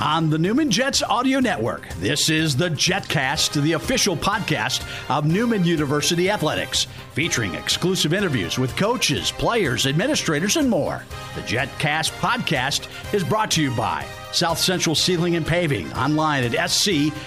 on 0.00 0.30
the 0.30 0.38
Newman 0.38 0.70
Jets 0.70 1.02
Audio 1.02 1.40
Network. 1.40 1.88
This 1.94 2.30
is 2.30 2.56
the 2.56 2.70
JetCast, 2.70 3.60
the 3.62 3.72
official 3.72 4.16
podcast 4.16 4.86
of 5.10 5.26
Newman 5.26 5.64
University 5.64 6.30
Athletics, 6.30 6.86
featuring 7.14 7.54
exclusive 7.54 8.12
interviews 8.12 8.58
with 8.58 8.76
coaches, 8.76 9.30
players, 9.32 9.86
administrators, 9.86 10.56
and 10.56 10.70
more. 10.70 11.04
The 11.34 11.42
JetCast 11.42 12.12
podcast 12.20 12.88
is 13.12 13.24
brought 13.24 13.50
to 13.52 13.62
you 13.62 13.70
by 13.76 14.06
South 14.32 14.58
Central 14.58 14.94
Sealing 14.94 15.36
and 15.36 15.46
Paving, 15.46 15.92
online 15.94 16.44
at 16.44 16.52
scsealing.com. 16.52 17.18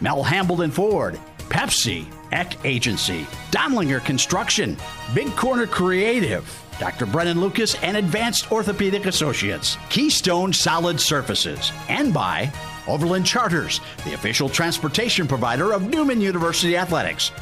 Mel 0.00 0.24
Hambelton 0.24 0.72
Ford, 0.72 1.20
Pepsi, 1.50 2.06
Eck 2.32 2.64
Agency, 2.64 3.26
Dondlinger 3.50 4.04
Construction, 4.04 4.76
Big 5.14 5.28
Corner 5.36 5.66
Creative, 5.66 6.44
Dr. 6.80 7.04
Brennan 7.04 7.40
Lucas 7.40 7.74
and 7.82 7.98
Advanced 7.98 8.50
Orthopedic 8.50 9.04
Associates, 9.04 9.76
Keystone 9.90 10.50
Solid 10.50 10.98
Surfaces, 10.98 11.70
and 11.90 12.12
by 12.12 12.50
Overland 12.88 13.26
Charters, 13.26 13.82
the 14.06 14.14
official 14.14 14.48
transportation 14.48 15.28
provider 15.28 15.72
of 15.72 15.82
Newman 15.90 16.22
University 16.22 16.78
Athletics. 16.78 17.32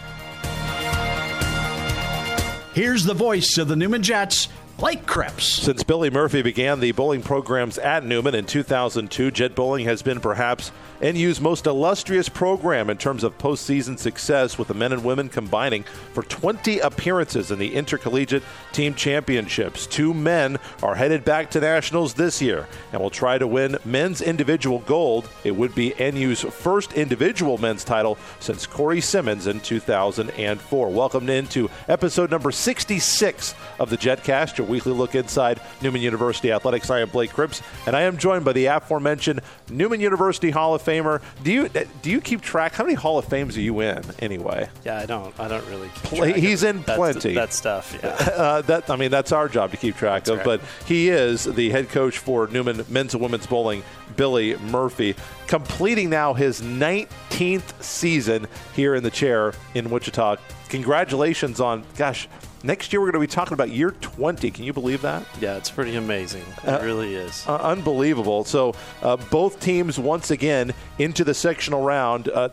Here's 2.75 3.05
the 3.05 3.15
voice 3.15 3.59
of 3.59 3.69
the 3.69 3.77
Newman 3.77 4.03
Jets, 4.03 4.49
Blake 4.77 5.07
Cripps. 5.07 5.45
Since 5.45 5.85
Billy 5.85 6.11
Murphy 6.11 6.43
began 6.43 6.81
the 6.81 6.93
bowling 6.93 7.23
programs 7.23 7.79
at 7.79 8.05
Newman 8.05 8.35
in 8.35 8.45
2002, 8.45 9.31
Jet 9.31 9.55
Bowling 9.55 9.85
has 9.87 10.03
been 10.03 10.21
perhaps 10.21 10.73
NU's 11.01 11.41
most 11.41 11.67
illustrious 11.67 12.29
program 12.29 12.91
in 12.91 12.99
terms 12.99 13.23
of 13.23 13.39
postseason 13.39 13.97
success, 13.97 14.59
with 14.59 14.67
the 14.67 14.75
men 14.75 14.93
and 14.93 15.05
women 15.05 15.29
combining 15.29 15.85
for 16.13 16.25
20 16.25 16.81
appearances 16.81 17.53
in 17.53 17.59
the 17.61 17.75
intercollegiate 17.75 18.43
team 18.73 18.95
championships. 18.95 19.87
Two 19.87 20.13
men 20.13 20.59
are 20.83 20.97
headed 20.97 21.25
back 21.25 21.51
to 21.51 21.61
nationals 21.61 22.15
this 22.15 22.43
year 22.43 22.67
and 22.93 23.01
will 23.01 23.11
try 23.11 23.39
to 23.39 23.47
win 23.47 23.77
men's 23.85 24.21
individual 24.21 24.81
gold. 24.81 25.29
It 25.45 25.55
would 25.55 25.73
be 25.75 25.95
NU's 26.01 26.41
first 26.41 26.95
individual 26.95 27.59
men's 27.59 27.85
title 27.85 28.19
since 28.41 28.67
Corey 28.67 29.01
Simmons 29.01 29.47
in 29.47 29.61
2004. 29.61 30.89
Welcome 30.89 31.29
into 31.29 31.71
episode 31.87 32.31
number 32.33 32.51
66 32.51 33.55
of 33.79 33.91
the 33.91 33.97
JetCast, 33.97 34.59
your 34.59 34.67
weekly 34.67 34.93
look 34.93 35.15
inside 35.15 35.61
Newman 35.81 36.03
University 36.03 36.51
athletics. 36.51 36.91
I 36.91 37.01
am 37.01 37.09
Blake 37.09 37.33
Cripps, 37.33 37.63
and 37.87 37.95
I 37.95 38.03
am 38.03 38.19
joined 38.19 38.45
by 38.45 38.53
the 38.53 38.67
aforementioned 38.67 39.43
Newman 39.71 40.01
University 40.01 40.51
Hall 40.51 40.75
of 40.75 40.88
Famer. 40.89 41.23
Do 41.43 41.53
you 41.53 41.69
do 42.03 42.11
you 42.11 42.21
keep 42.21 42.41
track? 42.41 42.73
How 42.73 42.85
many 42.85 42.95
Hall 42.95 43.19
of 43.19 43.27
Fames 43.27 43.57
are 43.57 43.61
you 43.61 43.81
in 43.81 44.03
anyway? 44.21 44.69
Yeah, 44.85 44.99
I 44.99 45.07
don't. 45.07 45.39
I 45.39 45.49
don't 45.49 45.67
really. 45.69 45.89
Play, 45.89 46.41
he's 46.41 46.63
in 46.63 46.83
that, 46.83 46.97
plenty. 46.97 47.35
That 47.35 47.53
stuff. 47.53 47.99
Yeah. 48.03 48.17
Uh, 48.39 48.63
that 48.63 48.89
I 48.89 48.95
mean, 48.97 49.11
that's 49.11 49.33
our 49.33 49.49
job 49.49 49.73
to 49.73 49.77
keep 49.77 49.97
track 49.97 50.25
That's 50.25 50.31
of. 50.31 50.47
right. 50.47 50.61
But 50.61 50.87
he 50.87 51.09
is 51.09 51.45
the 51.45 51.71
head 51.71 51.89
coach 51.89 52.19
for 52.19 52.47
Newman 52.47 52.85
men's 52.89 53.15
and 53.15 53.23
women's 53.23 53.47
bowling. 53.47 53.83
Billy 54.17 54.57
Murphy 54.59 55.17
completing 55.49 56.09
now 56.09 56.35
his 56.35 56.61
19th 56.61 57.83
season 57.83 58.47
here 58.75 58.95
in 58.95 59.03
the 59.03 59.11
chair 59.11 59.55
in 59.75 59.91
Wichita. 59.91 60.37
Congratulations 60.69 61.61
on 61.61 61.85
gosh. 61.97 62.29
Next 62.63 62.93
year 62.93 63.01
we're 63.01 63.13
going 63.13 63.23
to 63.25 63.29
be 63.29 63.33
talking 63.33 63.53
about 63.55 63.71
year 63.71 63.93
20. 63.93 64.51
Can 64.51 64.65
you 64.65 64.73
believe 64.73 65.03
that? 65.03 65.25
yeah, 65.41 65.57
it's 65.57 65.71
pretty 65.71 65.97
amazing. 65.97 66.43
It 66.65 66.83
really 66.83 67.15
is. 67.15 67.47
Uh, 67.47 67.57
unbelievable. 67.57 68.45
So 68.45 68.75
uh, 69.03 69.17
both 69.17 69.61
teams 69.61 69.99
once 69.99 70.31
again 70.31 70.75
into 70.99 71.25
the 71.25 71.35
sectional 71.35 71.83
round. 71.83 72.29
Uh, 72.29 72.49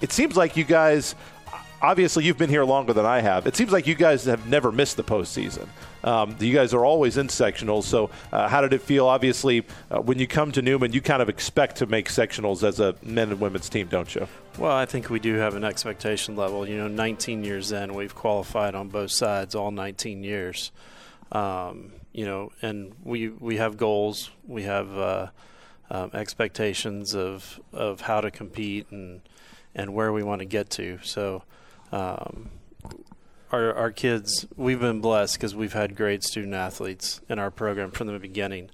it 0.00 0.12
seems 0.12 0.36
like 0.36 0.56
you 0.56 0.64
guys. 0.64 1.14
Obviously, 1.82 2.24
you've 2.24 2.36
been 2.36 2.50
here 2.50 2.64
longer 2.64 2.92
than 2.92 3.06
I 3.06 3.20
have. 3.22 3.46
It 3.46 3.56
seems 3.56 3.72
like 3.72 3.86
you 3.86 3.94
guys 3.94 4.26
have 4.26 4.46
never 4.46 4.70
missed 4.70 4.98
the 4.98 5.02
postseason. 5.02 5.66
Um, 6.02 6.36
you 6.40 6.54
guys 6.54 6.72
are 6.72 6.84
always 6.84 7.16
in 7.16 7.28
sectionals. 7.28 7.84
So, 7.84 8.10
uh, 8.32 8.48
how 8.48 8.60
did 8.60 8.72
it 8.72 8.82
feel? 8.82 9.06
Obviously, 9.06 9.66
uh, 9.90 10.00
when 10.00 10.18
you 10.18 10.26
come 10.26 10.52
to 10.52 10.62
Newman, 10.62 10.92
you 10.92 11.00
kind 11.00 11.22
of 11.22 11.28
expect 11.28 11.76
to 11.76 11.86
make 11.86 12.08
sectionals 12.08 12.62
as 12.62 12.80
a 12.80 12.94
men 13.02 13.30
and 13.30 13.40
women's 13.40 13.68
team, 13.68 13.88
don't 13.88 14.14
you? 14.14 14.26
Well, 14.58 14.72
I 14.72 14.86
think 14.86 15.10
we 15.10 15.20
do 15.20 15.34
have 15.34 15.54
an 15.54 15.64
expectation 15.64 16.36
level. 16.36 16.66
You 16.66 16.78
know, 16.78 16.88
19 16.88 17.44
years 17.44 17.72
in, 17.72 17.94
we've 17.94 18.14
qualified 18.14 18.74
on 18.74 18.88
both 18.88 19.10
sides 19.10 19.54
all 19.54 19.70
19 19.70 20.24
years. 20.24 20.72
Um, 21.32 21.92
you 22.12 22.24
know, 22.24 22.50
and 22.60 22.94
we 23.04 23.28
we 23.28 23.58
have 23.58 23.76
goals. 23.76 24.30
We 24.46 24.64
have 24.64 24.96
uh, 24.96 25.26
um, 25.90 26.10
expectations 26.14 27.14
of 27.14 27.60
of 27.72 28.00
how 28.00 28.20
to 28.20 28.30
compete 28.30 28.90
and 28.90 29.20
and 29.74 29.94
where 29.94 30.12
we 30.12 30.22
want 30.22 30.40
to 30.40 30.46
get 30.46 30.70
to. 30.70 30.98
So. 31.02 31.44
Um, 31.92 32.50
our, 33.52 33.74
our 33.74 33.90
kids, 33.90 34.46
we've 34.56 34.80
been 34.80 35.00
blessed 35.00 35.34
because 35.34 35.54
we've 35.54 35.72
had 35.72 35.96
great 35.96 36.22
student 36.22 36.54
athletes 36.54 37.20
in 37.28 37.38
our 37.38 37.50
program 37.50 37.90
from 37.90 38.06
the 38.06 38.18
beginning. 38.18 38.70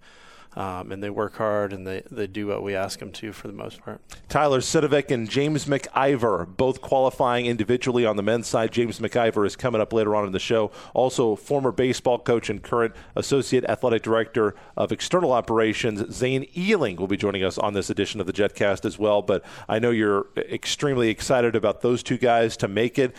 Um, 0.55 0.91
and 0.91 1.03
they 1.03 1.11
work 1.11 1.37
hard 1.37 1.75
and 1.75 1.87
they, 1.87 2.03
they 2.11 2.27
do 2.27 2.47
what 2.47 2.63
we 2.63 2.75
ask 2.75 2.99
them 2.99 3.13
to 3.13 3.35
for 3.35 3.47
the 3.47 3.53
most 3.53 3.83
part. 3.83 4.01
Tyler 4.31 4.63
Sidovic 4.63 5.11
and 5.11 5.29
James 5.29 5.67
McIver 5.67 6.47
both 6.57 6.81
qualifying 6.81 7.45
individually 7.45 8.07
on 8.07 8.17
the 8.17 8.23
men's 8.23 8.47
side. 8.47 8.73
James 8.73 8.99
McIver 8.99 9.47
is 9.47 9.55
coming 9.55 9.83
up 9.83 9.93
later 9.93 10.17
on 10.17 10.25
in 10.25 10.33
the 10.33 10.39
show. 10.39 10.73
Also, 10.95 11.37
former 11.37 11.73
baseball 11.73 12.19
coach 12.19 12.49
and 12.49 12.63
current 12.63 12.95
associate 13.15 13.67
athletic 13.67 14.03
director 14.03 14.55
of 14.79 14.93
external 14.93 15.33
operations, 15.33 16.11
Zane 16.11 16.47
Ehling, 16.57 16.97
will 16.97 17.07
be 17.07 17.19
joining 17.19 17.45
us 17.45 17.59
on 17.59 17.75
this 17.75 17.91
edition 17.91 18.19
of 18.19 18.27
the 18.27 18.33
JetCast 18.33 18.87
as 18.87 18.99
well. 18.99 19.21
But 19.21 19.45
I 19.69 19.79
know 19.79 19.91
you're 19.91 20.29
extremely 20.39 21.11
excited 21.11 21.55
about 21.55 21.83
those 21.83 22.03
two 22.03 22.17
guys 22.17 22.57
to 22.57 22.67
make 22.67 22.99
it 22.99 23.15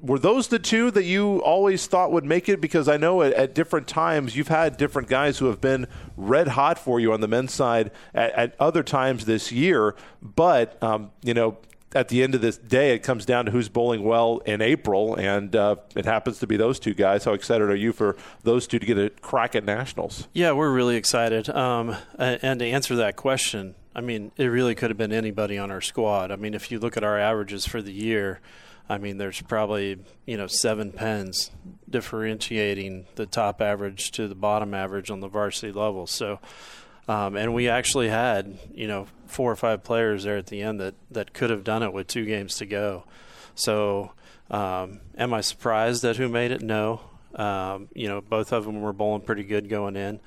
were 0.00 0.18
those 0.18 0.48
the 0.48 0.58
two 0.58 0.90
that 0.90 1.04
you 1.04 1.38
always 1.42 1.86
thought 1.86 2.12
would 2.12 2.24
make 2.24 2.48
it? 2.48 2.60
Because 2.60 2.88
I 2.88 2.96
know 2.96 3.22
at, 3.22 3.32
at, 3.34 3.54
different 3.54 3.86
times 3.86 4.36
you've 4.36 4.48
had 4.48 4.76
different 4.76 5.08
guys 5.08 5.38
who 5.38 5.46
have 5.46 5.60
been 5.60 5.86
red 6.16 6.48
hot 6.48 6.78
for 6.78 7.00
you 7.00 7.12
on 7.12 7.20
the 7.20 7.28
men's 7.28 7.52
side 7.52 7.90
at, 8.14 8.32
at 8.32 8.56
other 8.60 8.82
times 8.82 9.24
this 9.24 9.52
year. 9.52 9.94
But, 10.22 10.82
um, 10.82 11.10
you 11.22 11.34
know, 11.34 11.58
at 11.94 12.08
the 12.08 12.22
end 12.22 12.34
of 12.34 12.40
this 12.40 12.56
day, 12.56 12.94
it 12.94 13.00
comes 13.00 13.26
down 13.26 13.46
to 13.46 13.50
who's 13.50 13.68
bowling 13.68 14.04
well 14.04 14.38
in 14.46 14.62
April, 14.62 15.14
and 15.16 15.54
uh, 15.56 15.76
it 15.96 16.04
happens 16.04 16.38
to 16.38 16.46
be 16.46 16.56
those 16.56 16.78
two 16.78 16.94
guys. 16.94 17.24
How 17.24 17.32
excited 17.32 17.68
are 17.68 17.74
you 17.74 17.92
for 17.92 18.16
those 18.44 18.66
two 18.66 18.78
to 18.78 18.86
get 18.86 18.96
a 18.96 19.10
crack 19.10 19.56
at 19.56 19.64
nationals? 19.64 20.28
Yeah, 20.32 20.52
we're 20.52 20.70
really 20.70 20.96
excited. 20.96 21.48
Um, 21.48 21.96
and 22.16 22.60
to 22.60 22.66
answer 22.66 22.94
that 22.96 23.16
question, 23.16 23.74
I 23.94 24.02
mean, 24.02 24.30
it 24.36 24.46
really 24.46 24.76
could 24.76 24.90
have 24.90 24.98
been 24.98 25.12
anybody 25.12 25.58
on 25.58 25.70
our 25.72 25.80
squad. 25.80 26.30
I 26.30 26.36
mean, 26.36 26.54
if 26.54 26.70
you 26.70 26.78
look 26.78 26.96
at 26.96 27.02
our 27.02 27.18
averages 27.18 27.66
for 27.66 27.82
the 27.82 27.92
year, 27.92 28.40
I 28.90 28.98
mean, 28.98 29.18
there's 29.18 29.40
probably 29.40 29.98
you 30.26 30.36
know 30.36 30.48
seven 30.48 30.90
pens 30.90 31.52
differentiating 31.88 33.06
the 33.14 33.24
top 33.24 33.62
average 33.62 34.10
to 34.12 34.26
the 34.26 34.34
bottom 34.34 34.74
average 34.74 35.12
on 35.12 35.20
the 35.20 35.28
varsity 35.28 35.72
level. 35.72 36.08
So, 36.08 36.40
um, 37.06 37.36
and 37.36 37.54
we 37.54 37.68
actually 37.68 38.08
had 38.08 38.58
you 38.74 38.88
know 38.88 39.06
four 39.26 39.52
or 39.52 39.56
five 39.56 39.84
players 39.84 40.24
there 40.24 40.36
at 40.36 40.48
the 40.48 40.60
end 40.60 40.80
that 40.80 40.94
that 41.12 41.32
could 41.32 41.50
have 41.50 41.62
done 41.62 41.84
it 41.84 41.92
with 41.92 42.08
two 42.08 42.26
games 42.26 42.56
to 42.56 42.66
go. 42.66 43.04
So, 43.54 44.10
um, 44.50 45.00
am 45.16 45.32
I 45.32 45.40
surprised 45.40 46.04
at 46.04 46.16
who 46.16 46.28
made 46.28 46.50
it? 46.50 46.60
No. 46.60 47.00
Um, 47.36 47.88
you 47.94 48.08
know, 48.08 48.20
both 48.20 48.52
of 48.52 48.64
them 48.64 48.82
were 48.82 48.92
bowling 48.92 49.22
pretty 49.22 49.44
good 49.44 49.68
going 49.68 49.94
in. 49.94 50.18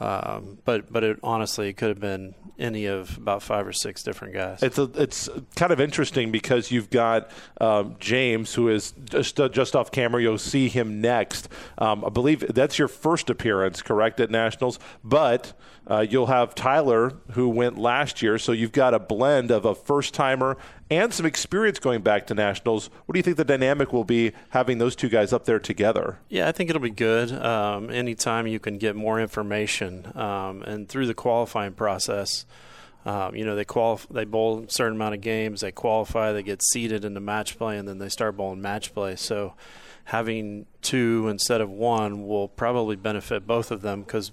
Um, 0.00 0.58
but 0.64 0.92
but 0.92 1.04
it, 1.04 1.18
honestly, 1.22 1.68
it 1.68 1.76
could 1.76 1.88
have 1.88 2.00
been 2.00 2.34
any 2.58 2.86
of 2.86 3.16
about 3.16 3.42
five 3.42 3.66
or 3.66 3.72
six 3.72 4.02
different 4.02 4.34
guys. 4.34 4.62
It's 4.62 4.78
a, 4.78 4.90
it's 4.94 5.28
kind 5.56 5.72
of 5.72 5.80
interesting 5.80 6.30
because 6.30 6.70
you've 6.70 6.90
got 6.90 7.30
um, 7.60 7.96
James, 7.98 8.54
who 8.54 8.68
is 8.68 8.92
just 9.04 9.40
uh, 9.40 9.48
just 9.48 9.76
off 9.76 9.90
camera. 9.90 10.20
You'll 10.20 10.38
see 10.38 10.68
him 10.68 11.00
next. 11.00 11.48
Um, 11.78 12.04
I 12.04 12.08
believe 12.08 12.44
that's 12.54 12.78
your 12.78 12.88
first 12.88 13.30
appearance, 13.30 13.82
correct, 13.82 14.20
at 14.20 14.30
nationals. 14.30 14.78
But 15.02 15.52
uh, 15.86 16.06
you'll 16.08 16.26
have 16.26 16.54
Tyler, 16.54 17.12
who 17.32 17.48
went 17.48 17.78
last 17.78 18.22
year. 18.22 18.38
So 18.38 18.52
you've 18.52 18.72
got 18.72 18.94
a 18.94 18.98
blend 18.98 19.50
of 19.50 19.64
a 19.64 19.74
first 19.74 20.14
timer 20.14 20.56
and 20.90 21.12
some 21.12 21.26
experience 21.26 21.78
going 21.78 22.02
back 22.02 22.26
to 22.26 22.34
nationals. 22.34 22.90
What 23.06 23.14
do 23.14 23.18
you 23.18 23.22
think 23.22 23.36
the 23.36 23.44
dynamic 23.44 23.92
will 23.92 24.04
be 24.04 24.32
having 24.50 24.78
those 24.78 24.94
two 24.94 25.08
guys 25.08 25.32
up 25.32 25.44
there 25.44 25.58
together? 25.58 26.18
Yeah, 26.28 26.48
I 26.48 26.52
think 26.52 26.70
it'll 26.70 26.82
be 26.82 26.90
good. 26.90 27.32
Um, 27.32 27.90
anytime 27.90 28.46
you 28.46 28.58
can 28.58 28.78
get 28.78 28.94
more 28.94 29.20
information, 29.20 30.12
um, 30.16 30.62
and 30.62 30.88
through 30.88 31.06
the 31.06 31.14
qualifying 31.14 31.72
process, 31.72 32.44
um, 33.06 33.34
you 33.34 33.44
know 33.44 33.54
they 33.54 33.64
qualify, 33.64 34.12
they 34.12 34.24
bowl 34.24 34.64
a 34.64 34.70
certain 34.70 34.96
amount 34.96 35.14
of 35.14 35.20
games, 35.20 35.60
they 35.60 35.72
qualify, 35.72 36.32
they 36.32 36.42
get 36.42 36.62
seeded 36.62 37.04
into 37.04 37.20
match 37.20 37.58
play, 37.58 37.76
and 37.78 37.88
then 37.88 37.98
they 37.98 38.08
start 38.08 38.36
bowling 38.36 38.62
match 38.62 38.94
play. 38.94 39.16
So 39.16 39.54
having 40.04 40.66
two 40.82 41.28
instead 41.28 41.60
of 41.60 41.70
one 41.70 42.26
will 42.26 42.48
probably 42.48 42.96
benefit 42.96 43.46
both 43.46 43.70
of 43.70 43.82
them 43.82 44.02
because 44.02 44.32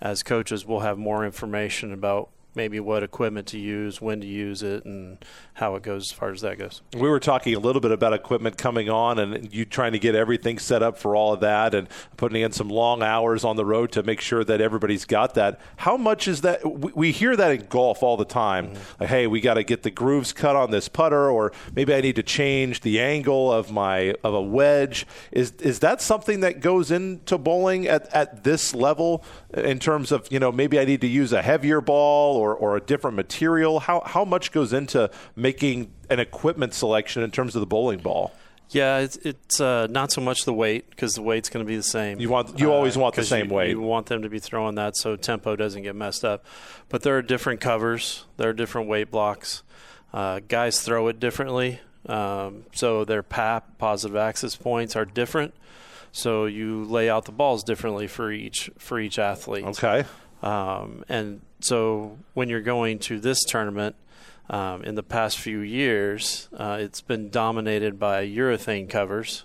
as 0.00 0.22
coaches 0.22 0.64
we'll 0.64 0.80
have 0.80 0.96
more 0.96 1.24
information 1.24 1.92
about 1.92 2.30
maybe 2.54 2.80
what 2.80 3.02
equipment 3.02 3.46
to 3.48 3.58
use, 3.58 4.00
when 4.00 4.20
to 4.20 4.26
use 4.26 4.62
it, 4.62 4.84
and 4.84 5.24
how 5.54 5.76
it 5.76 5.82
goes 5.82 6.10
as 6.10 6.12
far 6.12 6.30
as 6.30 6.40
that 6.40 6.58
goes. 6.58 6.82
We 6.94 7.08
were 7.08 7.20
talking 7.20 7.54
a 7.54 7.58
little 7.58 7.80
bit 7.80 7.90
about 7.90 8.12
equipment 8.12 8.58
coming 8.58 8.88
on 8.88 9.18
and 9.18 9.52
you 9.52 9.64
trying 9.64 9.92
to 9.92 9.98
get 9.98 10.14
everything 10.14 10.58
set 10.58 10.82
up 10.82 10.98
for 10.98 11.14
all 11.14 11.32
of 11.32 11.40
that 11.40 11.74
and 11.74 11.88
putting 12.16 12.42
in 12.42 12.52
some 12.52 12.68
long 12.68 13.02
hours 13.02 13.44
on 13.44 13.56
the 13.56 13.64
road 13.64 13.92
to 13.92 14.02
make 14.02 14.20
sure 14.20 14.42
that 14.44 14.60
everybody's 14.60 15.04
got 15.04 15.34
that. 15.34 15.60
How 15.76 15.96
much 15.96 16.26
is 16.26 16.40
that? 16.40 16.60
We 16.94 17.12
hear 17.12 17.36
that 17.36 17.52
in 17.52 17.66
golf 17.66 18.02
all 18.02 18.16
the 18.16 18.24
time. 18.24 18.68
Mm-hmm. 18.68 19.00
Like, 19.00 19.10
hey, 19.10 19.26
we 19.26 19.40
got 19.40 19.54
to 19.54 19.64
get 19.64 19.82
the 19.82 19.90
grooves 19.90 20.32
cut 20.32 20.56
on 20.56 20.70
this 20.70 20.88
putter, 20.88 21.30
or 21.30 21.52
maybe 21.74 21.94
I 21.94 22.00
need 22.00 22.16
to 22.16 22.22
change 22.22 22.80
the 22.80 23.00
angle 23.00 23.52
of 23.52 23.70
my 23.70 24.14
of 24.24 24.34
a 24.34 24.42
wedge. 24.42 25.06
Is 25.30 25.52
is 25.60 25.80
that 25.80 26.00
something 26.00 26.40
that 26.40 26.60
goes 26.60 26.90
into 26.90 27.38
bowling 27.38 27.86
at, 27.86 28.12
at 28.14 28.44
this 28.44 28.74
level 28.74 29.24
in 29.54 29.78
terms 29.78 30.12
of 30.12 30.26
you 30.30 30.38
know 30.38 30.52
maybe 30.52 30.78
I 30.78 30.84
need 30.84 31.00
to 31.00 31.08
use 31.08 31.32
a 31.32 31.42
heavier 31.42 31.80
ball 31.80 32.36
or, 32.36 32.54
or 32.54 32.76
a 32.76 32.80
different 32.80 33.16
material? 33.16 33.80
How 33.80 34.02
how 34.04 34.24
much 34.24 34.52
goes 34.52 34.72
into 34.72 35.10
making 35.36 35.92
an 36.08 36.20
equipment 36.20 36.74
selection 36.74 37.22
in 37.22 37.30
terms 37.30 37.54
of 37.56 37.60
the 37.60 37.66
bowling 37.66 38.00
ball? 38.00 38.32
Yeah, 38.70 38.98
it's, 38.98 39.16
it's 39.16 39.60
uh, 39.60 39.88
not 39.90 40.12
so 40.12 40.20
much 40.20 40.44
the 40.44 40.54
weight 40.54 40.90
because 40.90 41.14
the 41.14 41.22
weight's 41.22 41.48
going 41.48 41.64
to 41.64 41.68
be 41.68 41.76
the 41.76 41.82
same. 41.82 42.20
You 42.20 42.30
want 42.30 42.58
you 42.58 42.72
always 42.72 42.96
uh, 42.96 43.00
want 43.00 43.16
the 43.16 43.24
same 43.24 43.48
you, 43.48 43.54
weight. 43.54 43.70
You 43.70 43.80
want 43.80 44.06
them 44.06 44.22
to 44.22 44.28
be 44.28 44.38
throwing 44.38 44.76
that 44.76 44.96
so 44.96 45.16
tempo 45.16 45.56
doesn't 45.56 45.82
get 45.82 45.96
messed 45.96 46.24
up. 46.24 46.44
But 46.88 47.02
there 47.02 47.16
are 47.18 47.22
different 47.22 47.60
covers. 47.60 48.24
There 48.36 48.48
are 48.48 48.52
different 48.52 48.88
weight 48.88 49.10
blocks. 49.10 49.64
Uh, 50.12 50.40
guys 50.46 50.80
throw 50.80 51.08
it 51.08 51.20
differently, 51.20 51.80
um, 52.06 52.64
so 52.72 53.04
their 53.04 53.22
PAP 53.22 53.78
positive 53.78 54.16
axis 54.16 54.56
points 54.56 54.96
are 54.96 55.04
different. 55.04 55.54
So 56.12 56.46
you 56.46 56.84
lay 56.84 57.08
out 57.08 57.24
the 57.24 57.32
balls 57.32 57.62
differently 57.64 58.06
for 58.06 58.32
each 58.32 58.70
for 58.78 58.98
each 58.98 59.18
athlete. 59.18 59.64
Okay. 59.64 60.04
Um, 60.42 61.04
and 61.08 61.42
so 61.60 62.18
when 62.34 62.48
you're 62.48 62.62
going 62.62 62.98
to 63.00 63.20
this 63.20 63.42
tournament, 63.44 63.94
um, 64.48 64.82
in 64.82 64.96
the 64.96 65.02
past 65.02 65.38
few 65.38 65.60
years, 65.60 66.48
uh, 66.56 66.78
it's 66.80 67.00
been 67.00 67.30
dominated 67.30 67.98
by 67.98 68.26
urethane 68.26 68.90
covers. 68.90 69.44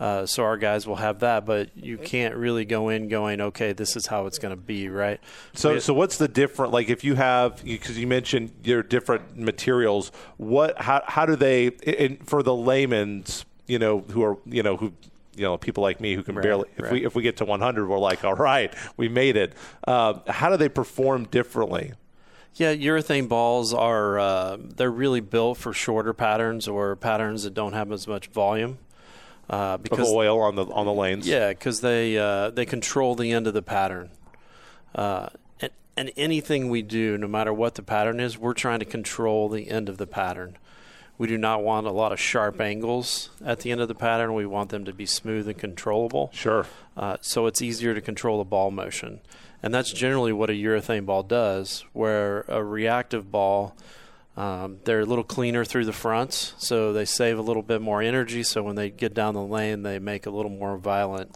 Uh, 0.00 0.26
so 0.26 0.42
our 0.42 0.56
guys 0.56 0.88
will 0.88 0.96
have 0.96 1.20
that, 1.20 1.46
but 1.46 1.70
you 1.76 1.96
can't 1.96 2.34
really 2.34 2.64
go 2.64 2.88
in 2.88 3.08
going, 3.08 3.40
okay, 3.40 3.72
this 3.72 3.94
is 3.94 4.08
how 4.08 4.26
it's 4.26 4.38
going 4.38 4.50
to 4.50 4.60
be, 4.60 4.88
right? 4.88 5.20
So, 5.52 5.78
so 5.78 5.94
what's 5.94 6.18
the 6.18 6.26
different? 6.26 6.72
Like, 6.72 6.88
if 6.88 7.04
you 7.04 7.14
have, 7.14 7.62
because 7.64 7.96
you 7.96 8.08
mentioned 8.08 8.50
your 8.64 8.82
different 8.82 9.38
materials, 9.38 10.10
what, 10.36 10.80
how, 10.80 11.04
how 11.06 11.26
do 11.26 11.36
they, 11.36 11.70
for 12.24 12.42
the 12.42 12.54
layman's, 12.54 13.44
you 13.68 13.78
know, 13.78 14.00
who 14.00 14.24
are, 14.24 14.36
you 14.46 14.64
know, 14.64 14.76
who 14.76 14.92
you 15.36 15.42
know 15.42 15.56
people 15.56 15.82
like 15.82 16.00
me 16.00 16.14
who 16.14 16.22
can 16.22 16.34
right, 16.34 16.42
barely 16.42 16.68
if 16.76 16.84
right. 16.84 16.92
we 16.92 17.04
if 17.04 17.14
we 17.14 17.22
get 17.22 17.36
to 17.38 17.44
100 17.44 17.88
we're 17.88 17.98
like 17.98 18.24
all 18.24 18.34
right 18.34 18.74
we 18.96 19.08
made 19.08 19.36
it 19.36 19.52
uh, 19.86 20.14
how 20.28 20.50
do 20.50 20.56
they 20.56 20.68
perform 20.68 21.24
differently 21.24 21.92
yeah, 22.56 22.72
urethane 22.72 23.28
balls 23.28 23.74
are 23.74 24.18
uh, 24.18 24.56
they're 24.60 24.90
really 24.90 25.20
built 25.20 25.58
for 25.58 25.72
shorter 25.72 26.12
patterns 26.12 26.68
or 26.68 26.94
patterns 26.94 27.42
that 27.42 27.52
don't 27.52 27.72
have 27.72 27.90
as 27.90 28.06
much 28.06 28.28
volume. 28.28 28.78
Uh, 29.50 29.76
because 29.76 30.08
of 30.08 30.14
oil 30.14 30.40
on 30.40 30.54
the 30.54 30.64
on 30.66 30.86
the 30.86 30.92
lanes. 30.92 31.26
Yeah, 31.26 31.48
because 31.48 31.80
they 31.80 32.16
uh, 32.16 32.50
they 32.50 32.64
control 32.64 33.14
the 33.16 33.32
end 33.32 33.46
of 33.46 33.54
the 33.54 33.62
pattern. 33.62 34.10
Uh, 34.94 35.28
and, 35.60 35.72
and 35.96 36.12
anything 36.16 36.70
we 36.70 36.80
do, 36.82 37.18
no 37.18 37.26
matter 37.26 37.52
what 37.52 37.74
the 37.74 37.82
pattern 37.82 38.20
is, 38.20 38.38
we're 38.38 38.54
trying 38.54 38.78
to 38.78 38.84
control 38.84 39.48
the 39.48 39.68
end 39.68 39.88
of 39.88 39.98
the 39.98 40.06
pattern. 40.06 40.56
We 41.16 41.28
do 41.28 41.38
not 41.38 41.62
want 41.62 41.86
a 41.86 41.92
lot 41.92 42.12
of 42.12 42.18
sharp 42.18 42.60
angles 42.60 43.30
at 43.44 43.60
the 43.60 43.70
end 43.70 43.80
of 43.80 43.88
the 43.88 43.94
pattern. 43.94 44.34
We 44.34 44.46
want 44.46 44.70
them 44.70 44.84
to 44.84 44.92
be 44.92 45.06
smooth 45.06 45.46
and 45.46 45.56
controllable. 45.56 46.30
Sure. 46.32 46.66
Uh, 46.96 47.18
so 47.20 47.46
it's 47.46 47.62
easier 47.62 47.94
to 47.94 48.00
control 48.00 48.38
the 48.38 48.44
ball 48.44 48.70
motion. 48.70 49.20
And 49.62 49.72
that's 49.72 49.92
generally 49.92 50.32
what 50.32 50.50
a 50.50 50.52
urethane 50.52 51.06
ball 51.06 51.22
does, 51.22 51.84
where 51.92 52.44
a 52.48 52.62
reactive 52.62 53.30
ball, 53.30 53.76
um, 54.36 54.78
they're 54.84 55.00
a 55.00 55.06
little 55.06 55.24
cleaner 55.24 55.64
through 55.64 55.86
the 55.86 55.92
fronts, 55.92 56.54
so 56.58 56.92
they 56.92 57.04
save 57.04 57.38
a 57.38 57.42
little 57.42 57.62
bit 57.62 57.80
more 57.80 58.02
energy. 58.02 58.42
So 58.42 58.62
when 58.62 58.76
they 58.76 58.90
get 58.90 59.14
down 59.14 59.34
the 59.34 59.40
lane, 59.40 59.82
they 59.82 59.98
make 59.98 60.26
a 60.26 60.30
little 60.30 60.50
more 60.50 60.76
violent 60.76 61.34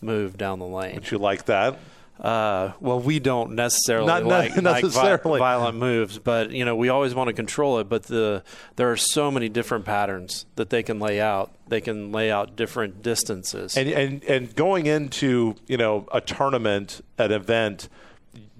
move 0.00 0.38
down 0.38 0.58
the 0.58 0.66
lane. 0.66 0.94
Would 0.94 1.10
you 1.10 1.18
like 1.18 1.46
that? 1.46 1.78
Uh, 2.20 2.72
well, 2.80 2.98
we 2.98 3.18
don't 3.18 3.52
necessarily 3.52 4.06
Not 4.06 4.24
like, 4.24 4.56
necessarily. 4.62 5.32
like 5.32 5.38
violent 5.38 5.76
moves, 5.76 6.18
but 6.18 6.50
you 6.50 6.64
know 6.64 6.74
we 6.74 6.88
always 6.88 7.14
want 7.14 7.28
to 7.28 7.34
control 7.34 7.78
it. 7.78 7.88
But 7.88 8.04
the 8.04 8.42
there 8.76 8.90
are 8.90 8.96
so 8.96 9.30
many 9.30 9.48
different 9.48 9.84
patterns 9.84 10.46
that 10.56 10.70
they 10.70 10.82
can 10.82 10.98
lay 10.98 11.20
out. 11.20 11.52
They 11.68 11.80
can 11.80 12.12
lay 12.12 12.30
out 12.30 12.56
different 12.56 13.02
distances. 13.02 13.76
And 13.76 13.88
and 13.90 14.24
and 14.24 14.54
going 14.54 14.86
into 14.86 15.56
you 15.66 15.76
know 15.76 16.08
a 16.12 16.20
tournament, 16.20 17.02
an 17.18 17.32
event 17.32 17.88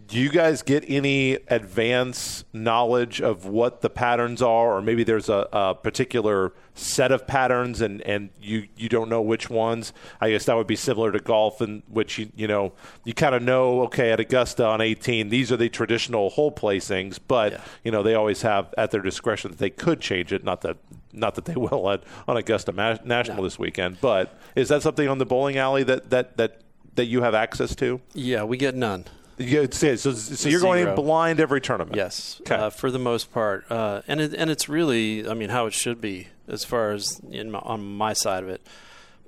do 0.09 0.19
you 0.19 0.29
guys 0.29 0.63
get 0.63 0.85
any 0.87 1.35
advance 1.49 2.45
knowledge 2.53 3.21
of 3.21 3.47
what 3.47 3.81
the 3.81 3.91
patterns 3.91 4.41
are, 4.41 4.77
or 4.77 4.83
maybe 4.83 5.03
there's 5.03 5.29
a, 5.29 5.49
a, 5.53 5.75
particular 5.75 6.53
set 6.75 7.11
of 7.11 7.27
patterns 7.27 7.81
and, 7.81 8.03
and 8.03 8.31
you, 8.41 8.69
you 8.77 8.89
don't 8.89 9.09
know 9.09 9.21
which 9.21 9.51
ones? 9.51 9.93
I 10.21 10.31
guess 10.31 10.45
that 10.45 10.57
would 10.57 10.67
be 10.67 10.77
similar 10.77 11.11
to 11.13 11.19
golf, 11.19 11.61
in 11.61 11.83
which 11.89 12.19
you 12.19 12.31
you 12.37 12.47
know 12.47 12.73
you 13.05 13.15
kind 13.15 13.35
of 13.35 13.43
know 13.43 13.83
okay 13.83 14.13
at 14.13 14.21
Augusta 14.21 14.65
on 14.65 14.81
18 14.81 15.29
these 15.29 15.51
are 15.51 15.57
the 15.57 15.69
traditional 15.69 16.31
hole 16.31 16.53
placings, 16.53 17.19
but 17.27 17.53
yeah. 17.53 17.61
you 17.83 17.91
know 17.91 18.03
they 18.03 18.15
always 18.15 18.43
have 18.43 18.73
at 18.79 18.91
their 18.93 19.03
discretion 19.03 19.51
that 19.51 19.59
they 19.59 19.71
could 19.71 20.01
change 20.01 20.33
it. 20.33 20.45
Not 20.45 20.61
that 20.61 20.77
not 21.13 21.35
that 21.35 21.47
they 21.47 21.57
will 21.57 21.91
at, 21.91 22.05
on 22.29 22.37
Augusta 22.37 22.73
National 22.73 23.39
no. 23.39 23.43
this 23.43 23.59
weekend, 23.59 24.01
but 24.01 24.39
is 24.55 24.69
that 24.69 24.83
something 24.83 25.09
on 25.09 25.19
the 25.19 25.27
bowling 25.27 25.57
alley 25.57 25.83
that 25.83 26.11
that 26.11 26.37
that 26.37 26.61
that 26.95 27.07
you 27.07 27.23
have 27.23 27.35
access 27.35 27.75
to? 27.77 28.01
Yeah, 28.15 28.45
we 28.45 28.57
get 28.57 28.75
none. 28.75 29.07
You 29.39 29.69
so, 29.71 29.97
so 29.97 30.49
you're 30.49 30.61
going 30.61 30.95
blind 30.95 31.41
every 31.41 31.61
tournament. 31.61 31.95
Yes, 31.95 32.41
okay. 32.41 32.55
uh, 32.55 32.71
for 32.71 32.91
the 32.91 32.99
most 32.99 33.33
part, 33.33 33.71
uh, 33.71 34.01
and 34.09 34.21
it, 34.21 34.35
and 34.35 34.51
it's 34.51 34.69
really, 34.69 35.29
I 35.29 35.35
mean, 35.35 35.51
how 35.51 35.67
it 35.67 35.75
should 35.75 36.01
be 36.01 36.29
as 36.49 36.65
far 36.65 36.93
as 36.93 37.23
my, 37.23 37.59
on 37.59 37.85
my 37.85 38.15
side 38.15 38.43
of 38.43 38.49
it. 38.49 38.67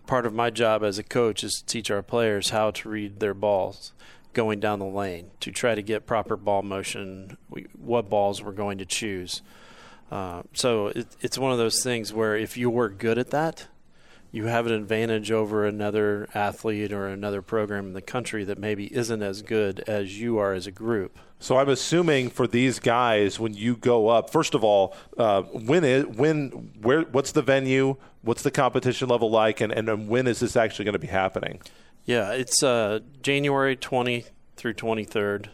Part 0.06 0.25
of 0.25 0.32
my 0.32 0.49
job 0.49 0.82
as 0.82 0.99
a 0.99 1.02
coach 1.02 1.44
is 1.44 1.56
to 1.56 1.66
teach 1.66 1.90
our 1.90 2.00
players 2.02 2.49
how 2.50 2.70
to 2.70 2.88
read 2.88 3.20
their 3.20 3.34
balls 3.34 3.93
going 4.32 4.60
down 4.60 4.78
the 4.78 4.87
lane 4.87 5.31
to 5.40 5.50
try 5.50 5.75
to 5.75 5.82
get 5.82 6.06
proper 6.06 6.37
ball 6.37 6.62
motion, 6.62 7.37
what 7.78 8.08
balls 8.08 8.43
we're 8.43 8.52
going 8.52 8.78
to 8.78 8.87
choose. 8.87 9.43
Uh, 10.11 10.43
so 10.54 10.87
it, 10.88 11.06
it's 11.20 11.37
one 11.37 11.52
of 11.52 11.58
those 11.58 11.82
things 11.82 12.12
where 12.14 12.37
if 12.37 12.56
you 12.56 12.70
were 12.70 12.88
good 12.88 13.19
at 13.19 13.31
that, 13.31 13.66
you 14.30 14.46
have 14.46 14.66
an 14.66 14.72
advantage 14.72 15.30
over 15.30 15.64
another 15.64 16.28
athlete 16.34 16.92
or 16.92 17.06
another 17.06 17.42
program 17.42 17.86
in 17.86 17.92
the 17.94 18.02
country 18.02 18.44
that 18.44 18.58
maybe 18.58 18.94
isn't 18.94 19.22
as 19.22 19.42
good 19.42 19.80
as 19.86 20.20
you 20.20 20.38
are 20.38 20.52
as 20.52 20.66
a 20.66 20.70
group. 20.70 21.19
So 21.40 21.56
I'm 21.56 21.69
assuming 21.69 22.30
for 22.30 22.46
these 22.46 22.78
guys, 22.78 23.38
when 23.38 23.54
you 23.54 23.76
go 23.76 24.08
up, 24.08 24.30
first 24.30 24.54
of 24.54 24.64
all, 24.64 24.94
uh, 25.16 25.42
when 25.42 25.84
is 25.84 26.06
when 26.06 26.48
where 26.80 27.02
what's 27.02 27.32
the 27.32 27.42
venue? 27.42 27.96
What's 28.22 28.42
the 28.42 28.50
competition 28.50 29.08
level 29.08 29.30
like, 29.30 29.60
and 29.60 29.72
and 29.72 30.08
when 30.08 30.26
is 30.26 30.40
this 30.40 30.56
actually 30.56 30.84
going 30.84 30.94
to 30.94 30.98
be 30.98 31.06
happening? 31.06 31.60
Yeah, 32.04 32.32
it's 32.32 32.62
uh, 32.62 33.00
January 33.22 33.76
20 33.76 34.25
through 34.56 34.75
23rd. 34.75 35.46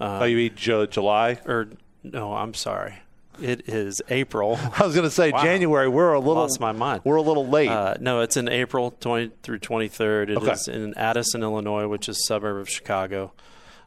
Uh, 0.00 0.18
oh, 0.20 0.24
you 0.24 0.36
mean 0.36 0.54
Ju- 0.54 0.86
July? 0.86 1.40
Or 1.46 1.68
no, 2.04 2.34
I'm 2.34 2.54
sorry. 2.54 2.98
It 3.40 3.68
is 3.68 4.02
April. 4.08 4.58
I 4.78 4.84
was 4.84 4.94
going 4.94 5.06
to 5.06 5.10
say 5.10 5.30
wow. 5.30 5.42
January. 5.42 5.88
We're 5.88 6.12
a 6.12 6.18
little 6.18 6.34
lost 6.34 6.60
my 6.60 6.72
mind. 6.72 7.02
We're 7.04 7.16
a 7.16 7.22
little 7.22 7.46
late. 7.46 7.68
Uh, 7.68 7.94
no, 8.00 8.20
it's 8.20 8.36
in 8.36 8.48
April 8.48 8.92
20 8.92 9.32
through 9.42 9.60
23rd. 9.60 10.30
It 10.30 10.36
okay. 10.38 10.52
is 10.52 10.68
in 10.68 10.94
Addison, 10.94 11.42
Illinois, 11.42 11.86
which 11.86 12.08
is 12.08 12.18
a 12.18 12.20
suburb 12.20 12.56
of 12.58 12.68
Chicago. 12.68 13.32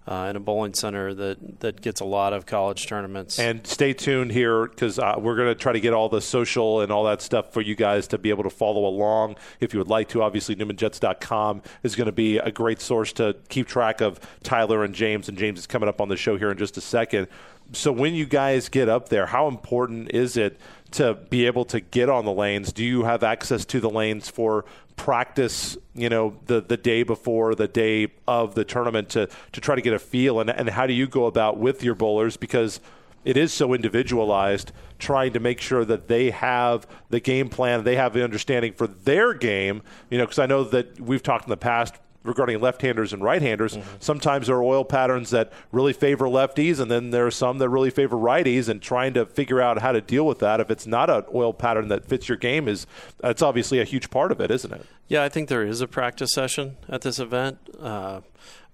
Uh, 0.07 0.25
in 0.31 0.35
a 0.35 0.39
bowling 0.39 0.73
center 0.73 1.13
that, 1.13 1.59
that 1.59 1.79
gets 1.79 2.01
a 2.01 2.05
lot 2.05 2.33
of 2.33 2.47
college 2.47 2.87
tournaments. 2.87 3.37
And 3.37 3.65
stay 3.67 3.93
tuned 3.93 4.31
here 4.31 4.65
because 4.65 4.97
uh, 4.97 5.13
we're 5.19 5.35
going 5.35 5.49
to 5.49 5.55
try 5.55 5.73
to 5.73 5.79
get 5.79 5.93
all 5.93 6.09
the 6.09 6.21
social 6.21 6.81
and 6.81 6.91
all 6.91 7.03
that 7.03 7.21
stuff 7.21 7.53
for 7.53 7.61
you 7.61 7.75
guys 7.75 8.07
to 8.07 8.17
be 8.17 8.31
able 8.31 8.41
to 8.41 8.49
follow 8.49 8.87
along 8.87 9.35
if 9.59 9.75
you 9.75 9.79
would 9.79 9.89
like 9.89 10.09
to. 10.09 10.23
Obviously, 10.23 10.55
NewmanJets.com 10.55 11.61
is 11.83 11.95
going 11.95 12.07
to 12.07 12.11
be 12.11 12.39
a 12.39 12.51
great 12.51 12.81
source 12.81 13.13
to 13.13 13.35
keep 13.49 13.67
track 13.67 14.01
of 14.01 14.19
Tyler 14.41 14.83
and 14.83 14.95
James. 14.95 15.29
And 15.29 15.37
James 15.37 15.59
is 15.59 15.67
coming 15.67 15.87
up 15.87 16.01
on 16.01 16.09
the 16.09 16.17
show 16.17 16.35
here 16.35 16.49
in 16.49 16.57
just 16.57 16.77
a 16.77 16.81
second 16.81 17.27
so 17.73 17.91
when 17.91 18.13
you 18.15 18.25
guys 18.25 18.69
get 18.69 18.89
up 18.89 19.09
there, 19.09 19.25
how 19.27 19.47
important 19.47 20.11
is 20.11 20.37
it 20.37 20.59
to 20.91 21.13
be 21.13 21.45
able 21.45 21.65
to 21.65 21.79
get 21.79 22.09
on 22.09 22.25
the 22.25 22.31
lanes? 22.31 22.73
Do 22.73 22.83
you 22.83 23.03
have 23.03 23.23
access 23.23 23.65
to 23.65 23.79
the 23.79 23.89
lanes 23.89 24.29
for 24.29 24.65
practice, 24.95 25.77
you 25.95 26.09
know, 26.09 26.37
the, 26.47 26.61
the 26.61 26.77
day 26.77 27.03
before, 27.03 27.55
the 27.55 27.67
day 27.67 28.09
of 28.27 28.55
the 28.55 28.65
tournament 28.65 29.09
to, 29.09 29.29
to 29.53 29.61
try 29.61 29.75
to 29.75 29.81
get 29.81 29.93
a 29.93 29.99
feel? 29.99 30.39
And, 30.39 30.49
and 30.49 30.69
how 30.69 30.85
do 30.85 30.93
you 30.93 31.07
go 31.07 31.25
about 31.25 31.57
with 31.57 31.83
your 31.83 31.95
bowlers? 31.95 32.35
Because 32.35 32.81
it 33.23 33.37
is 33.37 33.53
so 33.53 33.73
individualized, 33.73 34.71
trying 34.99 35.33
to 35.33 35.39
make 35.39 35.61
sure 35.61 35.85
that 35.85 36.07
they 36.07 36.31
have 36.31 36.87
the 37.09 37.19
game 37.19 37.49
plan, 37.49 37.83
they 37.83 37.95
have 37.95 38.13
the 38.13 38.23
understanding 38.23 38.73
for 38.73 38.87
their 38.87 39.33
game, 39.33 39.81
you 40.09 40.17
know, 40.17 40.25
because 40.25 40.39
I 40.39 40.45
know 40.45 40.63
that 40.65 40.99
we've 40.99 41.23
talked 41.23 41.45
in 41.45 41.49
the 41.49 41.57
past 41.57 41.95
regarding 42.23 42.59
left-handers 42.59 43.13
and 43.13 43.23
right-handers. 43.23 43.77
Mm-hmm. 43.77 43.89
Sometimes 43.99 44.47
there 44.47 44.55
are 44.55 44.63
oil 44.63 44.85
patterns 44.85 45.31
that 45.31 45.51
really 45.71 45.93
favor 45.93 46.25
lefties, 46.25 46.79
and 46.79 46.89
then 46.91 47.09
there 47.09 47.25
are 47.25 47.31
some 47.31 47.57
that 47.57 47.69
really 47.69 47.89
favor 47.89 48.15
righties. 48.15 48.69
And 48.69 48.81
trying 48.81 49.13
to 49.15 49.25
figure 49.25 49.61
out 49.61 49.81
how 49.81 49.91
to 49.91 50.01
deal 50.01 50.25
with 50.25 50.39
that, 50.39 50.59
if 50.59 50.69
it's 50.69 50.85
not 50.85 51.09
an 51.09 51.23
oil 51.33 51.53
pattern 51.53 51.87
that 51.87 52.05
fits 52.05 52.29
your 52.29 52.37
game, 52.37 52.67
is 52.67 52.85
that's 53.19 53.41
obviously 53.41 53.79
a 53.79 53.83
huge 53.85 54.09
part 54.09 54.31
of 54.31 54.39
it, 54.39 54.51
isn't 54.51 54.71
it? 54.71 54.85
Yeah, 55.07 55.23
I 55.23 55.29
think 55.29 55.49
there 55.49 55.65
is 55.65 55.81
a 55.81 55.87
practice 55.87 56.33
session 56.33 56.77
at 56.87 57.01
this 57.01 57.19
event, 57.19 57.57
uh, 57.79 58.21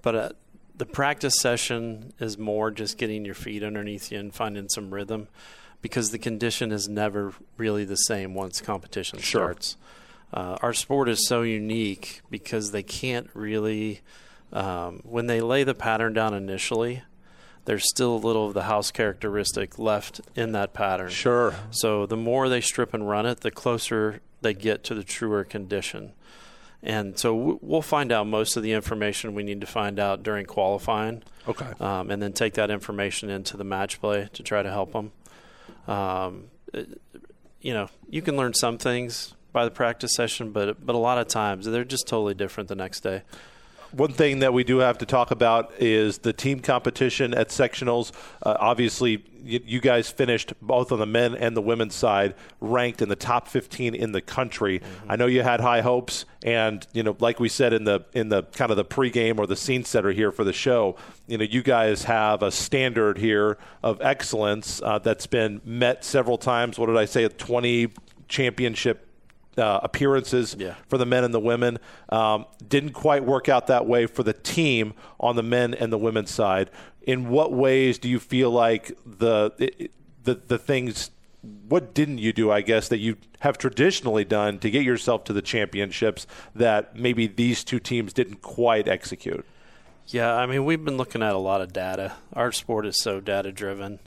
but. 0.01 0.15
Uh, 0.15 0.29
the 0.75 0.85
practice 0.85 1.39
session 1.39 2.13
is 2.19 2.37
more 2.37 2.69
just 2.69 2.99
getting 2.99 3.25
your 3.25 3.33
feet 3.33 3.63
underneath 3.63 4.11
you 4.11 4.19
and 4.19 4.31
finding 4.31 4.69
some 4.69 4.93
rhythm 4.93 5.27
because 5.81 6.11
the 6.11 6.19
condition 6.19 6.71
is 6.71 6.87
never 6.87 7.33
really 7.57 7.83
the 7.83 7.95
same 7.95 8.35
once 8.35 8.61
competition 8.61 9.17
Sure. 9.17 9.41
starts. 9.45 9.77
Uh, 10.33 10.57
our 10.61 10.73
sport 10.73 11.07
is 11.09 11.25
so 11.27 11.41
unique 11.41 12.21
because 12.29 12.71
they 12.71 12.83
can't 12.83 13.29
really, 13.33 14.01
um, 14.51 14.99
when 15.03 15.27
they 15.27 15.39
lay 15.41 15.63
the 15.63 15.73
pattern 15.73 16.13
down 16.13 16.33
initially, 16.33 17.01
there's 17.65 17.87
still 17.89 18.15
a 18.15 18.17
little 18.17 18.47
of 18.47 18.53
the 18.53 18.63
house 18.63 18.91
characteristic 18.91 19.77
left 19.79 20.21
in 20.35 20.51
that 20.53 20.73
pattern. 20.73 21.09
Sure. 21.09 21.53
So 21.71 22.05
the 22.05 22.17
more 22.17 22.49
they 22.49 22.61
strip 22.61 22.93
and 22.93 23.07
run 23.07 23.25
it, 23.25 23.41
the 23.41 23.51
closer 23.51 24.21
they 24.41 24.53
get 24.53 24.83
to 24.85 24.95
the 24.95 25.03
truer 25.03 25.43
condition. 25.43 26.11
And 26.83 27.17
so 27.17 27.35
w- 27.35 27.59
we'll 27.61 27.81
find 27.81 28.11
out 28.11 28.27
most 28.27 28.55
of 28.55 28.63
the 28.63 28.71
information 28.73 29.33
we 29.33 29.43
need 29.43 29.59
to 29.61 29.67
find 29.67 29.99
out 29.99 30.23
during 30.23 30.45
qualifying, 30.45 31.23
Okay. 31.47 31.65
um, 31.79 32.11
and 32.11 32.21
then 32.21 32.33
take 32.33 32.53
that 32.53 32.69
information 32.69 33.29
into 33.29 33.57
the 33.57 33.63
match 33.63 33.99
play 33.99 34.29
to 34.33 34.43
try 34.43 34.61
to 34.61 34.69
help 34.69 34.91
them. 34.93 35.11
Um, 35.87 36.45
it- 36.73 37.01
you 37.61 37.73
know, 37.73 37.89
you 38.09 38.21
can 38.21 38.37
learn 38.37 38.53
some 38.53 38.77
things 38.77 39.33
by 39.51 39.65
the 39.65 39.71
practice 39.71 40.13
session, 40.15 40.51
but 40.51 40.85
but 40.85 40.95
a 40.95 40.99
lot 40.99 41.17
of 41.17 41.27
times 41.27 41.65
they're 41.65 41.83
just 41.83 42.07
totally 42.07 42.33
different 42.33 42.69
the 42.69 42.75
next 42.75 43.01
day. 43.01 43.23
One 43.91 44.11
thing 44.11 44.39
that 44.39 44.53
we 44.53 44.65
do 44.65 44.79
have 44.79 44.97
to 44.97 45.05
talk 45.05 45.31
about 45.31 45.71
is 45.79 46.17
the 46.17 46.33
team 46.33 46.59
competition 46.59 47.33
at 47.33 47.49
sectionals. 47.49 48.11
Uh, 48.43 48.57
obviously, 48.59 49.23
you, 49.41 49.61
you 49.65 49.79
guys 49.79 50.09
finished 50.09 50.53
both 50.61 50.91
on 50.91 50.99
the 50.99 51.05
men 51.05 51.35
and 51.35 51.55
the 51.55 51.61
women's 51.61 51.95
side 51.95 52.35
ranked 52.59 53.01
in 53.01 53.07
the 53.07 53.15
top 53.15 53.47
15 53.47 53.95
in 53.95 54.11
the 54.11 54.19
country. 54.19 54.81
I 55.07 55.15
know 55.15 55.25
you 55.25 55.41
had 55.41 55.61
high 55.61 55.79
hopes, 55.79 56.25
and 56.43 56.85
you 56.91 57.01
know, 57.01 57.15
like 57.19 57.39
we 57.39 57.47
said 57.47 57.71
in 57.71 57.85
the 57.85 58.03
in 58.13 58.27
the 58.27 58.43
kind 58.43 58.71
of 58.71 58.77
the 58.77 58.85
pregame 58.85 59.39
or 59.39 59.47
the 59.47 59.55
scene 59.55 59.85
setter 59.85 60.11
here 60.11 60.33
for 60.33 60.43
the 60.43 60.53
show, 60.53 60.97
you 61.27 61.37
know, 61.37 61.45
you 61.45 61.63
guys 61.63 62.03
have 62.03 62.43
a 62.43 62.51
standard 62.51 63.17
here 63.17 63.57
of 63.83 64.01
excellence 64.01 64.81
uh, 64.83 64.99
that's 64.99 65.27
been 65.27 65.61
met 65.63 66.03
several 66.03 66.37
times. 66.37 66.77
What 66.77 66.87
did 66.87 66.97
I 66.97 67.05
say? 67.05 67.25
20 67.27 67.93
championship 68.27 69.06
uh, 69.57 69.79
appearances 69.83 70.55
Yeah. 70.57 70.75
for 70.87 70.97
the 70.97 71.05
men 71.05 71.23
and 71.23 71.33
the 71.33 71.39
women. 71.39 71.79
Um, 72.09 72.45
didn't 72.67 72.91
quite 72.93 73.23
work 73.25 73.49
out 73.49 73.67
that 73.67 73.85
way 73.85 74.05
for 74.05 74.23
the 74.23 74.33
team 74.33 74.93
on 75.19 75.35
the 75.35 75.43
men 75.43 75.73
and 75.73 75.91
the 75.91 75.97
women's 75.97 76.31
side. 76.31 76.69
In 77.01 77.29
what 77.29 77.51
ways 77.53 77.97
do 77.97 78.07
you 78.09 78.19
feel 78.19 78.51
like 78.51 78.97
the 79.05 79.51
it- 79.57 79.91
the 80.23 80.35
the 80.35 80.57
things? 80.57 81.09
What 81.69 81.93
didn't 81.93 82.17
you 82.17 82.33
do? 82.33 82.51
I 82.51 82.59
guess 82.61 82.89
that 82.89 82.97
you 82.97 83.15
have 83.39 83.57
traditionally 83.57 84.25
done 84.25 84.59
to 84.59 84.69
get 84.69 84.83
yourself 84.83 85.23
to 85.25 85.33
the 85.33 85.41
championships 85.41 86.27
that 86.53 86.95
maybe 86.97 87.27
these 87.27 87.63
two 87.63 87.79
teams 87.79 88.11
didn't 88.11 88.41
quite 88.41 88.87
execute. 88.87 89.45
Yeah, 90.07 90.33
I 90.33 90.45
mean, 90.45 90.65
we've 90.65 90.83
been 90.83 90.97
looking 90.97 91.21
at 91.21 91.33
a 91.33 91.37
lot 91.37 91.61
of 91.61 91.71
data. 91.73 92.13
Our 92.33 92.51
sport 92.51 92.85
is 92.85 92.99
so 93.01 93.19
data 93.21 93.51
driven. 93.51 93.99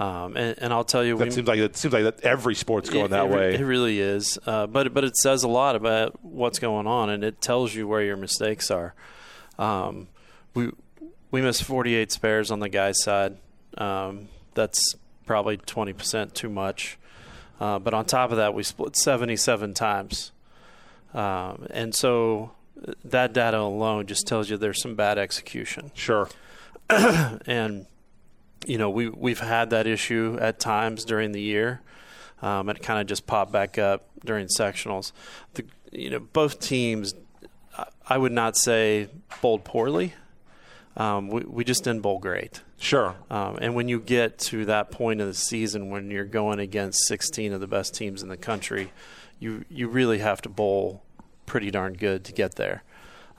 Um, 0.00 0.34
and, 0.34 0.58
and 0.58 0.72
I'll 0.72 0.82
tell 0.82 1.04
you, 1.04 1.18
That 1.18 1.26
we, 1.26 1.30
seems 1.30 1.46
like 1.46 1.58
it 1.58 1.76
seems 1.76 1.92
like 1.92 2.04
that 2.04 2.20
every 2.22 2.54
sport's 2.54 2.88
going 2.88 3.04
it, 3.04 3.08
that 3.10 3.26
it 3.26 3.30
way. 3.30 3.54
It 3.54 3.60
really 3.60 4.00
is. 4.00 4.38
Uh, 4.46 4.66
but 4.66 4.94
but 4.94 5.04
it 5.04 5.14
says 5.14 5.42
a 5.42 5.48
lot 5.48 5.76
about 5.76 6.24
what's 6.24 6.58
going 6.58 6.86
on, 6.86 7.10
and 7.10 7.22
it 7.22 7.42
tells 7.42 7.74
you 7.74 7.86
where 7.86 8.02
your 8.02 8.16
mistakes 8.16 8.70
are. 8.70 8.94
Um, 9.58 10.08
we 10.54 10.70
we 11.30 11.42
missed 11.42 11.64
48 11.64 12.10
spares 12.10 12.50
on 12.50 12.60
the 12.60 12.70
guys' 12.70 13.02
side. 13.02 13.36
Um, 13.76 14.28
that's 14.54 14.94
probably 15.26 15.58
20 15.58 15.92
percent 15.92 16.34
too 16.34 16.48
much. 16.48 16.98
Uh, 17.60 17.78
but 17.78 17.92
on 17.92 18.06
top 18.06 18.30
of 18.30 18.38
that, 18.38 18.54
we 18.54 18.62
split 18.62 18.96
77 18.96 19.74
times, 19.74 20.32
um, 21.12 21.66
and 21.68 21.94
so 21.94 22.52
that 23.04 23.34
data 23.34 23.58
alone 23.58 24.06
just 24.06 24.26
tells 24.26 24.48
you 24.48 24.56
there's 24.56 24.80
some 24.80 24.94
bad 24.94 25.18
execution 25.18 25.90
sure. 25.94 26.26
and 26.88 27.84
you 28.66 28.78
know 28.78 28.90
we 28.90 29.08
we've 29.08 29.40
had 29.40 29.70
that 29.70 29.86
issue 29.86 30.38
at 30.40 30.60
times 30.60 31.04
during 31.04 31.32
the 31.32 31.40
year. 31.40 31.80
Um, 32.42 32.68
it 32.70 32.82
kind 32.82 33.00
of 33.00 33.06
just 33.06 33.26
popped 33.26 33.52
back 33.52 33.76
up 33.78 34.08
during 34.24 34.46
sectionals. 34.46 35.12
The, 35.54 35.64
you 35.92 36.08
know, 36.08 36.20
both 36.20 36.58
teams, 36.58 37.14
I- 38.08 38.16
would 38.16 38.32
not 38.32 38.56
say 38.56 39.08
bowled 39.42 39.64
poorly. 39.64 40.14
Um, 40.96 41.28
we 41.28 41.42
we 41.42 41.64
just 41.64 41.84
didn't 41.84 42.00
bowl 42.02 42.18
great. 42.18 42.62
Sure. 42.78 43.14
Um, 43.28 43.58
and 43.60 43.74
when 43.74 43.88
you 43.88 44.00
get 44.00 44.38
to 44.38 44.64
that 44.64 44.90
point 44.90 45.20
of 45.20 45.26
the 45.26 45.34
season 45.34 45.90
when 45.90 46.10
you're 46.10 46.24
going 46.24 46.58
against 46.58 47.06
16 47.06 47.52
of 47.52 47.60
the 47.60 47.66
best 47.66 47.94
teams 47.94 48.22
in 48.22 48.28
the 48.30 48.36
country, 48.38 48.92
you 49.38 49.64
you 49.68 49.88
really 49.88 50.18
have 50.18 50.40
to 50.42 50.48
bowl 50.48 51.02
pretty 51.46 51.70
darn 51.70 51.92
good 51.92 52.24
to 52.24 52.32
get 52.32 52.54
there. 52.56 52.82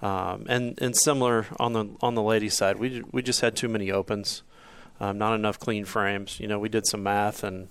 Um, 0.01 0.45
and 0.47 0.79
and 0.81 0.95
similar 0.95 1.47
on 1.59 1.73
the 1.73 1.89
on 2.01 2.15
the 2.15 2.21
ladies' 2.23 2.55
side, 2.55 2.77
we 2.77 3.03
we 3.11 3.21
just 3.21 3.41
had 3.41 3.55
too 3.55 3.67
many 3.67 3.91
opens, 3.91 4.43
um, 5.01 5.17
not 5.17 5.33
enough 5.33 5.59
clean 5.59 5.83
frames. 5.83 6.39
You 6.39 6.47
know, 6.47 6.59
we 6.59 6.69
did 6.69 6.85
some 6.85 7.03
math, 7.03 7.43
and 7.43 7.67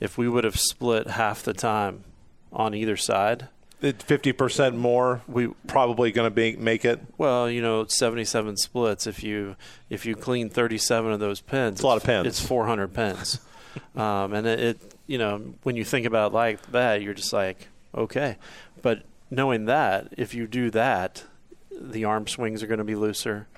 if 0.00 0.16
we 0.16 0.28
would 0.28 0.44
have 0.44 0.58
split 0.58 1.08
half 1.08 1.42
the 1.42 1.52
time 1.52 2.04
on 2.52 2.74
either 2.74 2.96
side, 2.96 3.48
Fifty 3.80 4.32
percent 4.32 4.76
more. 4.76 5.22
we 5.26 5.48
Probably 5.66 6.12
going 6.12 6.26
to 6.26 6.34
be 6.34 6.54
make 6.56 6.84
it. 6.84 7.00
well, 7.16 7.48
you 7.50 7.62
know, 7.62 7.86
77 7.86 8.58
splits. 8.58 9.06
If 9.06 9.22
you 9.24 9.56
if 9.88 10.04
you 10.04 10.14
clean 10.14 10.50
37 10.50 11.12
of 11.12 11.18
those 11.18 11.40
pins, 11.40 11.76
It's 11.76 11.82
a 11.82 11.86
lot 11.86 11.96
of 11.96 12.04
pins. 12.04 12.26
It's 12.26 12.40
400 12.46 12.92
pins, 12.92 13.40
um, 13.96 14.34
and 14.34 14.46
it, 14.46 14.60
it, 14.60 14.94
you 15.06 15.16
know, 15.16 15.54
when 15.62 15.76
you 15.76 15.84
think 15.84 16.04
about 16.04 16.32
it 16.32 16.34
like 16.34 16.60
that, 16.72 17.00
you're 17.00 17.14
just 17.14 17.32
like, 17.32 17.68
okay. 17.94 18.36
But 18.82 19.02
knowing 19.30 19.64
that, 19.64 20.08
if 20.18 20.34
you 20.34 20.46
do 20.46 20.70
that, 20.72 21.24
the 21.70 22.04
arm 22.04 22.26
swings 22.26 22.62
are 22.62 22.66
going 22.66 22.78
to 22.78 22.84
be 22.84 22.94
looser. 22.96 23.48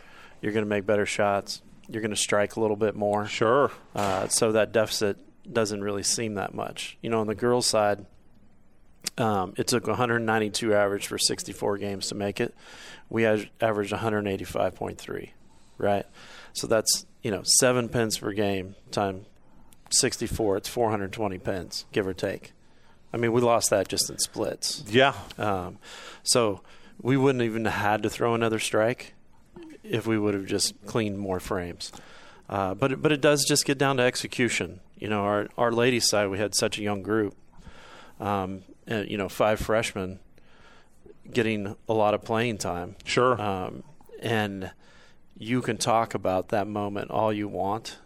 You're 0.41 0.53
going 0.53 0.65
to 0.65 0.69
make 0.71 0.87
better 0.87 1.05
shots. 1.05 1.63
You're 1.89 2.03
going 2.03 2.11
to 2.11 2.17
strike 2.17 2.57
a 2.57 2.61
little 2.61 2.77
bit 2.77 2.95
more. 2.95 3.27
Sure. 3.27 3.71
Uh, 3.95 4.29
so 4.29 4.53
that 4.53 4.73
deficit 4.73 5.19
doesn't 5.51 5.83
really 5.83 6.03
seem 6.03 6.35
that 6.35 6.55
much. 6.55 6.97
You 7.03 7.11
know, 7.11 7.21
on 7.21 7.27
the 7.27 7.35
girls' 7.35 7.67
side, 7.67 8.07
um, 9.19 9.55
it 9.57 9.67
took 9.67 9.87
192 9.87 10.75
average 10.75 11.07
for 11.07 11.19
64 11.19 11.79
games 11.79 12.09
to 12.09 12.15
make 12.15 12.41
it. 12.41 12.55
We 13.11 13.27
averaged 13.27 13.93
185.3, 13.93 15.31
right? 15.79 16.07
So 16.53 16.67
that's 16.67 17.07
you 17.23 17.31
know 17.31 17.43
seven 17.45 17.89
pins 17.89 18.19
per 18.19 18.33
game 18.33 18.75
time 18.91 19.27
64. 19.91 20.59
It's 20.59 20.69
420 20.69 21.39
pins, 21.39 21.85
give 21.93 22.07
or 22.07 22.15
take. 22.15 22.53
I 23.13 23.19
mean, 23.19 23.33
we 23.33 23.41
lost 23.43 23.71
that 23.71 23.89
just 23.89 24.09
in 24.09 24.19
splits. 24.19 24.83
Yeah. 24.89 25.15
Um, 25.37 25.79
so 26.23 26.63
we 27.01 27.17
wouldn't 27.17 27.43
even 27.43 27.67
have 27.67 27.75
had 27.75 28.03
to 28.05 28.11
throw 28.11 28.35
another 28.35 28.59
strike 28.59 29.13
if 29.83 30.07
we 30.07 30.19
would 30.19 30.35
have 30.35 30.47
just 30.47 30.75
cleaned 30.87 31.19
more 31.19 31.41
frames. 31.41 31.93
Uh, 32.49 32.75
but 32.75 32.93
it, 32.93 33.03
but 33.03 33.13
it 33.13 33.21
does 33.21 33.45
just 33.45 33.65
get 33.65 33.79
down 33.79 33.97
to 33.97 34.03
execution. 34.03 34.81
You 34.99 35.09
know, 35.09 35.23
our 35.23 35.49
our 35.57 35.73
ladies 35.73 36.09
side 36.09 36.29
we 36.29 36.39
had 36.39 36.55
such 36.55 36.79
a 36.79 36.83
young 36.83 37.03
group. 37.03 37.35
Um, 38.21 38.63
and, 38.87 39.11
you 39.11 39.17
know, 39.17 39.29
five 39.29 39.61
freshmen 39.61 40.21
getting 41.31 41.77
a 41.89 41.93
lot 41.93 42.15
of 42.15 42.23
playing 42.23 42.59
time. 42.59 42.97
Sure. 43.05 43.41
Um, 43.41 43.85
and 44.21 44.71
you 45.37 45.63
can 45.63 45.77
talk 45.77 46.15
about 46.15 46.49
that 46.49 46.67
moment 46.67 47.11
all 47.11 47.33
you 47.33 47.49
want 47.49 47.99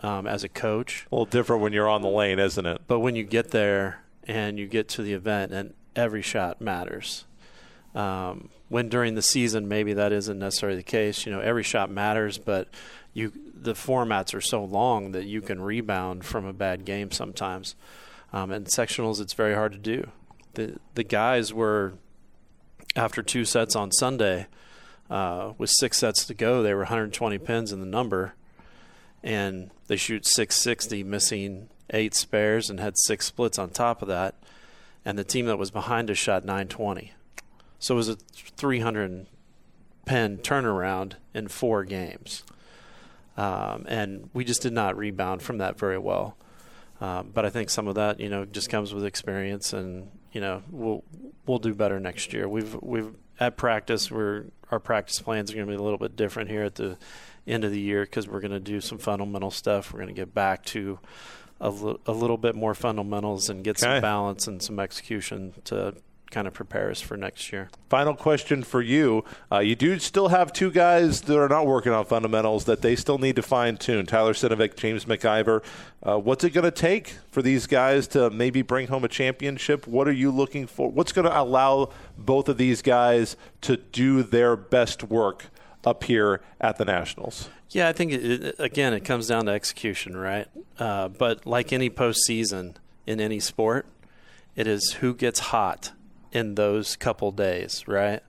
um, 0.00 0.26
as 0.26 0.44
a 0.44 0.48
coach. 0.48 1.06
a 1.10 1.14
little 1.14 1.26
different 1.26 1.62
when 1.62 1.72
you're 1.72 1.88
on 1.88 2.02
the 2.02 2.08
lane, 2.08 2.38
isn't 2.38 2.66
it? 2.66 2.82
But 2.86 3.00
when 3.00 3.16
you 3.16 3.24
get 3.24 3.50
there 3.50 4.02
and 4.26 4.58
you 4.58 4.66
get 4.66 4.88
to 4.90 5.02
the 5.02 5.12
event, 5.12 5.52
and 5.52 5.74
every 5.96 6.22
shot 6.22 6.60
matters. 6.60 7.24
Um, 7.94 8.50
when 8.68 8.88
during 8.88 9.14
the 9.14 9.22
season, 9.22 9.66
maybe 9.68 9.94
that 9.94 10.12
isn't 10.12 10.38
necessarily 10.38 10.76
the 10.76 10.84
case. 10.84 11.26
You 11.26 11.32
know, 11.32 11.40
every 11.40 11.64
shot 11.64 11.90
matters, 11.90 12.38
but 12.38 12.68
you 13.12 13.32
the 13.54 13.72
formats 13.74 14.34
are 14.34 14.40
so 14.40 14.64
long 14.64 15.12
that 15.12 15.24
you 15.24 15.42
can 15.42 15.60
rebound 15.60 16.24
from 16.24 16.46
a 16.46 16.52
bad 16.52 16.84
game 16.84 17.10
sometimes. 17.10 17.74
Um, 18.32 18.52
and 18.52 18.66
sectionals, 18.66 19.20
it's 19.20 19.34
very 19.34 19.54
hard 19.54 19.72
to 19.72 19.78
do. 19.78 20.08
The 20.54 20.78
the 20.94 21.04
guys 21.04 21.52
were 21.52 21.94
after 22.96 23.22
two 23.22 23.44
sets 23.44 23.76
on 23.76 23.92
Sunday, 23.92 24.46
uh, 25.10 25.52
with 25.58 25.70
six 25.70 25.98
sets 25.98 26.24
to 26.26 26.34
go, 26.34 26.62
they 26.62 26.72
were 26.72 26.80
120 26.80 27.38
pins 27.38 27.72
in 27.72 27.80
the 27.80 27.86
number, 27.86 28.34
and 29.22 29.70
they 29.88 29.96
shoot 29.96 30.26
660, 30.26 31.02
missing 31.02 31.68
eight 31.90 32.14
spares, 32.14 32.70
and 32.70 32.78
had 32.78 32.94
six 32.96 33.26
splits 33.26 33.58
on 33.58 33.70
top 33.70 34.02
of 34.02 34.08
that. 34.08 34.36
And 35.04 35.18
the 35.18 35.24
team 35.24 35.46
that 35.46 35.58
was 35.58 35.70
behind 35.70 36.10
us 36.10 36.18
shot 36.18 36.44
920, 36.44 37.12
so 37.80 37.94
it 37.94 37.96
was 37.96 38.08
a 38.08 38.16
300 38.16 39.26
pen 40.06 40.38
turnaround 40.38 41.14
in 41.34 41.48
four 41.48 41.84
games, 41.84 42.44
um, 43.36 43.84
and 43.88 44.30
we 44.32 44.44
just 44.44 44.62
did 44.62 44.72
not 44.72 44.96
rebound 44.96 45.42
from 45.42 45.58
that 45.58 45.78
very 45.78 45.98
well. 45.98 46.36
Um, 47.00 47.30
but 47.32 47.44
I 47.46 47.50
think 47.50 47.70
some 47.70 47.88
of 47.88 47.94
that, 47.94 48.20
you 48.20 48.28
know, 48.28 48.44
just 48.44 48.68
comes 48.70 48.92
with 48.94 49.04
experience, 49.04 49.72
and 49.72 50.10
you 50.32 50.40
know, 50.40 50.62
we'll 50.70 51.02
we'll 51.46 51.58
do 51.58 51.74
better 51.74 51.98
next 51.98 52.32
year. 52.32 52.48
We've 52.48 52.74
we've 52.82 53.14
at 53.40 53.56
practice, 53.56 54.10
we're 54.10 54.44
our 54.70 54.78
practice 54.78 55.18
plans 55.18 55.50
are 55.50 55.54
going 55.54 55.66
to 55.66 55.70
be 55.72 55.76
a 55.76 55.82
little 55.82 55.98
bit 55.98 56.14
different 56.14 56.50
here 56.50 56.62
at 56.62 56.74
the 56.76 56.96
end 57.46 57.64
of 57.64 57.72
the 57.72 57.80
year 57.80 58.02
because 58.02 58.28
we're 58.28 58.40
going 58.40 58.52
to 58.52 58.60
do 58.60 58.80
some 58.80 58.98
fundamental 58.98 59.50
stuff. 59.50 59.92
We're 59.92 60.00
going 60.00 60.14
to 60.14 60.20
get 60.20 60.32
back 60.34 60.64
to 60.66 61.00
a, 61.60 61.68
little 61.70 62.36
bit 62.38 62.54
more 62.54 62.74
fundamentals 62.74 63.50
and 63.50 63.62
get 63.64 63.82
Okay. 63.82 63.94
some 63.94 64.00
balance 64.00 64.46
and 64.46 64.62
some 64.62 64.78
execution 64.78 65.54
to 65.64 65.94
kind 66.30 66.46
of 66.46 66.54
prepare 66.54 66.90
us 66.90 67.00
for 67.00 67.16
next 67.16 67.52
year. 67.52 67.70
Final 67.88 68.14
question 68.14 68.62
for 68.62 68.80
you: 68.80 69.24
uh, 69.50 69.58
You 69.58 69.76
do 69.76 69.98
still 69.98 70.28
have 70.28 70.52
two 70.52 70.70
guys 70.70 71.22
that 71.22 71.38
are 71.38 71.48
not 71.48 71.66
working 71.66 71.92
on 71.92 72.04
fundamentals 72.04 72.64
that 72.64 72.82
they 72.82 72.96
still 72.96 73.18
need 73.18 73.36
to 73.36 73.42
fine 73.42 73.76
tune. 73.76 74.06
Tyler 74.06 74.32
Sinovic, 74.32 74.76
James 74.76 75.04
McIver. 75.04 75.62
Uh, 76.02 76.18
what's 76.18 76.44
it 76.44 76.50
going 76.50 76.64
to 76.64 76.70
take 76.70 77.16
for 77.30 77.42
these 77.42 77.66
guys 77.66 78.08
to 78.08 78.30
maybe 78.30 78.62
bring 78.62 78.86
home 78.86 79.04
a 79.04 79.08
championship? 79.08 79.86
What 79.86 80.08
are 80.08 80.12
you 80.12 80.30
looking 80.30 80.66
for? 80.66 80.90
What's 80.90 81.12
going 81.12 81.26
to 81.26 81.40
allow 81.40 81.90
both 82.16 82.48
of 82.48 82.56
these 82.56 82.80
guys 82.80 83.36
to 83.62 83.76
do 83.76 84.22
their 84.22 84.56
best 84.56 85.04
work 85.04 85.46
up 85.84 86.04
here 86.04 86.40
at 86.60 86.78
the 86.78 86.84
Nationals? 86.84 87.48
Yeah, 87.70 87.88
I 87.88 87.92
think 87.92 88.12
it, 88.12 88.56
again 88.58 88.92
it 88.94 89.04
comes 89.04 89.28
down 89.28 89.46
to 89.46 89.52
execution, 89.52 90.16
right? 90.16 90.48
Uh, 90.78 91.08
but 91.08 91.46
like 91.46 91.72
any 91.72 91.88
postseason 91.88 92.76
in 93.06 93.20
any 93.20 93.40
sport, 93.40 93.86
it 94.56 94.66
is 94.66 94.94
who 94.94 95.14
gets 95.14 95.38
hot 95.38 95.92
in 96.32 96.54
those 96.54 96.96
couple 96.96 97.32
days, 97.32 97.86
right? 97.86 98.22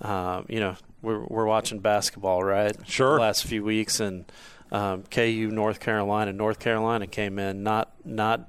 Um, 0.00 0.46
you 0.48 0.60
know, 0.60 0.76
we're 1.02 1.24
we're 1.24 1.46
watching 1.46 1.78
basketball, 1.78 2.42
right? 2.42 2.76
Sure. 2.86 3.14
The 3.14 3.20
last 3.20 3.44
few 3.44 3.64
weeks, 3.64 4.00
and 4.00 4.30
um, 4.72 5.04
KU 5.10 5.50
North 5.52 5.80
Carolina. 5.80 6.32
North 6.32 6.58
Carolina 6.58 7.06
came 7.06 7.38
in 7.38 7.62
not 7.62 7.92
not 8.04 8.48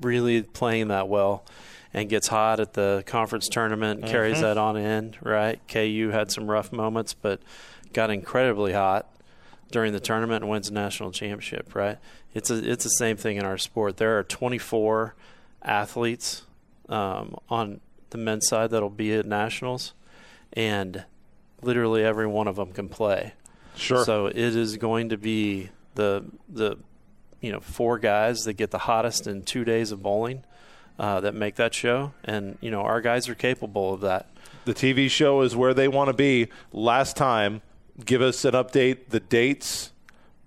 really 0.00 0.42
playing 0.42 0.88
that 0.88 1.08
well, 1.08 1.44
and 1.92 2.08
gets 2.08 2.28
hot 2.28 2.60
at 2.60 2.74
the 2.74 3.02
conference 3.06 3.48
tournament. 3.48 4.00
Mm-hmm. 4.00 4.10
Carries 4.10 4.40
that 4.40 4.58
on 4.58 4.76
in, 4.76 5.14
right? 5.22 5.60
KU 5.68 6.10
had 6.12 6.30
some 6.30 6.50
rough 6.50 6.72
moments, 6.72 7.14
but 7.14 7.40
got 7.92 8.10
incredibly 8.10 8.72
hot 8.72 9.08
during 9.70 9.92
the 9.92 10.00
tournament 10.00 10.42
and 10.42 10.50
wins 10.50 10.68
a 10.68 10.72
national 10.72 11.10
championship, 11.10 11.74
right? 11.74 11.98
It's 12.32 12.50
a, 12.50 12.70
it's 12.70 12.84
the 12.84 12.90
same 12.90 13.16
thing 13.16 13.36
in 13.36 13.44
our 13.44 13.58
sport. 13.58 13.96
There 13.96 14.18
are 14.18 14.22
24 14.22 15.14
athletes 15.62 16.42
um, 16.88 17.36
on 17.48 17.80
the 18.14 18.18
men's 18.18 18.46
side 18.46 18.70
that'll 18.70 18.90
be 18.90 19.12
at 19.12 19.26
nationals, 19.26 19.92
and 20.52 21.04
literally 21.62 22.04
every 22.04 22.28
one 22.28 22.46
of 22.46 22.54
them 22.54 22.70
can 22.72 22.88
play. 22.88 23.34
Sure. 23.74 24.04
So 24.04 24.26
it 24.26 24.36
is 24.36 24.76
going 24.76 25.08
to 25.08 25.16
be 25.16 25.70
the 25.96 26.24
the 26.48 26.76
you 27.40 27.50
know 27.50 27.58
four 27.58 27.98
guys 27.98 28.44
that 28.44 28.52
get 28.52 28.70
the 28.70 28.78
hottest 28.78 29.26
in 29.26 29.42
two 29.42 29.64
days 29.64 29.90
of 29.90 30.00
bowling 30.00 30.44
uh, 30.96 31.20
that 31.22 31.34
make 31.34 31.56
that 31.56 31.74
show, 31.74 32.12
and 32.22 32.56
you 32.60 32.70
know 32.70 32.82
our 32.82 33.00
guys 33.00 33.28
are 33.28 33.34
capable 33.34 33.92
of 33.92 34.00
that. 34.02 34.30
The 34.64 34.74
TV 34.74 35.10
show 35.10 35.40
is 35.40 35.56
where 35.56 35.74
they 35.74 35.88
want 35.88 36.06
to 36.06 36.14
be. 36.14 36.46
Last 36.72 37.16
time 37.16 37.62
give 38.04 38.22
us 38.22 38.44
an 38.44 38.52
update, 38.54 39.08
the 39.08 39.20
dates, 39.20 39.92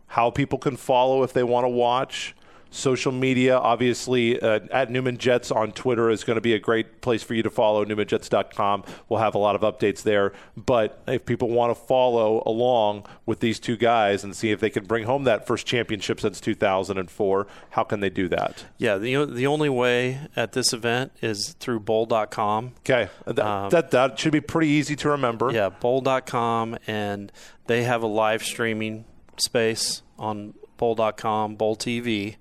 how 0.08 0.30
people 0.32 0.58
can 0.58 0.78
follow 0.78 1.24
if 1.24 1.34
they 1.34 1.44
want 1.44 1.66
to 1.66 1.70
watch. 1.70 2.34
Social 2.70 3.12
media, 3.12 3.58
obviously, 3.58 4.40
uh, 4.40 4.60
at 4.72 4.92
Newman 4.92 5.18
Jets 5.18 5.52
on 5.52 5.72
Twitter 5.72 6.10
is 6.10 6.24
going 6.24 6.36
to 6.36 6.42
be 6.42 6.54
a 6.54 6.60
great 6.60 7.02
place 7.02 7.24
for 7.24 7.34
you 7.34 7.44
to 7.44 7.50
follow. 7.50 7.86
NewmanJets.com. 7.86 8.84
We'll 9.10 9.20
have 9.20 9.36
a 9.36 9.38
lot 9.38 9.56
of 9.56 9.62
updates 9.62 10.04
there. 10.04 10.34
But 10.56 11.02
if 11.08 11.26
people 11.26 11.50
want 11.50 11.76
to 11.76 11.84
follow 11.84 12.44
along 12.46 13.06
with 13.26 13.40
these 13.40 13.60
two 13.60 13.78
guys 13.78 14.24
and 14.24 14.36
see 14.36 14.52
if 14.52 14.60
they 14.60 14.70
can 14.70 14.86
bring 14.86 15.06
home 15.06 15.24
that 15.24 15.48
first 15.48 15.66
championship 15.66 16.20
since 16.20 16.40
2004, 16.42 17.48
how 17.72 17.84
can 17.84 18.00
they 18.00 18.10
do 18.10 18.28
that? 18.30 18.66
Yeah, 18.78 18.98
the, 18.98 19.26
the 19.26 19.48
only 19.48 19.70
way 19.70 20.20
at 20.36 20.52
this 20.52 20.74
event 20.74 21.12
is 21.22 21.56
through 21.60 21.82
bowl.com. 21.82 22.74
Okay. 22.80 23.10
That, 23.26 23.40
um, 23.40 23.70
that, 23.70 23.92
that 23.92 24.20
should 24.20 24.34
be 24.34 24.42
pretty 24.42 24.70
easy 24.70 24.96
to 24.98 25.10
remember. 25.10 25.52
Yeah, 25.52 25.70
bowl.com. 25.70 26.78
And 26.86 27.32
they 27.68 27.84
have 27.84 28.04
a 28.04 28.08
live 28.08 28.44
streaming 28.44 29.06
space 29.38 30.02
on 30.20 30.54
bowl.com, 30.78 31.56
bowl 31.56 31.76
TV 31.76 32.36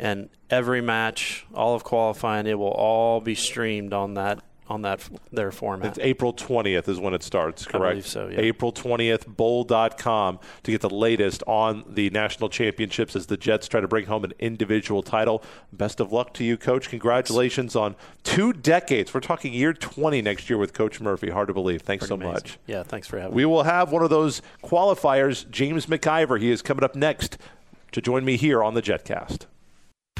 and 0.00 0.30
every 0.48 0.80
match, 0.80 1.46
all 1.54 1.74
of 1.74 1.84
qualifying, 1.84 2.46
it 2.46 2.58
will 2.58 2.68
all 2.68 3.20
be 3.20 3.34
streamed 3.34 3.92
on 3.92 4.14
that 4.14 4.42
on 4.66 4.82
that 4.82 5.00
their 5.32 5.50
format. 5.50 5.88
It's 5.88 5.98
April 5.98 6.32
20th 6.32 6.88
is 6.88 7.00
when 7.00 7.12
it 7.12 7.24
starts, 7.24 7.66
correct? 7.66 7.84
I 7.84 7.88
believe 7.90 8.06
so, 8.06 8.28
yeah. 8.28 8.38
April 8.38 8.72
20th, 8.72 9.26
bowl.com 9.26 10.38
to 10.62 10.70
get 10.70 10.80
the 10.80 10.88
latest 10.88 11.42
on 11.48 11.84
the 11.88 12.08
national 12.10 12.48
championships 12.50 13.16
as 13.16 13.26
the 13.26 13.36
Jets 13.36 13.66
try 13.66 13.80
to 13.80 13.88
bring 13.88 14.06
home 14.06 14.22
an 14.22 14.32
individual 14.38 15.02
title. 15.02 15.42
Best 15.72 15.98
of 15.98 16.12
luck 16.12 16.32
to 16.34 16.44
you, 16.44 16.56
Coach. 16.56 16.88
Congratulations 16.88 17.74
on 17.74 17.96
two 18.22 18.52
decades. 18.52 19.12
We're 19.12 19.18
talking 19.18 19.52
year 19.52 19.72
20 19.72 20.22
next 20.22 20.48
year 20.48 20.56
with 20.56 20.72
Coach 20.72 21.00
Murphy. 21.00 21.30
Hard 21.30 21.48
to 21.48 21.54
believe. 21.54 21.82
Thanks 21.82 22.06
Pretty 22.06 22.22
so 22.22 22.28
amazing. 22.28 22.32
much. 22.32 22.58
Yeah, 22.68 22.84
thanks 22.84 23.08
for 23.08 23.18
having 23.18 23.34
we 23.34 23.42
me. 23.42 23.46
We 23.46 23.52
will 23.52 23.64
have 23.64 23.90
one 23.90 24.04
of 24.04 24.10
those 24.10 24.40
qualifiers, 24.62 25.50
James 25.50 25.86
McIver. 25.86 26.40
He 26.40 26.52
is 26.52 26.62
coming 26.62 26.84
up 26.84 26.94
next 26.94 27.38
to 27.90 28.00
join 28.00 28.24
me 28.24 28.36
here 28.36 28.62
on 28.62 28.74
the 28.74 28.82
JetCast. 28.82 29.46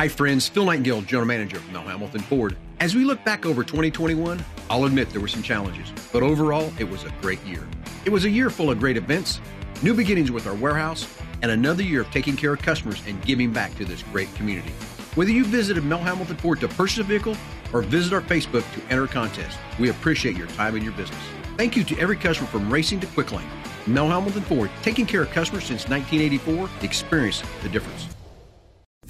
Hi, 0.00 0.08
friends. 0.08 0.48
Phil 0.48 0.64
Nightingale, 0.64 1.02
General 1.02 1.26
Manager 1.26 1.58
of 1.58 1.72
Mel 1.72 1.82
Hambelton 1.82 2.22
Ford. 2.22 2.56
As 2.80 2.94
we 2.94 3.04
look 3.04 3.22
back 3.22 3.44
over 3.44 3.62
2021, 3.62 4.42
I'll 4.70 4.86
admit 4.86 5.10
there 5.10 5.20
were 5.20 5.28
some 5.28 5.42
challenges, 5.42 5.92
but 6.10 6.22
overall, 6.22 6.72
it 6.78 6.88
was 6.88 7.04
a 7.04 7.10
great 7.20 7.38
year. 7.44 7.68
It 8.06 8.10
was 8.10 8.24
a 8.24 8.30
year 8.30 8.48
full 8.48 8.70
of 8.70 8.78
great 8.78 8.96
events, 8.96 9.42
new 9.82 9.92
beginnings 9.92 10.30
with 10.30 10.46
our 10.46 10.54
warehouse, 10.54 11.06
and 11.42 11.50
another 11.50 11.82
year 11.82 12.00
of 12.00 12.10
taking 12.12 12.34
care 12.34 12.54
of 12.54 12.62
customers 12.62 13.02
and 13.06 13.22
giving 13.26 13.52
back 13.52 13.76
to 13.76 13.84
this 13.84 14.02
great 14.04 14.34
community. 14.36 14.70
Whether 15.16 15.32
you 15.32 15.44
visited 15.44 15.84
Mel 15.84 15.98
Hambelton 15.98 16.40
Ford 16.40 16.60
to 16.60 16.68
purchase 16.68 16.96
a 16.96 17.02
vehicle 17.02 17.36
or 17.74 17.82
visit 17.82 18.14
our 18.14 18.22
Facebook 18.22 18.64
to 18.72 18.82
enter 18.90 19.04
a 19.04 19.08
contest, 19.08 19.58
we 19.78 19.90
appreciate 19.90 20.34
your 20.34 20.46
time 20.46 20.76
and 20.76 20.82
your 20.82 20.94
business. 20.94 21.20
Thank 21.58 21.76
you 21.76 21.84
to 21.84 21.98
every 21.98 22.16
customer 22.16 22.48
from 22.48 22.72
racing 22.72 23.00
to 23.00 23.06
quick 23.08 23.32
lane. 23.32 23.50
Mel 23.86 24.08
Hambelton 24.08 24.44
Ford, 24.44 24.70
taking 24.80 25.04
care 25.04 25.20
of 25.20 25.30
customers 25.30 25.64
since 25.64 25.86
1984, 25.90 26.70
experience 26.82 27.42
the 27.62 27.68
difference. 27.68 28.08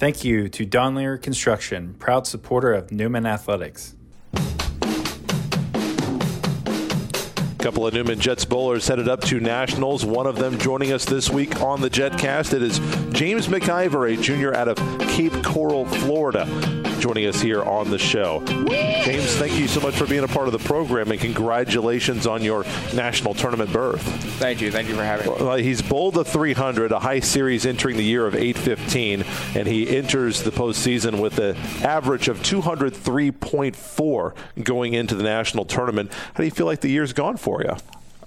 Thank 0.01 0.23
you 0.23 0.49
to 0.49 0.65
Dondlinger 0.65 1.21
Construction, 1.21 1.93
proud 1.99 2.25
supporter 2.25 2.73
of 2.73 2.91
Newman 2.91 3.27
Athletics. 3.27 3.93
A 4.33 4.39
couple 7.59 7.85
of 7.85 7.93
Newman 7.93 8.19
Jets 8.19 8.43
bowlers 8.43 8.87
headed 8.87 9.07
up 9.07 9.21
to 9.25 9.39
Nationals. 9.39 10.03
One 10.03 10.25
of 10.25 10.37
them 10.37 10.57
joining 10.57 10.91
us 10.91 11.05
this 11.05 11.29
week 11.29 11.61
on 11.61 11.81
the 11.81 11.89
JetCast. 11.91 12.51
It 12.55 12.63
is 12.63 12.79
James 13.13 13.47
McIver, 13.47 14.11
a 14.11 14.19
junior 14.19 14.55
out 14.55 14.67
of 14.67 14.77
Cape 15.09 15.43
Coral, 15.43 15.85
Florida 15.85 16.47
joining 17.01 17.25
us 17.25 17.41
here 17.41 17.63
on 17.63 17.89
the 17.89 17.97
show. 17.97 18.43
James, 18.45 19.35
thank 19.35 19.57
you 19.59 19.67
so 19.67 19.81
much 19.81 19.95
for 19.95 20.05
being 20.05 20.23
a 20.23 20.27
part 20.27 20.47
of 20.47 20.53
the 20.53 20.59
program 20.59 21.11
and 21.11 21.19
congratulations 21.19 22.27
on 22.27 22.43
your 22.43 22.63
national 22.93 23.33
tournament 23.33 23.73
berth. 23.73 24.01
Thank 24.37 24.61
you. 24.61 24.71
Thank 24.71 24.87
you 24.87 24.95
for 24.95 25.03
having 25.03 25.27
me. 25.27 25.33
Well, 25.39 25.57
he's 25.57 25.81
bowled 25.81 26.17
a 26.17 26.23
300, 26.23 26.91
a 26.91 26.99
high 26.99 27.19
series 27.19 27.65
entering 27.65 27.97
the 27.97 28.03
year 28.03 28.27
of 28.27 28.35
815, 28.35 29.25
and 29.55 29.67
he 29.67 29.97
enters 29.97 30.43
the 30.43 30.51
postseason 30.51 31.19
with 31.19 31.39
an 31.39 31.57
average 31.83 32.27
of 32.27 32.37
203.4 32.43 34.35
going 34.63 34.93
into 34.93 35.15
the 35.15 35.23
national 35.23 35.65
tournament. 35.65 36.13
How 36.13 36.37
do 36.37 36.43
you 36.43 36.51
feel 36.51 36.67
like 36.67 36.81
the 36.81 36.89
year's 36.89 37.13
gone 37.13 37.37
for 37.37 37.63
you? 37.63 37.75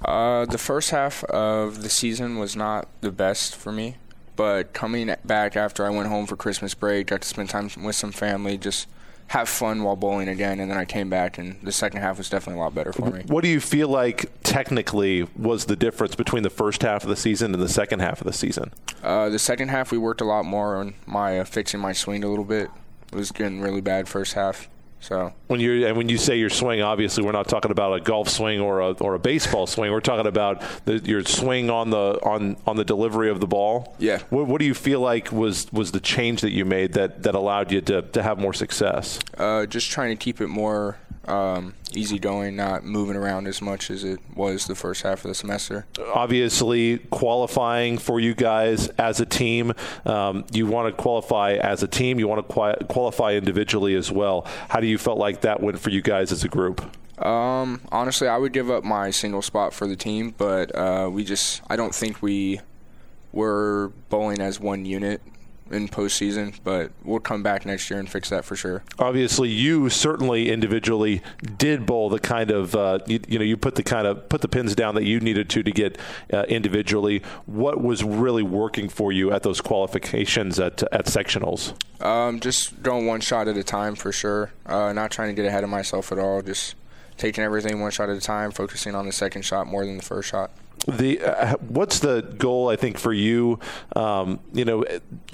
Uh, 0.04 0.44
the 0.46 0.58
first 0.58 0.90
half 0.90 1.22
of 1.24 1.82
the 1.82 1.88
season 1.88 2.38
was 2.38 2.56
not 2.56 2.88
the 3.00 3.12
best 3.12 3.56
for 3.56 3.72
me. 3.72 3.96
But 4.36 4.72
coming 4.72 5.14
back 5.24 5.56
after 5.56 5.86
I 5.86 5.90
went 5.90 6.08
home 6.08 6.26
for 6.26 6.36
Christmas 6.36 6.74
break, 6.74 7.08
got 7.08 7.22
to 7.22 7.28
spend 7.28 7.50
time 7.50 7.70
with 7.82 7.94
some 7.94 8.12
family, 8.12 8.58
just 8.58 8.88
have 9.28 9.48
fun 9.48 9.82
while 9.82 9.96
bowling 9.96 10.28
again, 10.28 10.60
and 10.60 10.70
then 10.70 10.76
I 10.76 10.84
came 10.84 11.08
back, 11.08 11.38
and 11.38 11.56
the 11.62 11.72
second 11.72 12.00
half 12.00 12.18
was 12.18 12.28
definitely 12.28 12.60
a 12.60 12.64
lot 12.64 12.74
better 12.74 12.92
for 12.92 13.10
me. 13.10 13.22
What 13.26 13.42
do 13.42 13.48
you 13.48 13.60
feel 13.60 13.88
like 13.88 14.30
technically 14.42 15.26
was 15.36 15.64
the 15.64 15.76
difference 15.76 16.14
between 16.14 16.42
the 16.42 16.50
first 16.50 16.82
half 16.82 17.04
of 17.04 17.08
the 17.08 17.16
season 17.16 17.54
and 17.54 17.62
the 17.62 17.68
second 17.68 18.00
half 18.00 18.20
of 18.20 18.26
the 18.26 18.32
season? 18.32 18.72
Uh, 19.02 19.28
the 19.30 19.38
second 19.38 19.68
half, 19.68 19.90
we 19.90 19.98
worked 19.98 20.20
a 20.20 20.24
lot 20.24 20.44
more 20.44 20.76
on 20.76 20.94
my 21.06 21.38
uh, 21.38 21.44
fixing 21.44 21.80
my 21.80 21.92
swing 21.92 22.22
a 22.22 22.28
little 22.28 22.44
bit. 22.44 22.70
It 23.12 23.16
was 23.16 23.30
getting 23.32 23.60
really 23.60 23.80
bad 23.80 24.08
first 24.08 24.34
half. 24.34 24.68
So 25.04 25.34
when 25.48 25.60
you 25.60 25.86
and 25.86 25.98
when 25.98 26.08
you 26.08 26.16
say 26.16 26.38
your 26.38 26.48
swing, 26.48 26.80
obviously 26.80 27.22
we're 27.22 27.32
not 27.32 27.46
talking 27.46 27.70
about 27.70 27.92
a 27.92 28.00
golf 28.00 28.30
swing 28.30 28.58
or 28.58 28.80
a 28.80 28.92
or 28.92 29.14
a 29.14 29.18
baseball 29.18 29.66
swing. 29.66 29.92
We're 29.92 30.00
talking 30.00 30.26
about 30.26 30.62
the, 30.86 30.98
your 31.00 31.22
swing 31.24 31.68
on 31.68 31.90
the 31.90 32.18
on 32.22 32.56
on 32.66 32.76
the 32.76 32.86
delivery 32.86 33.28
of 33.28 33.38
the 33.38 33.46
ball. 33.46 33.94
Yeah. 33.98 34.20
What, 34.30 34.46
what, 34.46 34.60
do 34.60 34.64
you 34.64 34.72
feel 34.72 35.00
like 35.00 35.30
was 35.30 35.70
was 35.74 35.92
the 35.92 36.00
change 36.00 36.40
that 36.40 36.52
you 36.52 36.64
made 36.64 36.94
that 36.94 37.22
that 37.24 37.34
allowed 37.34 37.70
you 37.70 37.82
to 37.82 38.00
to 38.00 38.22
have 38.22 38.38
more 38.38 38.54
success? 38.54 39.18
Uh, 39.36 39.66
just 39.66 39.90
trying 39.90 40.16
to 40.16 40.16
keep 40.16 40.40
it 40.40 40.48
more 40.48 40.96
um, 41.28 41.74
easygoing, 41.92 42.56
not 42.56 42.84
moving 42.84 43.16
around 43.16 43.46
as 43.46 43.62
much 43.62 43.90
as 43.90 44.04
it 44.04 44.20
was 44.34 44.66
the 44.66 44.74
first 44.74 45.02
half 45.02 45.24
of 45.24 45.28
the 45.28 45.34
semester. 45.34 45.86
Obviously, 46.14 46.98
qualifying 47.10 47.98
for 47.98 48.20
you 48.20 48.34
guys 48.34 48.88
as 48.90 49.20
a 49.20 49.26
team, 49.26 49.72
um, 50.04 50.44
you 50.52 50.66
want 50.66 50.94
to 50.94 51.02
qualify 51.02 51.54
as 51.54 51.82
a 51.82 51.88
team. 51.88 52.18
You 52.18 52.28
want 52.28 52.48
to 52.48 52.86
qualify 52.88 53.34
individually 53.34 53.94
as 53.94 54.10
well. 54.10 54.46
How 54.68 54.80
do 54.80 54.86
you 54.86 54.98
felt 54.98 55.18
like 55.18 55.42
that 55.42 55.60
went 55.60 55.78
for 55.78 55.90
you 55.90 56.02
guys 56.02 56.32
as 56.32 56.44
a 56.44 56.48
group? 56.48 56.84
Um, 57.18 57.80
honestly, 57.92 58.26
I 58.26 58.36
would 58.36 58.52
give 58.52 58.70
up 58.70 58.82
my 58.84 59.10
single 59.10 59.42
spot 59.42 59.72
for 59.72 59.86
the 59.86 59.96
team, 59.96 60.34
but 60.36 60.74
uh, 60.74 61.08
we 61.12 61.24
just 61.24 61.62
I 61.68 61.76
don't 61.76 61.94
think 61.94 62.22
we 62.22 62.60
were 63.32 63.92
bowling 64.08 64.40
as 64.40 64.60
one 64.60 64.84
unit 64.84 65.20
in 65.70 65.88
postseason, 65.88 66.58
but 66.62 66.90
we'll 67.04 67.20
come 67.20 67.42
back 67.42 67.64
next 67.64 67.88
year 67.90 67.98
and 67.98 68.08
fix 68.08 68.28
that 68.30 68.44
for 68.44 68.56
sure. 68.56 68.82
Obviously, 68.98 69.48
you 69.48 69.88
certainly 69.88 70.50
individually 70.50 71.22
did 71.56 71.86
bowl 71.86 72.08
the 72.08 72.18
kind 72.18 72.50
of 72.50 72.74
uh, 72.74 72.98
you, 73.06 73.20
you, 73.28 73.38
know 73.38 73.44
you 73.44 73.56
put 73.56 73.74
the 73.76 73.82
kind 73.82 74.06
of 74.06 74.28
put 74.28 74.40
the 74.40 74.48
pins 74.48 74.74
down 74.74 74.94
that 74.94 75.04
you 75.04 75.20
needed 75.20 75.48
to 75.50 75.62
to 75.62 75.70
get 75.70 75.98
uh, 76.32 76.42
individually. 76.44 77.22
What 77.46 77.82
was 77.82 78.04
really 78.04 78.42
working 78.42 78.88
for 78.88 79.12
you 79.12 79.32
at 79.32 79.42
those 79.42 79.60
qualifications 79.60 80.58
at 80.60 80.82
at 80.92 81.06
sectionals? 81.06 81.74
Um, 82.04 82.40
just 82.40 82.82
going 82.82 83.06
one 83.06 83.20
shot 83.20 83.48
at 83.48 83.56
a 83.56 83.64
time 83.64 83.94
for 83.94 84.12
sure. 84.12 84.52
Uh, 84.66 84.92
not 84.92 85.10
trying 85.10 85.28
to 85.28 85.34
get 85.34 85.46
ahead 85.46 85.64
of 85.64 85.70
myself 85.70 86.12
at 86.12 86.18
all. 86.18 86.42
Just 86.42 86.74
taking 87.16 87.42
everything 87.42 87.80
one 87.80 87.90
shot 87.90 88.10
at 88.10 88.16
a 88.16 88.20
time, 88.20 88.50
focusing 88.50 88.94
on 88.94 89.06
the 89.06 89.12
second 89.12 89.42
shot 89.42 89.66
more 89.66 89.86
than 89.86 89.96
the 89.96 90.02
first 90.02 90.28
shot 90.28 90.50
the 90.86 91.20
uh, 91.22 91.56
what's 91.68 92.00
the 92.00 92.22
goal 92.36 92.68
I 92.68 92.76
think 92.76 92.98
for 92.98 93.12
you? 93.12 93.58
Um, 93.96 94.40
you 94.52 94.64
know 94.64 94.84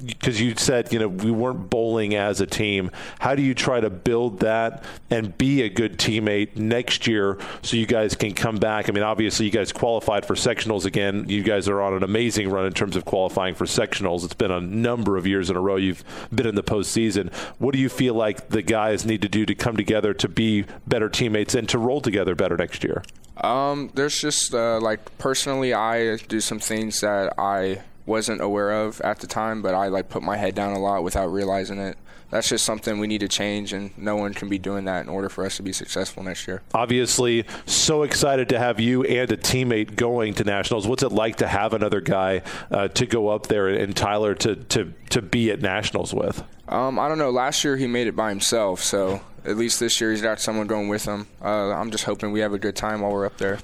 because 0.05 0.39
you 0.39 0.55
said 0.55 0.91
you 0.93 0.99
know 0.99 1.07
we 1.07 1.31
weren't 1.31 1.69
bowling 1.69 2.15
as 2.15 2.41
a 2.41 2.47
team. 2.47 2.91
How 3.19 3.35
do 3.35 3.41
you 3.41 3.53
try 3.53 3.79
to 3.79 3.89
build 3.89 4.39
that 4.39 4.83
and 5.09 5.37
be 5.37 5.61
a 5.61 5.69
good 5.69 5.97
teammate 5.97 6.55
next 6.55 7.07
year 7.07 7.37
so 7.61 7.75
you 7.75 7.85
guys 7.85 8.15
can 8.15 8.33
come 8.33 8.57
back? 8.57 8.89
I 8.89 8.91
mean 8.91 9.03
obviously 9.03 9.45
you 9.45 9.51
guys 9.51 9.71
qualified 9.71 10.25
for 10.25 10.35
sectionals 10.35 10.85
again. 10.85 11.27
You 11.27 11.43
guys 11.43 11.67
are 11.67 11.81
on 11.81 11.93
an 11.93 12.03
amazing 12.03 12.49
run 12.49 12.65
in 12.65 12.73
terms 12.73 12.95
of 12.95 13.05
qualifying 13.05 13.55
for 13.55 13.65
sectionals. 13.65 14.23
It's 14.23 14.33
been 14.33 14.51
a 14.51 14.61
number 14.61 15.17
of 15.17 15.27
years 15.27 15.49
in 15.49 15.55
a 15.55 15.61
row 15.61 15.75
you've 15.75 16.03
been 16.33 16.47
in 16.47 16.55
the 16.55 16.63
postseason. 16.63 17.33
What 17.59 17.73
do 17.73 17.79
you 17.79 17.89
feel 17.89 18.13
like 18.13 18.49
the 18.49 18.61
guys 18.61 19.05
need 19.05 19.21
to 19.21 19.29
do 19.29 19.45
to 19.45 19.55
come 19.55 19.75
together 19.75 20.13
to 20.13 20.29
be 20.29 20.65
better 20.87 21.09
teammates 21.09 21.55
and 21.55 21.67
to 21.69 21.77
roll 21.77 22.01
together 22.01 22.35
better 22.35 22.55
next 22.57 22.83
year 22.83 23.03
um, 23.43 23.91
there's 23.93 24.19
just 24.19 24.53
uh, 24.53 24.79
like 24.79 25.17
personally, 25.17 25.73
I 25.73 26.17
do 26.17 26.39
some 26.39 26.59
things 26.59 27.01
that 27.01 27.33
I 27.37 27.81
wasn't 28.05 28.41
aware 28.41 28.71
of 28.71 29.01
at 29.01 29.19
the 29.19 29.27
time, 29.27 29.61
but 29.61 29.73
I 29.73 29.87
like 29.87 30.09
put 30.09 30.23
my 30.23 30.37
head 30.37 30.55
down 30.55 30.73
a 30.73 30.79
lot 30.79 31.03
without 31.03 31.27
realizing 31.27 31.79
it. 31.79 31.97
That's 32.29 32.47
just 32.47 32.63
something 32.63 32.97
we 32.97 33.07
need 33.07 33.19
to 33.19 33.27
change, 33.27 33.73
and 33.73 33.95
no 33.97 34.15
one 34.15 34.33
can 34.33 34.47
be 34.47 34.57
doing 34.57 34.85
that 34.85 35.03
in 35.03 35.09
order 35.09 35.27
for 35.27 35.45
us 35.45 35.57
to 35.57 35.63
be 35.63 35.73
successful 35.73 36.23
next 36.23 36.47
year. 36.47 36.61
Obviously, 36.73 37.45
so 37.65 38.03
excited 38.03 38.47
to 38.49 38.59
have 38.59 38.79
you 38.79 39.03
and 39.03 39.29
a 39.29 39.35
teammate 39.35 39.97
going 39.97 40.33
to 40.35 40.45
nationals. 40.45 40.87
What's 40.87 41.03
it 41.03 41.11
like 41.11 41.37
to 41.37 41.47
have 41.47 41.73
another 41.73 41.99
guy 41.99 42.43
uh, 42.71 42.87
to 42.87 43.05
go 43.05 43.27
up 43.27 43.47
there 43.47 43.67
and 43.67 43.93
Tyler 43.93 44.33
to, 44.35 44.55
to, 44.55 44.93
to 45.09 45.21
be 45.21 45.51
at 45.51 45.61
nationals 45.61 46.13
with? 46.13 46.41
Um, 46.69 46.97
I 46.97 47.09
don't 47.09 47.17
know. 47.17 47.31
Last 47.31 47.65
year 47.65 47.75
he 47.75 47.85
made 47.85 48.07
it 48.07 48.15
by 48.15 48.29
himself, 48.29 48.81
so 48.81 49.19
at 49.45 49.57
least 49.57 49.79
this 49.79 49.99
year 49.99 50.11
he's 50.11 50.21
got 50.21 50.39
someone 50.39 50.67
going 50.67 50.87
with 50.87 51.05
him. 51.05 51.27
Uh, 51.41 51.71
I'm 51.73 51.91
just 51.91 52.03
hoping 52.03 52.31
we 52.31 52.41
have 52.41 52.53
a 52.53 52.59
good 52.59 52.75
time 52.75 53.01
while 53.01 53.11
we're 53.11 53.25
up 53.25 53.37
there. 53.37 53.59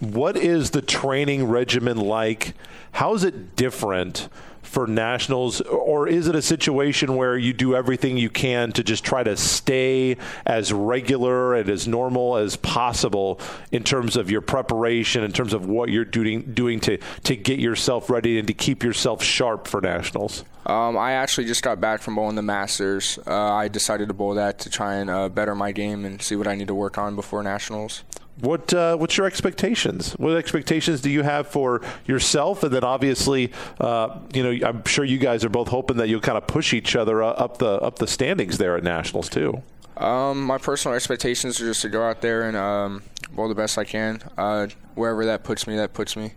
What 0.00 0.36
is 0.36 0.70
the 0.70 0.82
training 0.82 1.44
regimen 1.44 1.98
like? 1.98 2.54
How 2.92 3.14
is 3.14 3.24
it 3.24 3.56
different? 3.56 4.28
for 4.70 4.86
nationals, 4.86 5.60
or 5.62 6.06
is 6.06 6.28
it 6.28 6.36
a 6.36 6.42
situation 6.42 7.16
where 7.16 7.36
you 7.36 7.52
do 7.52 7.74
everything 7.74 8.16
you 8.16 8.30
can 8.30 8.70
to 8.70 8.84
just 8.84 9.04
try 9.04 9.20
to 9.20 9.36
stay 9.36 10.16
as 10.46 10.72
regular 10.72 11.54
and 11.54 11.68
as 11.68 11.88
normal 11.88 12.36
as 12.36 12.54
possible 12.54 13.40
in 13.72 13.82
terms 13.82 14.16
of 14.16 14.30
your 14.30 14.40
preparation, 14.40 15.24
in 15.24 15.32
terms 15.32 15.52
of 15.52 15.66
what 15.66 15.88
you're 15.88 16.04
doing 16.04 16.42
doing 16.54 16.78
to 16.78 16.98
to 17.24 17.34
get 17.34 17.58
yourself 17.58 18.08
ready 18.08 18.38
and 18.38 18.46
to 18.46 18.54
keep 18.54 18.84
yourself 18.84 19.24
sharp 19.24 19.66
for 19.66 19.80
nationals? 19.80 20.44
Um, 20.66 20.96
I 20.98 21.12
actually 21.12 21.46
just 21.46 21.62
got 21.62 21.80
back 21.80 22.02
from 22.02 22.16
bowling 22.16 22.36
the 22.36 22.42
Masters. 22.42 23.18
Uh, 23.26 23.34
I 23.34 23.68
decided 23.68 24.08
to 24.08 24.14
bowl 24.14 24.34
that 24.34 24.58
to 24.60 24.70
try 24.70 24.96
and 24.96 25.08
uh, 25.08 25.28
better 25.28 25.54
my 25.54 25.72
game 25.72 26.04
and 26.04 26.20
see 26.20 26.36
what 26.36 26.46
I 26.46 26.54
need 26.54 26.68
to 26.68 26.74
work 26.74 26.98
on 26.98 27.16
before 27.16 27.42
nationals. 27.42 28.04
What 28.40 28.72
uh, 28.72 28.96
what's 28.96 29.18
your 29.18 29.26
expectations? 29.26 30.12
What 30.12 30.36
expectations 30.36 31.02
do 31.02 31.10
you 31.10 31.22
have 31.22 31.46
for 31.46 31.82
yourself? 32.06 32.62
And 32.62 32.72
then 32.72 32.84
obviously, 32.84 33.52
uh, 33.80 34.18
you 34.32 34.42
know, 34.42 34.66
I'm 34.66 34.84
sure 34.84 35.04
you 35.04 35.18
guys 35.18 35.44
are 35.44 35.50
both 35.50 35.68
hoping 35.68 35.98
that 35.98 36.08
you'll 36.08 36.20
kind 36.20 36.38
of 36.38 36.46
push 36.46 36.72
each 36.72 36.96
other 36.96 37.22
up 37.22 37.58
the 37.58 37.72
up 37.72 37.98
the 37.98 38.06
standings 38.06 38.56
there 38.56 38.76
at 38.76 38.82
nationals 38.82 39.28
too. 39.28 39.62
Um, 39.96 40.42
my 40.42 40.56
personal 40.56 40.94
expectations 40.96 41.60
are 41.60 41.66
just 41.66 41.82
to 41.82 41.90
go 41.90 42.02
out 42.02 42.22
there 42.22 42.48
and 42.48 42.56
um, 42.56 43.02
bowl 43.32 43.48
the 43.48 43.54
best 43.54 43.76
I 43.76 43.84
can. 43.84 44.22
Uh, 44.38 44.68
wherever 44.94 45.26
that 45.26 45.44
puts 45.44 45.66
me, 45.66 45.76
that 45.76 45.92
puts 45.92 46.16
me. 46.16 46.32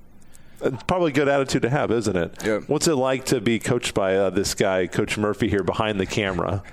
It's 0.63 0.83
probably 0.83 1.11
a 1.11 1.13
good 1.13 1.27
attitude 1.27 1.63
to 1.63 1.69
have, 1.69 1.91
isn't 1.91 2.15
it? 2.15 2.45
Yep. 2.45 2.63
What's 2.67 2.87
it 2.87 2.95
like 2.95 3.25
to 3.25 3.41
be 3.41 3.59
coached 3.59 3.93
by 3.93 4.15
uh, 4.15 4.29
this 4.29 4.53
guy, 4.55 4.87
Coach 4.87 5.17
Murphy, 5.17 5.49
here 5.49 5.63
behind 5.63 5.99
the 5.99 6.05
camera? 6.05 6.63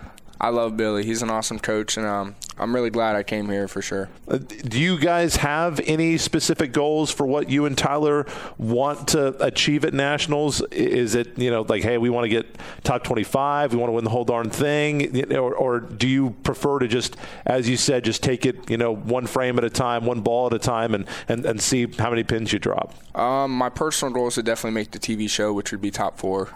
I 0.41 0.49
love 0.49 0.75
Billy. 0.75 1.05
He's 1.05 1.21
an 1.21 1.29
awesome 1.29 1.59
coach, 1.59 1.99
and 1.99 2.07
um, 2.07 2.35
I'm 2.57 2.75
really 2.75 2.89
glad 2.89 3.15
I 3.15 3.23
came 3.23 3.51
here 3.51 3.69
for 3.69 3.83
sure. 3.83 4.09
Uh, 4.27 4.39
do 4.39 4.81
you 4.81 4.99
guys 4.99 5.37
have 5.37 5.81
any 5.81 6.17
specific 6.17 6.73
goals 6.73 7.11
for 7.11 7.27
what 7.27 7.51
you 7.51 7.67
and 7.67 7.77
Tyler 7.77 8.25
want 8.57 9.09
to 9.09 9.37
achieve 9.45 9.85
at 9.85 9.93
nationals? 9.93 10.63
Is 10.71 11.15
it 11.15 11.39
you 11.39 11.51
know 11.51 11.61
like 11.63 11.83
hey 11.83 11.99
we 11.99 12.09
want 12.09 12.25
to 12.25 12.31
get 12.31 12.57
top 12.85 13.05
25, 13.05 13.75
we 13.75 13.79
want 13.79 13.91
to 13.91 13.93
win 13.93 14.05
the 14.05 14.11
whole 14.11 14.25
darn 14.25 14.49
thing, 14.49 15.31
or, 15.35 15.55
or 15.55 15.81
do 15.81 16.09
you 16.09 16.31
prefer 16.43 16.79
to 16.79 16.89
just 16.89 17.17
as 17.45 17.69
you 17.69 17.77
said 17.77 18.05
just 18.05 18.23
take 18.23 18.47
it 18.47 18.71
you 18.71 18.79
know 18.79 18.95
one 18.95 19.27
frame 19.27 19.59
at 19.59 19.65
a 19.65 19.71
time, 19.71 20.07
one 20.07 20.23
ball 20.23 20.47
at 20.47 20.55
a 20.55 20.59
time, 20.59 20.95
and 20.95 21.07
and, 21.29 21.45
and 21.45 21.61
see 21.61 21.87
how 21.99 22.09
many 22.09 22.25
pins 22.25 22.51
you 22.51 22.59
drop? 22.59 22.95
Um, 23.15 23.51
my 23.51 23.69
personal 23.69 24.15
goal 24.15 24.29
is 24.29 24.37
to 24.37 24.43
definitely 24.43 24.75
make 24.75 24.93
the 24.93 24.99
TV 24.99 25.29
show, 25.29 25.53
which 25.53 25.71
would 25.71 25.83
be 25.83 25.91
top 25.91 26.19
four. 26.19 26.49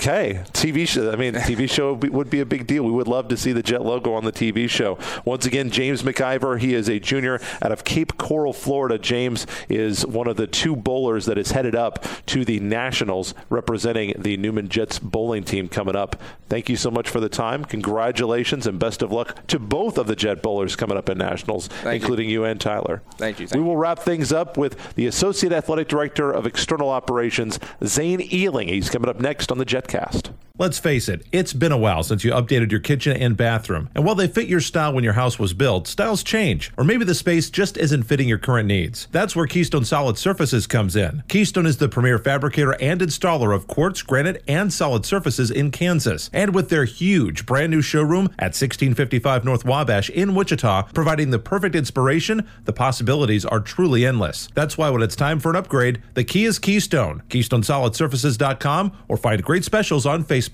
Okay, 0.00 0.40
TV 0.54 0.88
show. 0.88 1.12
I 1.12 1.16
mean, 1.16 1.34
TV 1.50 1.68
show 1.68 1.92
would 1.92 2.30
be 2.30 2.40
a 2.40 2.46
big 2.46 2.66
deal. 2.66 2.84
We 2.84 2.90
would 2.90 3.06
love 3.06 3.28
to 3.28 3.36
see 3.36 3.52
the 3.52 3.62
Jet 3.62 3.82
logo 3.84 4.14
on 4.14 4.24
the 4.24 4.32
TV 4.32 4.66
show. 4.66 4.98
Once 5.26 5.44
again, 5.44 5.68
James 5.68 6.02
McIver. 6.02 6.58
He 6.58 6.72
is 6.72 6.88
a 6.88 6.98
junior 6.98 7.38
out 7.60 7.70
of 7.70 7.84
Cape 7.84 8.16
Coral, 8.16 8.54
Florida. 8.54 8.98
James 8.98 9.46
is 9.68 10.06
one 10.06 10.26
of 10.26 10.38
the 10.38 10.46
two 10.46 10.74
bowlers 10.74 11.26
that 11.26 11.36
is 11.36 11.50
headed 11.50 11.74
up 11.74 12.02
to 12.24 12.46
the 12.46 12.60
Nationals, 12.60 13.34
representing 13.50 14.14
the 14.18 14.38
Newman 14.38 14.70
Jets 14.70 14.98
bowling 14.98 15.44
team 15.44 15.68
coming 15.68 15.94
up. 15.94 16.16
Thank 16.48 16.70
you 16.70 16.76
so 16.76 16.90
much 16.90 17.06
for 17.10 17.20
the 17.20 17.28
time. 17.28 17.66
Congratulations 17.66 18.66
and 18.66 18.78
best 18.78 19.02
of 19.02 19.12
luck 19.12 19.46
to 19.48 19.58
both 19.58 19.98
of 19.98 20.06
the 20.06 20.16
Jet 20.16 20.42
bowlers 20.42 20.76
coming 20.76 20.96
up 20.96 21.10
in 21.10 21.18
Nationals, 21.18 21.66
Thank 21.68 22.00
including 22.00 22.30
you. 22.30 22.40
you. 22.40 22.44
and 22.46 22.58
Tyler. 22.58 23.02
Thank 23.18 23.38
you. 23.38 23.46
Thank 23.46 23.62
we 23.62 23.68
will 23.68 23.76
wrap 23.76 23.98
things 23.98 24.32
up 24.32 24.56
with 24.56 24.94
the 24.94 25.06
Associate 25.06 25.52
Athletic 25.52 25.88
Director 25.88 26.32
of 26.32 26.46
External 26.46 26.88
Operations, 26.88 27.60
Zane 27.84 28.20
Ehling. 28.20 28.68
He's 28.70 28.88
coming 28.88 29.10
up 29.10 29.20
next 29.20 29.52
on 29.52 29.58
the 29.58 29.66
Jet 29.66 29.89
podcast. 29.90 30.30
Let's 30.60 30.78
face 30.78 31.08
it, 31.08 31.24
it's 31.32 31.54
been 31.54 31.72
a 31.72 31.78
while 31.78 32.02
since 32.02 32.22
you 32.22 32.32
updated 32.32 32.70
your 32.70 32.80
kitchen 32.80 33.16
and 33.16 33.34
bathroom. 33.34 33.88
And 33.94 34.04
while 34.04 34.14
they 34.14 34.28
fit 34.28 34.46
your 34.46 34.60
style 34.60 34.92
when 34.92 35.02
your 35.02 35.14
house 35.14 35.38
was 35.38 35.54
built, 35.54 35.88
styles 35.88 36.22
change, 36.22 36.70
or 36.76 36.84
maybe 36.84 37.06
the 37.06 37.14
space 37.14 37.48
just 37.48 37.78
isn't 37.78 38.02
fitting 38.02 38.28
your 38.28 38.36
current 38.36 38.68
needs. 38.68 39.08
That's 39.10 39.34
where 39.34 39.46
Keystone 39.46 39.86
Solid 39.86 40.18
Surfaces 40.18 40.66
comes 40.66 40.96
in. 40.96 41.22
Keystone 41.28 41.64
is 41.64 41.78
the 41.78 41.88
premier 41.88 42.18
fabricator 42.18 42.72
and 42.78 43.00
installer 43.00 43.54
of 43.54 43.68
quartz, 43.68 44.02
granite, 44.02 44.44
and 44.46 44.70
solid 44.70 45.06
surfaces 45.06 45.50
in 45.50 45.70
Kansas. 45.70 46.28
And 46.30 46.54
with 46.54 46.68
their 46.68 46.84
huge 46.84 47.46
brand 47.46 47.70
new 47.70 47.80
showroom 47.80 48.26
at 48.38 48.52
1655 48.52 49.46
North 49.46 49.64
Wabash 49.64 50.10
in 50.10 50.34
Wichita, 50.34 50.88
providing 50.92 51.30
the 51.30 51.38
perfect 51.38 51.74
inspiration, 51.74 52.46
the 52.66 52.74
possibilities 52.74 53.46
are 53.46 53.60
truly 53.60 54.04
endless. 54.04 54.50
That's 54.54 54.76
why 54.76 54.90
when 54.90 55.00
it's 55.00 55.16
time 55.16 55.40
for 55.40 55.48
an 55.48 55.56
upgrade, 55.56 56.02
the 56.12 56.24
key 56.24 56.44
is 56.44 56.58
Keystone. 56.58 57.22
KeystoneSolidSurfaces.com 57.30 58.92
or 59.08 59.16
find 59.16 59.42
great 59.42 59.64
specials 59.64 60.04
on 60.04 60.22
Facebook. 60.22 60.49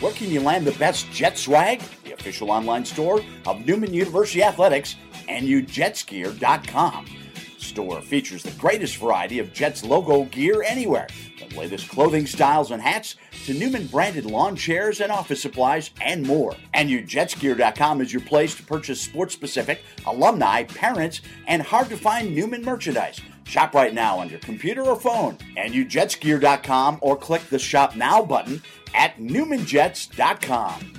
Where 0.00 0.12
can 0.12 0.30
you 0.30 0.40
land 0.40 0.66
the 0.66 0.72
best 0.72 1.10
Jet 1.12 1.36
swag? 1.36 1.82
The 2.04 2.12
official 2.12 2.50
online 2.50 2.84
store 2.84 3.20
of 3.46 3.66
Newman 3.66 3.92
University 3.92 4.42
Athletics, 4.42 4.96
NUJetsgear.com. 5.28 7.06
Store 7.58 8.00
features 8.00 8.42
the 8.42 8.58
greatest 8.58 8.96
variety 8.96 9.38
of 9.38 9.52
Jets 9.52 9.84
logo 9.84 10.24
gear 10.24 10.62
anywhere, 10.62 11.06
the 11.38 11.56
latest 11.56 11.88
clothing 11.88 12.26
styles 12.26 12.70
and 12.70 12.82
hats 12.82 13.16
to 13.44 13.54
Newman 13.54 13.86
branded 13.86 14.24
lawn 14.24 14.56
chairs 14.56 15.00
and 15.00 15.12
office 15.12 15.42
supplies 15.42 15.90
and 16.00 16.26
more. 16.26 16.54
NUJetsgear.com 16.74 18.00
is 18.00 18.12
your 18.12 18.22
place 18.22 18.54
to 18.54 18.62
purchase 18.62 19.00
sports 19.00 19.34
specific, 19.34 19.82
alumni, 20.06 20.64
parents, 20.64 21.20
and 21.46 21.62
hard 21.62 21.88
to 21.90 21.96
find 21.96 22.34
Newman 22.34 22.64
merchandise. 22.64 23.20
Shop 23.44 23.74
right 23.74 23.92
now 23.92 24.18
on 24.18 24.28
your 24.28 24.38
computer 24.38 24.82
or 24.82 24.94
phone, 24.94 25.36
NUJetsgear.com, 25.56 26.98
or 27.02 27.16
click 27.16 27.48
the 27.50 27.58
Shop 27.58 27.96
Now 27.96 28.22
button 28.22 28.62
at 28.94 29.16
NewmanJets.com. 29.18 30.92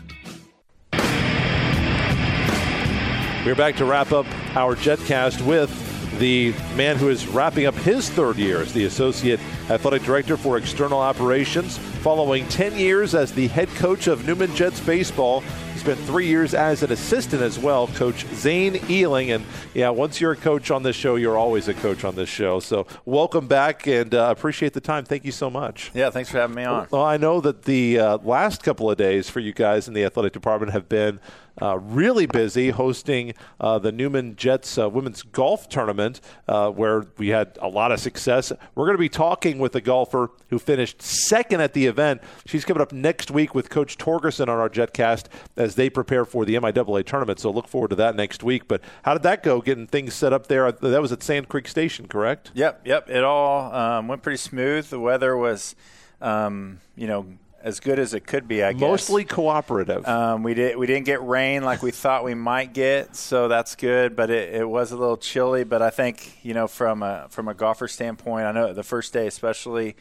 We're 3.45 3.55
back 3.55 3.75
to 3.77 3.85
wrap 3.85 4.11
up 4.11 4.27
our 4.55 4.75
JetCast 4.75 5.41
with 5.45 5.69
the 6.19 6.53
man 6.75 6.97
who 6.97 7.09
is 7.09 7.27
wrapping 7.27 7.65
up 7.65 7.75
his 7.75 8.09
third 8.09 8.37
year 8.37 8.61
as 8.61 8.73
the 8.73 8.85
Associate 8.85 9.39
Athletic 9.69 10.03
Director 10.03 10.37
for 10.37 10.57
External 10.57 10.99
Operations, 10.99 11.77
following 11.77 12.47
10 12.49 12.77
years 12.77 13.15
as 13.15 13.31
the 13.31 13.47
head 13.47 13.69
coach 13.69 14.07
of 14.07 14.25
Newman 14.25 14.53
Jets 14.55 14.79
Baseball 14.79 15.41
He 15.73 15.79
spent 15.79 15.99
three 16.01 16.27
years 16.27 16.53
as 16.53 16.83
an 16.83 16.91
assistant 16.91 17.41
as 17.41 17.57
well, 17.57 17.87
Coach 17.87 18.25
Zane 18.33 18.73
Ehling. 18.73 19.33
And 19.33 19.45
yeah, 19.73 19.89
once 19.89 20.19
you're 20.19 20.33
a 20.33 20.37
coach 20.37 20.71
on 20.71 20.83
this 20.83 20.95
show, 20.95 21.15
you're 21.15 21.37
always 21.37 21.67
a 21.67 21.73
coach 21.73 22.03
on 22.03 22.15
this 22.15 22.29
show. 22.29 22.59
So 22.59 22.87
welcome 23.05 23.47
back 23.47 23.87
and 23.87 24.13
uh, 24.13 24.33
appreciate 24.35 24.73
the 24.73 24.81
time. 24.81 25.05
Thank 25.05 25.25
you 25.25 25.31
so 25.31 25.49
much. 25.49 25.91
Yeah, 25.93 26.09
thanks 26.09 26.29
for 26.29 26.39
having 26.39 26.55
me 26.55 26.65
on. 26.65 26.87
Well, 26.91 27.03
I 27.03 27.17
know 27.17 27.39
that 27.41 27.63
the 27.63 27.99
uh, 27.99 28.17
last 28.17 28.63
couple 28.63 28.89
of 28.89 28.97
days 28.97 29.29
for 29.29 29.39
you 29.39 29.53
guys 29.53 29.87
in 29.87 29.93
the 29.93 30.03
athletic 30.03 30.33
department 30.33 30.73
have 30.73 30.89
been 30.89 31.19
uh, 31.61 31.77
really 31.77 32.25
busy 32.25 32.69
hosting 32.69 33.33
uh, 33.59 33.79
the 33.79 33.91
Newman 33.91 34.35
Jets 34.35 34.77
uh, 34.77 34.89
women's 34.89 35.21
golf 35.21 35.69
tournament, 35.69 36.19
uh, 36.47 36.69
where 36.71 37.05
we 37.17 37.29
had 37.29 37.57
a 37.61 37.67
lot 37.67 37.91
of 37.91 37.99
success. 37.99 38.51
We're 38.75 38.85
going 38.85 38.97
to 38.97 39.01
be 39.01 39.09
talking 39.09 39.59
with 39.59 39.75
a 39.75 39.81
golfer 39.81 40.31
who 40.49 40.59
finished 40.59 41.01
second 41.01 41.61
at 41.61 41.73
the 41.73 41.85
event. 41.85 42.21
She's 42.45 42.65
coming 42.65 42.81
up 42.81 42.91
next 42.91 43.31
week 43.31 43.53
with 43.53 43.69
Coach 43.69 43.97
Torgerson 43.97 44.43
on 44.43 44.57
our 44.57 44.69
JetCast 44.69 45.25
as 45.55 45.75
they 45.75 45.89
prepare 45.89 46.25
for 46.25 46.45
the 46.45 46.55
MIAA 46.55 47.05
tournament. 47.05 47.39
So 47.39 47.51
look 47.51 47.67
forward 47.67 47.89
to 47.89 47.95
that 47.97 48.15
next 48.15 48.43
week. 48.43 48.67
But 48.67 48.81
how 49.03 49.13
did 49.13 49.23
that 49.23 49.43
go? 49.43 49.61
Getting 49.61 49.87
things 49.87 50.13
set 50.13 50.33
up 50.33 50.47
there. 50.47 50.71
That 50.71 51.01
was 51.01 51.11
at 51.11 51.23
Sand 51.23 51.49
Creek 51.49 51.67
Station, 51.67 52.07
correct? 52.07 52.51
Yep, 52.53 52.81
yep. 52.85 53.09
It 53.09 53.23
all 53.23 53.73
um, 53.73 54.07
went 54.07 54.23
pretty 54.23 54.37
smooth. 54.37 54.89
The 54.89 54.99
weather 54.99 55.37
was, 55.37 55.75
um, 56.21 56.79
you 56.95 57.07
know 57.07 57.25
as 57.63 57.79
good 57.79 57.99
as 57.99 58.13
it 58.13 58.25
could 58.25 58.47
be. 58.47 58.63
I 58.63 58.73
guess 58.73 58.81
Mostly 58.81 59.23
cooperative. 59.23 60.07
Um, 60.07 60.43
we 60.43 60.53
did 60.53 60.77
we 60.77 60.87
didn't 60.87 61.05
get 61.05 61.25
rain 61.25 61.63
like 61.63 61.81
we 61.81 61.91
thought 61.91 62.23
we 62.23 62.33
might 62.33 62.73
get, 62.73 63.15
so 63.15 63.47
that's 63.47 63.75
good. 63.75 64.15
But 64.15 64.29
it, 64.29 64.55
it 64.55 64.69
was 64.69 64.91
a 64.91 64.97
little 64.97 65.17
chilly. 65.17 65.63
But 65.63 65.81
I 65.81 65.89
think 65.89 66.39
you 66.43 66.53
know 66.53 66.67
from 66.67 67.03
a 67.03 67.27
from 67.29 67.47
a 67.47 67.53
golfer 67.53 67.87
standpoint, 67.87 68.45
I 68.45 68.51
know 68.51 68.73
the 68.73 68.83
first 68.83 69.13
day 69.13 69.27
especially, 69.27 69.95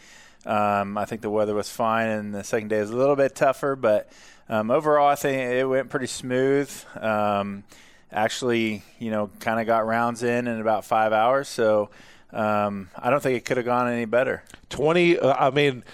um, 0.47 0.97
I 0.97 1.05
think 1.05 1.21
the 1.21 1.31
weather 1.31 1.55
was 1.55 1.71
fine, 1.71 2.09
and 2.09 2.35
the 2.35 2.45
second 2.45 2.69
day 2.69 2.81
was 2.81 2.91
a 2.91 2.97
little 2.97 3.17
bit 3.17 3.35
tougher. 3.35 3.77
But 3.77 4.11
um, 4.49 4.71
overall, 4.71 5.09
I 5.09 5.15
think 5.15 5.53
it 5.53 5.65
went 5.65 5.91
pretty 5.91 6.07
smooth. 6.07 6.73
Um, 6.97 7.65
actually, 8.13 8.83
you 8.99 9.11
know, 9.11 9.31
kind 9.41 9.61
of 9.61 9.67
got 9.67 9.87
rounds 9.87 10.23
in 10.23 10.49
in 10.49 10.61
about 10.61 10.85
five 10.85 11.13
hours. 11.13 11.49
So 11.49 11.91
um, 12.33 12.91
I 12.97 13.11
don't 13.11 13.23
think 13.23 13.37
it 13.37 13.45
could 13.45 13.57
have 13.57 13.67
gone 13.67 13.89
any 13.89 14.05
better. 14.05 14.43
20, 14.71 15.19
uh, 15.19 15.35
I 15.35 15.51
mean, 15.51 15.85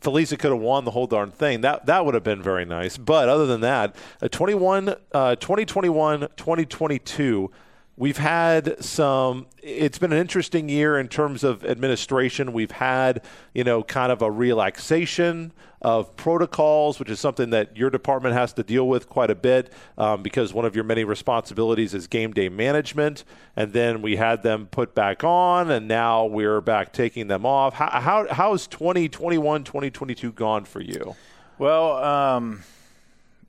Felisa 0.00 0.38
could 0.38 0.50
have 0.50 0.60
won 0.60 0.84
the 0.84 0.90
whole 0.90 1.06
darn 1.06 1.30
thing. 1.30 1.60
That 1.62 1.86
that 1.86 2.04
would 2.04 2.14
have 2.14 2.24
been 2.24 2.42
very 2.42 2.64
nice. 2.64 2.96
But 2.96 3.28
other 3.28 3.46
than 3.46 3.60
that, 3.62 3.96
uh, 4.22 4.28
21, 4.28 4.94
uh, 5.12 5.36
2021, 5.36 6.20
2022 6.36 7.50
We've 7.98 8.18
had 8.18 8.82
some. 8.82 9.48
It's 9.60 9.98
been 9.98 10.12
an 10.12 10.18
interesting 10.18 10.68
year 10.68 11.00
in 11.00 11.08
terms 11.08 11.42
of 11.42 11.64
administration. 11.64 12.52
We've 12.52 12.70
had, 12.70 13.24
you 13.52 13.64
know, 13.64 13.82
kind 13.82 14.12
of 14.12 14.22
a 14.22 14.30
relaxation 14.30 15.52
of 15.80 16.16
protocols, 16.16 16.98
which 16.98 17.10
is 17.10 17.20
something 17.20 17.50
that 17.50 17.76
your 17.76 17.90
department 17.90 18.34
has 18.34 18.52
to 18.54 18.62
deal 18.62 18.88
with 18.88 19.08
quite 19.08 19.30
a 19.30 19.34
bit 19.34 19.72
um, 19.96 20.22
because 20.22 20.52
one 20.52 20.64
of 20.64 20.74
your 20.74 20.84
many 20.84 21.04
responsibilities 21.04 21.94
is 21.94 22.06
game 22.06 22.32
day 22.32 22.48
management. 22.48 23.24
And 23.54 23.72
then 23.72 24.02
we 24.02 24.16
had 24.16 24.42
them 24.42 24.66
put 24.66 24.94
back 24.94 25.22
on, 25.22 25.70
and 25.70 25.86
now 25.86 26.24
we're 26.24 26.60
back 26.60 26.92
taking 26.92 27.28
them 27.28 27.46
off. 27.46 27.74
How, 27.74 28.00
how 28.00 28.26
how's 28.30 28.66
2021, 28.66 29.64
2022 29.64 30.32
gone 30.32 30.64
for 30.64 30.80
you? 30.80 31.14
Well, 31.58 32.02
um, 32.04 32.62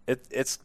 it, 0.08 0.26
it's 0.32 0.60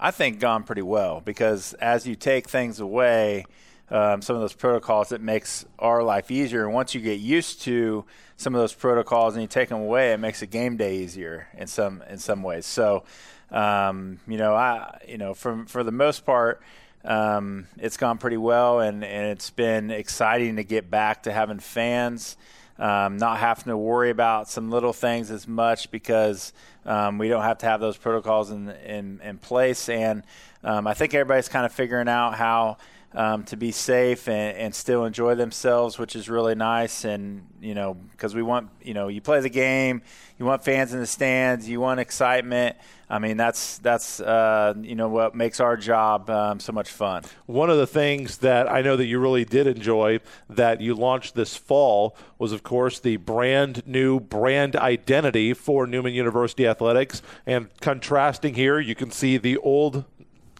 I 0.00 0.10
think, 0.12 0.38
gone 0.38 0.62
pretty 0.62 0.82
well 0.82 1.20
because 1.20 1.74
as 1.74 2.06
you 2.06 2.14
take 2.14 2.48
things 2.48 2.78
away, 2.78 3.46
um, 3.90 4.22
some 4.22 4.36
of 4.36 4.42
those 4.42 4.52
protocols, 4.52 5.12
it 5.12 5.20
makes 5.20 5.64
our 5.78 6.02
life 6.02 6.30
easier. 6.30 6.64
And 6.64 6.74
once 6.74 6.94
you 6.94 7.00
get 7.00 7.20
used 7.20 7.62
to 7.62 8.04
some 8.36 8.54
of 8.54 8.60
those 8.60 8.74
protocols 8.74 9.34
and 9.34 9.42
you 9.42 9.48
take 9.48 9.68
them 9.68 9.80
away, 9.80 10.12
it 10.12 10.18
makes 10.18 10.42
a 10.42 10.46
game 10.46 10.76
day 10.76 10.98
easier 10.98 11.48
in 11.56 11.66
some 11.66 12.02
in 12.08 12.18
some 12.18 12.42
ways. 12.42 12.66
So, 12.66 13.04
um, 13.50 14.20
you 14.26 14.36
know, 14.36 14.54
I 14.54 14.98
you 15.06 15.18
know, 15.18 15.34
from 15.34 15.66
for 15.66 15.82
the 15.82 15.92
most 15.92 16.24
part. 16.24 16.62
Um, 17.04 17.68
it's 17.78 17.96
gone 17.96 18.18
pretty 18.18 18.36
well, 18.36 18.80
and, 18.80 19.04
and 19.04 19.28
it's 19.28 19.50
been 19.50 19.90
exciting 19.92 20.56
to 20.56 20.64
get 20.64 20.90
back 20.90 21.22
to 21.22 21.32
having 21.32 21.60
fans 21.60 22.36
um, 22.78 23.16
not 23.16 23.38
having 23.38 23.64
to 23.64 23.76
worry 23.76 24.10
about 24.10 24.48
some 24.48 24.70
little 24.70 24.92
things 24.92 25.30
as 25.30 25.48
much 25.48 25.90
because 25.90 26.52
um, 26.86 27.18
we 27.18 27.28
don't 27.28 27.42
have 27.42 27.58
to 27.58 27.66
have 27.66 27.80
those 27.80 27.96
protocols 27.96 28.50
in 28.50 28.70
in, 28.70 29.20
in 29.22 29.38
place. 29.38 29.88
And 29.88 30.22
um, 30.62 30.86
I 30.86 30.94
think 30.94 31.14
everybody's 31.14 31.48
kind 31.48 31.66
of 31.66 31.72
figuring 31.72 32.08
out 32.08 32.34
how. 32.34 32.78
Um, 33.14 33.44
to 33.44 33.56
be 33.56 33.72
safe 33.72 34.28
and, 34.28 34.54
and, 34.58 34.74
still 34.74 35.06
enjoy 35.06 35.34
themselves, 35.34 35.98
which 35.98 36.14
is 36.14 36.28
really 36.28 36.54
nice. 36.54 37.06
And 37.06 37.46
you 37.58 37.74
know, 37.74 37.94
because 37.94 38.34
we 38.34 38.42
want 38.42 38.68
you 38.82 38.92
know, 38.92 39.08
you 39.08 39.22
play 39.22 39.40
the 39.40 39.48
game, 39.48 40.02
you 40.38 40.44
want 40.44 40.62
fans 40.62 40.92
in 40.92 41.00
the 41.00 41.06
stands, 41.06 41.66
you 41.66 41.80
want 41.80 42.00
excitement. 42.00 42.76
I 43.10 43.18
mean, 43.18 43.38
that's 43.38 43.78
that's 43.78 44.20
uh, 44.20 44.74
you 44.82 44.94
know 44.94 45.08
what 45.08 45.34
makes 45.34 45.60
our 45.60 45.76
job 45.76 46.28
um, 46.28 46.60
so 46.60 46.72
much 46.72 46.90
fun. 46.90 47.24
One 47.46 47.70
of 47.70 47.78
the 47.78 47.86
things 47.86 48.38
that 48.38 48.70
I 48.70 48.82
know 48.82 48.96
that 48.96 49.06
you 49.06 49.18
really 49.18 49.46
did 49.46 49.66
enjoy 49.66 50.20
that 50.50 50.82
you 50.82 50.94
launched 50.94 51.34
this 51.34 51.56
fall 51.56 52.14
was, 52.38 52.52
of 52.52 52.62
course, 52.62 53.00
the 53.00 53.16
brand 53.16 53.86
new 53.86 54.20
brand 54.20 54.76
identity 54.76 55.54
for 55.54 55.86
Newman 55.86 56.12
University 56.12 56.66
Athletics. 56.66 57.22
And 57.46 57.68
contrasting 57.80 58.54
here, 58.54 58.78
you 58.78 58.94
can 58.94 59.10
see 59.10 59.38
the 59.38 59.56
old 59.56 60.04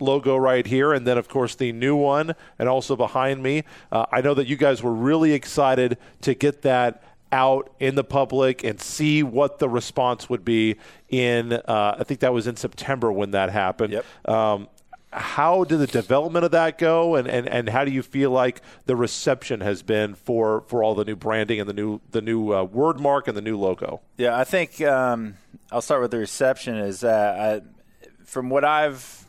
logo 0.00 0.36
right 0.36 0.66
here, 0.66 0.92
and 0.92 1.06
then, 1.06 1.18
of 1.18 1.28
course, 1.28 1.54
the 1.54 1.72
new 1.72 1.96
one, 1.96 2.34
and 2.58 2.68
also 2.68 2.96
behind 2.96 3.42
me. 3.42 3.64
Uh, 3.90 4.06
I 4.10 4.20
know 4.20 4.34
that 4.34 4.46
you 4.46 4.56
guys 4.56 4.82
were 4.82 4.94
really 4.94 5.32
excited 5.32 5.98
to 6.22 6.34
get 6.34 6.62
that 6.62 7.02
out 7.30 7.72
in 7.78 7.94
the 7.94 8.04
public 8.04 8.64
and 8.64 8.80
see 8.80 9.22
what 9.22 9.58
the 9.58 9.68
response 9.68 10.30
would 10.30 10.44
be 10.44 10.76
in 11.10 11.52
uh, 11.52 11.96
I 11.98 12.04
think 12.04 12.20
that 12.20 12.32
was 12.32 12.46
in 12.46 12.56
September 12.56 13.12
when 13.12 13.32
that 13.32 13.50
happened. 13.50 13.92
Yep. 13.92 14.28
Um, 14.28 14.68
how 15.10 15.64
did 15.64 15.78
the 15.78 15.86
development 15.86 16.44
of 16.44 16.50
that 16.50 16.76
go 16.76 17.14
and, 17.14 17.26
and, 17.26 17.48
and 17.48 17.68
how 17.68 17.84
do 17.84 17.90
you 17.90 18.02
feel 18.02 18.30
like 18.30 18.60
the 18.84 18.94
reception 18.94 19.60
has 19.60 19.82
been 19.82 20.14
for, 20.14 20.62
for 20.68 20.82
all 20.82 20.94
the 20.94 21.04
new 21.04 21.16
branding 21.16 21.60
and 21.60 21.68
the 21.68 21.72
new 21.72 22.00
the 22.10 22.20
new 22.20 22.52
uh, 22.52 22.62
word 22.62 23.00
mark 23.00 23.26
and 23.26 23.34
the 23.36 23.40
new 23.40 23.56
logo 23.56 24.02
yeah 24.18 24.38
i 24.38 24.44
think 24.44 24.82
um, 24.82 25.34
i'll 25.72 25.80
start 25.80 26.02
with 26.02 26.10
the 26.10 26.18
reception 26.18 26.76
is 26.76 27.04
uh, 27.04 27.62
I, 27.62 28.14
from 28.24 28.50
what 28.50 28.66
i've 28.66 29.24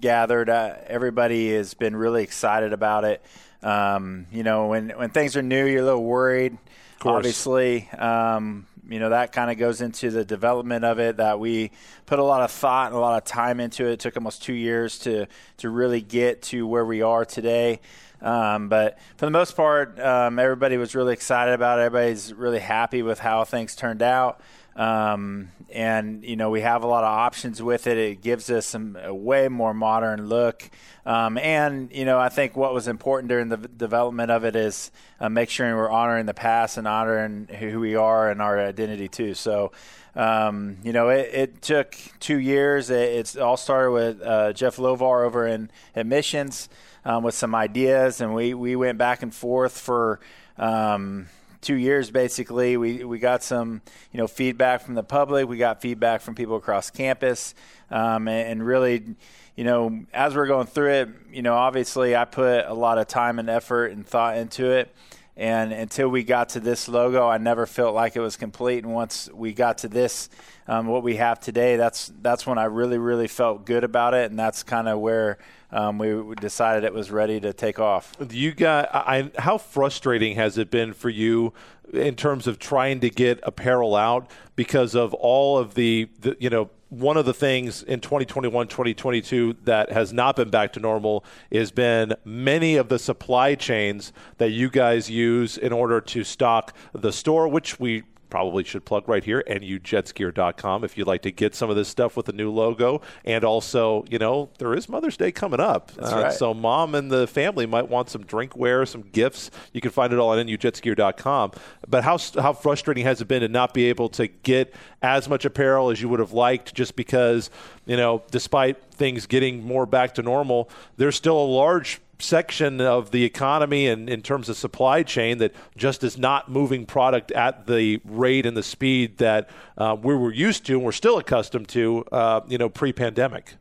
gathered 0.00 0.48
uh, 0.48 0.74
everybody 0.86 1.52
has 1.52 1.74
been 1.74 1.94
really 1.94 2.22
excited 2.22 2.72
about 2.72 3.04
it 3.04 3.22
um, 3.62 4.26
you 4.32 4.42
know 4.42 4.66
when, 4.66 4.90
when 4.90 5.10
things 5.10 5.36
are 5.36 5.42
new 5.42 5.66
you're 5.66 5.82
a 5.82 5.84
little 5.84 6.04
worried 6.04 6.56
obviously. 7.04 7.88
Um, 7.90 8.66
you 8.88 8.98
know 8.98 9.10
that 9.10 9.32
kind 9.32 9.50
of 9.50 9.58
goes 9.58 9.80
into 9.80 10.10
the 10.10 10.24
development 10.24 10.84
of 10.84 10.98
it 10.98 11.18
that 11.18 11.38
we 11.38 11.70
put 12.06 12.18
a 12.18 12.24
lot 12.24 12.42
of 12.42 12.50
thought 12.50 12.88
and 12.88 12.96
a 12.96 13.00
lot 13.00 13.16
of 13.16 13.24
time 13.24 13.60
into 13.60 13.86
it. 13.86 13.92
It 13.92 14.00
took 14.00 14.16
almost 14.16 14.42
two 14.42 14.52
years 14.52 14.98
to 15.00 15.26
to 15.58 15.70
really 15.70 16.00
get 16.00 16.42
to 16.42 16.66
where 16.66 16.84
we 16.84 17.02
are 17.02 17.24
today. 17.24 17.80
Um, 18.20 18.68
but 18.68 18.98
for 19.16 19.24
the 19.24 19.30
most 19.30 19.56
part, 19.56 19.98
um, 19.98 20.38
everybody 20.38 20.76
was 20.76 20.94
really 20.94 21.14
excited 21.14 21.54
about 21.54 21.78
it. 21.78 21.82
Everybody's 21.82 22.34
really 22.34 22.58
happy 22.58 23.02
with 23.02 23.18
how 23.18 23.44
things 23.44 23.74
turned 23.74 24.02
out. 24.02 24.40
Um, 24.80 25.52
and 25.70 26.24
you 26.24 26.36
know 26.36 26.48
we 26.48 26.62
have 26.62 26.82
a 26.84 26.86
lot 26.86 27.04
of 27.04 27.10
options 27.10 27.62
with 27.62 27.86
it. 27.86 27.98
It 27.98 28.22
gives 28.22 28.48
us 28.48 28.66
some, 28.66 28.96
a 28.96 29.14
way 29.14 29.46
more 29.48 29.74
modern 29.74 30.26
look. 30.26 30.70
Um, 31.04 31.36
and 31.36 31.92
you 31.92 32.06
know 32.06 32.18
I 32.18 32.30
think 32.30 32.56
what 32.56 32.72
was 32.72 32.88
important 32.88 33.28
during 33.28 33.50
the 33.50 33.58
development 33.58 34.30
of 34.30 34.44
it 34.44 34.56
is 34.56 34.90
uh, 35.20 35.28
make 35.28 35.50
sure 35.50 35.76
we're 35.76 35.90
honoring 35.90 36.24
the 36.24 36.32
past 36.32 36.78
and 36.78 36.88
honoring 36.88 37.46
who 37.46 37.78
we 37.78 37.94
are 37.94 38.30
and 38.30 38.40
our 38.40 38.58
identity 38.58 39.08
too. 39.08 39.34
So. 39.34 39.72
Um, 40.16 40.78
you 40.82 40.92
know, 40.92 41.08
it, 41.10 41.30
it, 41.32 41.62
took 41.62 41.94
two 42.18 42.40
years. 42.40 42.90
It, 42.90 43.38
all 43.38 43.56
started 43.56 43.92
with 43.92 44.20
uh, 44.20 44.52
Jeff 44.52 44.76
Lovar 44.80 45.22
over 45.22 45.46
in 45.46 45.70
admissions 45.94 46.68
um, 47.04 47.22
with 47.22 47.36
some 47.36 47.54
ideas, 47.54 48.20
and 48.20 48.34
we, 48.34 48.52
we 48.52 48.74
went 48.74 48.98
back 48.98 49.22
and 49.22 49.32
forth 49.32 49.78
for 49.78 50.18
um, 50.58 51.28
two 51.60 51.74
years 51.74 52.10
basically. 52.10 52.76
We 52.76 53.04
we 53.04 53.18
got 53.18 53.42
some 53.42 53.82
you 54.12 54.18
know 54.18 54.26
feedback 54.26 54.82
from 54.82 54.94
the 54.94 55.02
public. 55.02 55.48
We 55.48 55.56
got 55.56 55.80
feedback 55.80 56.20
from 56.20 56.34
people 56.34 56.56
across 56.56 56.90
campus, 56.90 57.54
um, 57.90 58.28
and, 58.28 58.48
and, 58.48 58.66
really. 58.66 59.16
You 59.56 59.64
know, 59.64 60.06
as 60.14 60.34
we're 60.34 60.46
going 60.46 60.68
through 60.68 60.92
it, 60.92 61.08
you 61.32 61.42
know, 61.42 61.52
obviously 61.52 62.16
I 62.16 62.24
put 62.24 62.64
a 62.64 62.72
lot 62.72 62.96
of 62.96 63.08
time 63.08 63.38
and 63.38 63.50
effort 63.50 63.92
and 63.92 64.06
thought 64.06 64.38
into 64.38 64.70
it. 64.70 64.94
And 65.40 65.72
until 65.72 66.10
we 66.10 66.22
got 66.22 66.50
to 66.50 66.60
this 66.60 66.86
logo, 66.86 67.26
I 67.26 67.38
never 67.38 67.64
felt 67.64 67.94
like 67.94 68.14
it 68.14 68.20
was 68.20 68.36
complete. 68.36 68.84
And 68.84 68.92
once 68.92 69.30
we 69.32 69.54
got 69.54 69.78
to 69.78 69.88
this, 69.88 70.28
um, 70.68 70.86
what 70.86 71.02
we 71.02 71.16
have 71.16 71.40
today, 71.40 71.76
that's 71.76 72.12
that's 72.20 72.46
when 72.46 72.58
I 72.58 72.64
really, 72.64 72.98
really 72.98 73.26
felt 73.26 73.64
good 73.64 73.82
about 73.82 74.12
it. 74.12 74.30
And 74.30 74.38
that's 74.38 74.62
kind 74.62 74.86
of 74.86 74.98
where 74.98 75.38
um, 75.72 75.96
we 75.96 76.34
decided 76.34 76.84
it 76.84 76.92
was 76.92 77.10
ready 77.10 77.40
to 77.40 77.54
take 77.54 77.78
off. 77.78 78.14
You 78.28 78.52
got 78.52 78.94
I, 78.94 79.30
how 79.38 79.56
frustrating 79.56 80.36
has 80.36 80.58
it 80.58 80.70
been 80.70 80.92
for 80.92 81.08
you 81.08 81.54
in 81.90 82.16
terms 82.16 82.46
of 82.46 82.58
trying 82.58 83.00
to 83.00 83.08
get 83.08 83.40
apparel 83.42 83.96
out 83.96 84.30
because 84.56 84.94
of 84.94 85.14
all 85.14 85.56
of 85.56 85.72
the, 85.72 86.10
the 86.20 86.36
you 86.38 86.50
know 86.50 86.68
one 86.90 87.16
of 87.16 87.24
the 87.24 87.32
things 87.32 87.84
in 87.84 88.00
2021 88.00 88.66
2022 88.66 89.56
that 89.64 89.92
has 89.92 90.12
not 90.12 90.34
been 90.36 90.50
back 90.50 90.72
to 90.72 90.80
normal 90.80 91.24
has 91.52 91.70
been 91.70 92.14
many 92.24 92.76
of 92.76 92.88
the 92.88 92.98
supply 92.98 93.54
chains 93.54 94.12
that 94.38 94.50
you 94.50 94.68
guys 94.68 95.08
use 95.08 95.56
in 95.56 95.72
order 95.72 96.00
to 96.00 96.24
stock 96.24 96.76
the 96.92 97.12
store 97.12 97.46
which 97.46 97.78
we 97.78 98.02
probably 98.30 98.64
should 98.64 98.84
plug 98.84 99.08
right 99.08 99.24
here, 99.24 99.42
nujetsgear.com 99.48 100.84
if 100.84 100.96
you'd 100.96 101.06
like 101.06 101.22
to 101.22 101.32
get 101.32 101.54
some 101.54 101.70
of 101.70 101.76
this 101.76 101.88
stuff 101.88 102.16
with 102.16 102.26
the 102.26 102.32
new 102.32 102.50
logo. 102.50 103.02
And 103.24 103.44
also, 103.44 104.04
you 104.08 104.18
know, 104.18 104.50
there 104.58 104.74
is 104.74 104.88
Mother's 104.88 105.16
Day 105.16 105.32
coming 105.32 105.60
up. 105.60 105.92
Uh, 105.98 106.22
right. 106.22 106.32
So 106.32 106.54
mom 106.54 106.94
and 106.94 107.10
the 107.10 107.26
family 107.26 107.66
might 107.66 107.88
want 107.88 108.08
some 108.10 108.24
drinkware, 108.24 108.86
some 108.86 109.02
gifts. 109.02 109.50
You 109.72 109.80
can 109.80 109.90
find 109.90 110.12
it 110.12 110.18
all 110.18 110.30
on 110.30 110.46
nujetsgear.com. 110.46 111.52
But 111.88 112.04
how, 112.04 112.18
how 112.40 112.52
frustrating 112.52 113.04
has 113.04 113.20
it 113.20 113.28
been 113.28 113.42
to 113.42 113.48
not 113.48 113.74
be 113.74 113.86
able 113.86 114.08
to 114.10 114.28
get 114.28 114.74
as 115.02 115.28
much 115.28 115.44
apparel 115.44 115.90
as 115.90 116.00
you 116.00 116.08
would 116.08 116.20
have 116.20 116.32
liked 116.32 116.74
just 116.74 116.96
because, 116.96 117.50
you 117.86 117.96
know, 117.96 118.22
despite 118.30 118.82
things 118.92 119.26
getting 119.26 119.64
more 119.64 119.86
back 119.86 120.14
to 120.14 120.22
normal, 120.22 120.70
there's 120.96 121.16
still 121.16 121.38
a 121.38 121.44
large 121.44 122.00
section 122.20 122.80
of 122.80 123.10
the 123.10 123.24
economy 123.24 123.86
and 123.88 124.08
in 124.08 124.22
terms 124.22 124.48
of 124.48 124.56
supply 124.56 125.02
chain 125.02 125.38
that 125.38 125.52
just 125.76 126.04
is 126.04 126.18
not 126.18 126.50
moving 126.50 126.86
product 126.86 127.30
at 127.32 127.66
the 127.66 128.00
rate 128.04 128.46
and 128.46 128.56
the 128.56 128.62
speed 128.62 129.18
that 129.18 129.48
uh, 129.78 129.96
we 130.00 130.14
were 130.14 130.32
used 130.32 130.66
to 130.66 130.74
and 130.74 130.84
we're 130.84 130.92
still 130.92 131.18
accustomed 131.18 131.68
to, 131.68 132.04
uh, 132.12 132.40
you 132.48 132.58
know, 132.58 132.68
pre-pandemic. 132.68 133.54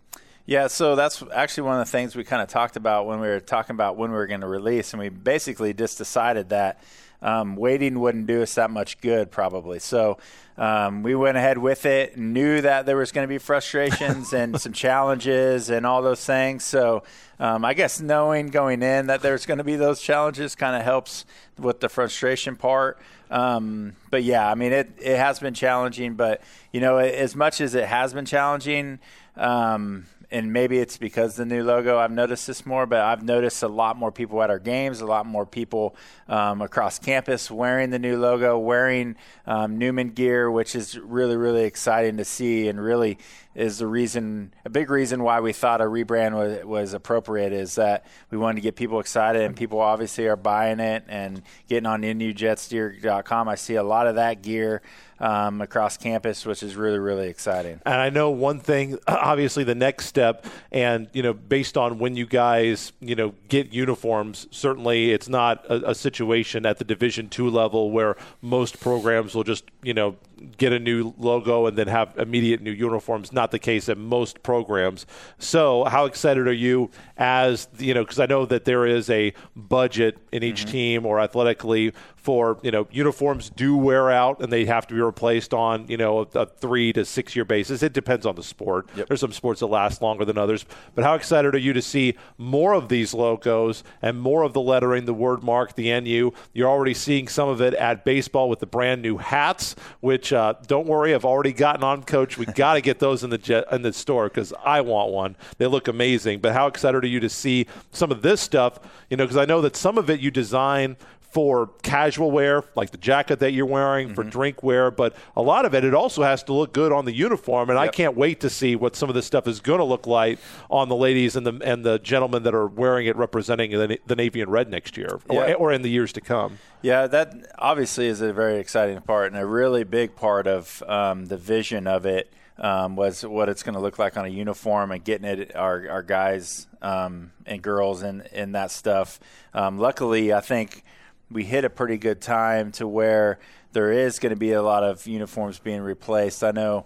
Yeah, 0.45 0.65
so 0.65 0.95
that's 0.95 1.23
actually 1.31 1.65
one 1.65 1.79
of 1.79 1.85
the 1.85 1.91
things 1.91 2.15
we 2.15 2.23
kind 2.23 2.41
of 2.41 2.47
talked 2.47 2.75
about 2.75 3.05
when 3.05 3.19
we 3.19 3.27
were 3.27 3.39
talking 3.39 3.75
about 3.75 3.97
when 3.97 4.09
we 4.09 4.17
were 4.17 4.25
going 4.25 4.41
to 4.41 4.47
release, 4.47 4.93
and 4.93 4.99
we 4.99 5.09
basically 5.09 5.75
just 5.75 5.99
decided 5.99 6.49
that 6.49 6.81
um, 7.21 7.55
waiting 7.55 7.99
wouldn't 7.99 8.27
do 8.27 8.41
us 8.41 8.55
that 8.55 8.71
much 8.71 8.99
good, 9.01 9.31
probably. 9.31 9.79
So 9.79 10.17
um, 10.57 11.03
we 11.03 11.15
went 11.15 11.37
ahead 11.37 11.57
with 11.57 11.85
it, 11.85 12.17
knew 12.17 12.61
that 12.61 12.85
there 12.85 12.97
was 12.97 13.11
going 13.11 13.23
to 13.23 13.29
be 13.29 13.37
frustrations 13.37 14.33
and 14.33 14.59
some 14.59 14.73
challenges 14.73 15.69
and 15.69 15.85
all 15.85 16.01
those 16.01 16.23
things. 16.25 16.63
So 16.63 17.03
um, 17.39 17.63
I 17.63 17.73
guess 17.73 17.99
knowing 17.99 18.47
going 18.47 18.83
in 18.83 19.07
that 19.07 19.21
there's 19.21 19.45
going 19.45 19.59
to 19.59 19.63
be 19.63 19.75
those 19.75 20.01
challenges 20.01 20.55
kind 20.55 20.75
of 20.75 20.83
helps 20.83 21.25
with 21.57 21.79
the 21.79 21.89
frustration 21.89 22.55
part. 22.55 22.99
Um, 23.31 23.95
but 24.09 24.23
yeah, 24.23 24.49
I 24.49 24.55
mean, 24.55 24.73
it, 24.73 24.91
it 24.99 25.17
has 25.17 25.39
been 25.39 25.53
challenging, 25.53 26.15
but 26.15 26.41
you 26.73 26.81
know, 26.81 26.97
as 26.97 27.35
much 27.35 27.61
as 27.61 27.75
it 27.75 27.85
has 27.85 28.13
been 28.13 28.25
challenging, 28.25 28.99
um, 29.35 30.05
and 30.31 30.53
maybe 30.53 30.77
it's 30.77 30.97
because 30.97 31.35
the 31.35 31.45
new 31.45 31.63
logo. 31.63 31.97
I've 31.97 32.11
noticed 32.11 32.47
this 32.47 32.65
more, 32.65 32.85
but 32.85 33.01
I've 33.01 33.23
noticed 33.23 33.63
a 33.63 33.67
lot 33.67 33.97
more 33.97 34.11
people 34.11 34.41
at 34.43 34.49
our 34.49 34.59
games, 34.59 35.01
a 35.01 35.05
lot 35.05 35.25
more 35.25 35.45
people 35.45 35.95
um, 36.27 36.61
across 36.61 36.99
campus 36.99 37.49
wearing 37.49 37.89
the 37.89 37.99
new 37.99 38.17
logo, 38.17 38.57
wearing 38.57 39.15
um, 39.47 39.77
Newman 39.77 40.09
gear, 40.09 40.51
which 40.51 40.75
is 40.75 40.97
really, 40.99 41.35
really 41.35 41.63
exciting 41.63 42.17
to 42.17 42.25
see, 42.25 42.67
and 42.67 42.79
really 42.81 43.17
is 43.55 43.79
the 43.79 43.87
reason, 43.87 44.53
a 44.63 44.69
big 44.69 44.89
reason 44.89 45.23
why 45.23 45.39
we 45.39 45.53
thought 45.53 45.81
a 45.81 45.85
rebrand 45.85 46.33
was, 46.33 46.65
was 46.65 46.93
appropriate 46.93 47.51
is 47.51 47.75
that 47.75 48.05
we 48.29 48.37
wanted 48.37 48.55
to 48.55 48.61
get 48.61 48.75
people 48.75 48.99
excited, 48.99 49.41
and 49.41 49.55
people 49.55 49.79
obviously 49.79 50.27
are 50.27 50.35
buying 50.35 50.79
it 50.79 51.03
and 51.07 51.41
getting 51.67 51.87
on 51.87 52.03
NUJetsgear.com. 52.03 53.49
I 53.49 53.55
see 53.55 53.75
a 53.75 53.83
lot 53.83 54.07
of 54.07 54.15
that 54.15 54.41
gear 54.41 54.81
um, 55.19 55.61
across 55.61 55.97
campus, 55.97 56.45
which 56.45 56.63
is 56.63 56.75
really, 56.75 56.99
really 56.99 57.27
exciting. 57.27 57.81
And 57.85 57.95
I 57.95 58.09
know 58.09 58.29
one 58.29 58.59
thing, 58.59 58.97
obviously, 59.07 59.63
the 59.63 59.75
next 59.75 60.05
step, 60.05 60.45
and 60.71 61.09
you 61.13 61.23
know, 61.23 61.33
based 61.33 61.77
on 61.77 61.99
when 61.99 62.15
you 62.15 62.25
guys, 62.25 62.93
you 62.99 63.15
know, 63.15 63.33
get 63.49 63.73
uniforms, 63.73 64.47
certainly 64.51 65.11
it's 65.11 65.27
not 65.27 65.65
a, 65.65 65.91
a 65.91 65.95
situation 65.95 66.65
at 66.65 66.77
the 66.77 66.85
Division 66.85 67.29
two 67.29 67.49
level 67.49 67.91
where 67.91 68.15
most 68.41 68.79
programs 68.79 69.35
will 69.35 69.43
just, 69.43 69.65
you 69.83 69.93
know, 69.93 70.15
get 70.57 70.71
a 70.71 70.79
new 70.79 71.13
logo 71.17 71.65
and 71.65 71.77
then 71.77 71.87
have 71.87 72.17
immediate 72.17 72.61
new 72.61 72.71
uniforms. 72.71 73.33
Not 73.39 73.51
the 73.51 73.59
case 73.59 73.87
at 73.87 73.97
most 73.97 74.43
programs. 74.43 75.05
So, 75.37 75.85
how 75.85 76.03
excited 76.03 76.45
are 76.45 76.51
you 76.51 76.91
as 77.15 77.69
you 77.77 77.93
know? 77.93 78.03
Because 78.03 78.19
I 78.19 78.25
know 78.25 78.45
that 78.45 78.65
there 78.65 78.85
is 78.85 79.09
a 79.09 79.33
budget 79.55 80.17
in 80.33 80.43
each 80.43 80.63
mm-hmm. 80.63 80.71
team 80.71 81.05
or 81.05 81.21
athletically 81.21 81.93
for 82.21 82.59
you 82.61 82.71
know 82.71 82.87
uniforms 82.91 83.49
do 83.49 83.75
wear 83.75 84.11
out 84.11 84.41
and 84.41 84.51
they 84.51 84.65
have 84.65 84.85
to 84.87 84.93
be 84.93 85.01
replaced 85.01 85.53
on 85.53 85.87
you 85.87 85.97
know 85.97 86.27
a, 86.33 86.39
a 86.39 86.45
three 86.45 86.91
to 86.93 87.05
six 87.05 87.35
year 87.35 87.45
basis. 87.45 87.81
It 87.81 87.93
depends 87.93 88.25
on 88.25 88.35
the 88.35 88.43
sport. 88.43 88.89
Yep. 88.95 89.07
There's 89.07 89.19
some 89.21 89.31
sports 89.31 89.61
that 89.61 89.67
last 89.67 90.01
longer 90.01 90.25
than 90.25 90.37
others. 90.37 90.65
But 90.95 91.03
how 91.03 91.15
excited 91.15 91.55
are 91.55 91.59
you 91.59 91.73
to 91.73 91.81
see 91.81 92.15
more 92.37 92.73
of 92.73 92.89
these 92.89 93.13
logos 93.13 93.83
and 94.01 94.19
more 94.19 94.43
of 94.43 94.53
the 94.53 94.61
lettering, 94.61 95.05
the 95.05 95.13
word 95.13 95.43
mark, 95.43 95.75
the 95.75 95.99
NU? 95.99 96.31
You're 96.53 96.69
already 96.69 96.93
seeing 96.93 97.27
some 97.27 97.47
of 97.49 97.61
it 97.61 97.73
at 97.75 98.03
baseball 98.03 98.49
with 98.49 98.59
the 98.59 98.67
brand 98.67 99.01
new 99.01 99.17
hats, 99.17 99.75
which 100.01 100.33
uh, 100.33 100.55
don't 100.67 100.87
worry, 100.87 101.13
I've 101.13 101.25
already 101.25 101.53
gotten 101.53 101.83
on, 101.83 102.03
Coach. 102.03 102.37
We 102.37 102.45
got 102.45 102.73
to 102.73 102.81
get 102.81 102.99
those 102.99 103.23
in 103.23 103.29
the 103.29 103.37
jet, 103.37 103.65
in 103.71 103.81
the 103.81 103.93
store 103.93 104.27
because 104.27 104.53
I 104.63 104.81
want 104.81 105.11
one. 105.11 105.35
They 105.57 105.67
look 105.67 105.87
amazing. 105.87 106.39
But 106.39 106.53
how 106.53 106.67
excited 106.67 107.03
are 107.03 107.07
you 107.07 107.19
to 107.21 107.29
see 107.29 107.67
some 107.91 108.11
of 108.11 108.21
this 108.21 108.41
stuff? 108.41 108.79
You 109.09 109.17
know, 109.17 109.23
because 109.23 109.37
I 109.37 109.45
know 109.45 109.61
that 109.61 109.75
some 109.75 109.97
of 109.97 110.09
it 110.09 110.19
you 110.19 110.31
design 110.31 110.97
for 111.29 111.67
casual 111.83 112.31
wear, 112.31 112.63
like 112.75 112.89
the 112.89 112.97
jacket 112.97 113.39
that 113.39 113.53
you're 113.53 113.65
wearing, 113.65 114.07
mm-hmm. 114.07 114.15
for 114.15 114.23
drink 114.23 114.63
wear, 114.63 114.89
but 114.89 115.15
a 115.35 115.41
lot 115.41 115.65
of 115.65 115.75
it, 115.75 115.83
it 115.83 115.93
also 115.93 116.23
has 116.23 116.41
to 116.43 116.53
look 116.53 116.73
good 116.73 116.91
on 116.91 117.05
the 117.05 117.11
uniform. 117.11 117.69
And 117.69 117.77
yep. 117.77 117.89
I 117.89 117.91
can't 117.91 118.17
wait 118.17 118.39
to 118.41 118.49
see 118.49 118.75
what 118.75 118.95
some 118.95 119.09
of 119.09 119.15
this 119.15 119.27
stuff 119.27 119.47
is 119.47 119.59
going 119.59 119.77
to 119.77 119.85
look 119.85 120.07
like 120.07 120.39
on 120.69 120.89
the 120.89 120.95
ladies 120.95 121.35
and 121.35 121.45
the 121.45 121.59
and 121.63 121.85
the 121.85 121.99
gentlemen 121.99 122.43
that 122.43 122.55
are 122.55 122.67
wearing 122.67 123.05
it, 123.05 123.15
representing 123.15 123.71
the, 123.71 123.99
the 124.07 124.15
Navy 124.15 124.41
in 124.41 124.49
Red 124.49 124.69
next 124.69 124.97
year, 124.97 125.19
yeah. 125.29 125.53
or, 125.53 125.55
or 125.55 125.71
in 125.71 125.83
the 125.83 125.89
years 125.89 126.11
to 126.13 126.21
come. 126.21 126.57
Yeah, 126.81 127.05
that 127.07 127.33
obviously 127.59 128.07
is 128.07 128.21
a 128.21 128.33
very 128.33 128.57
exciting 128.57 128.99
part 129.01 129.31
and 129.31 129.39
a 129.39 129.45
really 129.45 129.83
big 129.83 130.15
part 130.15 130.47
of 130.47 130.81
um, 130.87 131.25
the 131.25 131.37
vision 131.37 131.87
of 131.87 132.05
it. 132.05 132.33
Um, 132.61 132.97
was 132.97 133.25
what 133.25 133.47
it's 133.47 133.63
going 133.63 133.75
to 133.75 133.79
look 133.79 133.97
like 133.99 134.17
on 134.17 134.25
a 134.25 134.29
uniform 134.29 134.91
and 134.91 135.01
getting 135.01 135.25
it 135.25 135.55
our, 135.55 135.87
our 135.89 136.03
guys 136.03 136.67
um, 136.81 137.31
and 137.45 137.61
girls 137.61 138.03
in 138.03 138.19
in 138.33 138.51
that 138.51 138.71
stuff. 138.71 139.17
Um, 139.53 139.77
luckily, 139.77 140.33
I 140.33 140.41
think 140.41 140.83
we 141.31 141.43
hit 141.43 141.65
a 141.65 141.69
pretty 141.69 141.97
good 141.97 142.21
time 142.21 142.71
to 142.73 142.87
where 142.87 143.39
there 143.71 143.91
is 143.91 144.19
going 144.19 144.31
to 144.31 144.35
be 144.35 144.51
a 144.51 144.61
lot 144.61 144.83
of 144.83 145.05
uniforms 145.05 145.59
being 145.59 145.81
replaced. 145.81 146.43
I 146.43 146.51
know 146.51 146.85